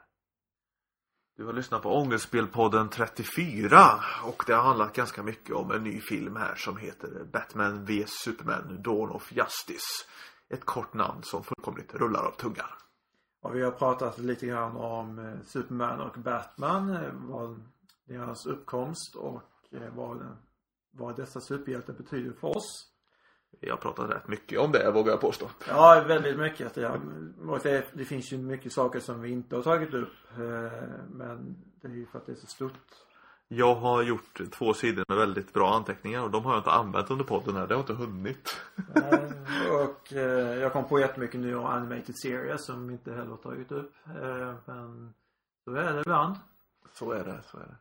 Du 1.36 1.44
har 1.46 1.52
lyssnat 1.52 1.82
på 1.82 1.96
Ångestspelpodden 1.96 2.88
34 2.88 3.78
och 4.24 4.44
det 4.46 4.52
har 4.54 4.62
handlat 4.62 4.92
ganska 4.92 5.22
mycket 5.22 5.54
om 5.56 5.70
en 5.70 5.82
ny 5.84 6.00
film 6.00 6.36
här 6.36 6.54
som 6.54 6.76
heter 6.76 7.24
Batman 7.32 7.84
vs 7.84 8.10
Superman 8.24 8.82
Dawn 8.82 9.10
of 9.10 9.32
Justice. 9.32 10.04
Ett 10.48 10.64
kort 10.64 10.94
namn 10.94 11.22
som 11.22 11.44
fullkomligt 11.44 11.94
rullar 11.94 12.24
av 12.24 12.30
tungan. 12.30 12.66
Och 13.42 13.54
vi 13.56 13.62
har 13.62 13.70
pratat 13.70 14.18
lite 14.18 14.46
grann 14.46 14.76
om 14.76 15.18
eh, 15.18 15.34
Superman 15.44 16.00
och 16.00 16.18
Batman. 16.18 16.90
eh, 16.96 17.12
Vad 17.14 17.62
deras 18.04 18.46
uppkomst 18.46 19.14
och 19.16 19.42
eh, 19.70 19.94
vad, 19.94 20.36
vad 20.90 21.16
dessa 21.16 21.40
superhjältar 21.40 21.92
betyder 21.92 22.32
för 22.32 22.56
oss. 22.56 22.84
Vi 23.60 23.70
har 23.70 23.76
pratat 23.76 24.10
rätt 24.10 24.28
mycket 24.28 24.58
om 24.58 24.72
det 24.72 24.90
vågar 24.90 25.12
jag 25.12 25.20
påstå. 25.20 25.50
Ja, 25.68 26.04
väldigt 26.08 26.38
mycket. 26.38 26.76
Ja. 26.76 26.96
Och 27.48 27.58
det, 27.62 28.04
finns 28.04 28.32
ju 28.32 28.38
mycket 28.38 28.72
saker 28.72 29.00
som 29.00 29.20
vi 29.22 29.30
inte 29.30 29.56
har 29.56 29.62
tagit 29.62 29.94
upp. 29.94 30.12
eh, 30.32 30.82
Men 31.10 31.56
det 31.82 31.88
är 31.88 31.92
ju 31.92 32.06
för 32.06 32.18
att 32.18 32.26
det 32.26 32.32
är 32.32 32.36
så 32.36 32.46
stort. 32.46 32.72
Jag 33.50 33.74
har 33.74 34.02
gjort 34.02 34.40
två 34.52 34.74
sidor 34.74 35.04
med 35.08 35.16
väldigt 35.18 35.52
bra 35.52 35.74
anteckningar 35.74 36.22
och 36.22 36.30
de 36.30 36.44
har 36.44 36.52
jag 36.52 36.60
inte 36.60 36.70
använt 36.70 37.10
under 37.10 37.24
podden 37.24 37.56
här, 37.56 37.66
det 37.66 37.74
har 37.74 37.80
inte 37.80 37.92
hunnit. 37.94 38.56
Eh, 38.96 39.72
Och 39.72 40.12
eh, 40.12 40.58
jag 40.58 40.72
kom 40.72 40.88
på 40.88 41.00
jättemycket 41.00 41.40
nu 41.40 41.56
om 41.56 41.64
animated 41.66 42.14
series 42.22 42.64
som 42.66 42.86
vi 42.86 42.92
inte 42.92 43.12
heller 43.12 43.30
har 43.30 43.36
tagit 43.36 43.72
upp. 43.72 43.92
Eh, 44.06 44.54
Men 44.66 45.14
så 45.64 45.74
är 45.74 45.92
det 45.92 46.00
ibland. 46.00 46.36
Så 46.92 47.12
är 47.12 47.24
det, 47.24 47.40
så 47.50 47.56
är 47.58 47.62
det. 47.66 47.76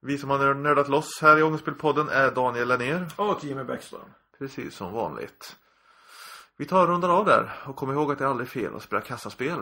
Vi 0.00 0.18
som 0.18 0.30
har 0.30 0.54
nördat 0.54 0.88
loss 0.88 1.20
här 1.22 1.38
i 1.38 1.42
Ångestspelpodden 1.42 2.08
är 2.08 2.30
Daniel 2.30 2.68
Lennér. 2.68 3.06
Och 3.16 3.44
Jimmy 3.44 3.64
Bäckström. 3.64 4.10
Precis 4.38 4.74
som 4.74 4.92
vanligt. 4.92 5.56
Vi 6.56 6.64
tar 6.64 6.82
och 6.82 6.88
rundar 6.88 7.08
av 7.08 7.24
där 7.24 7.52
och 7.66 7.76
kom 7.76 7.92
ihåg 7.92 8.12
att 8.12 8.18
det 8.18 8.24
är 8.24 8.28
aldrig 8.28 8.48
fel 8.48 8.74
att 8.74 8.82
spela 8.82 9.02
kassaspel. 9.02 9.58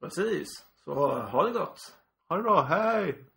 Precis. 0.00 0.48
Så 0.84 1.18
ha 1.18 1.42
det 1.42 1.50
gott. 1.50 1.94
Ha 2.28 2.36
det 2.36 2.42
bra, 2.42 2.62
hej! 2.62 3.29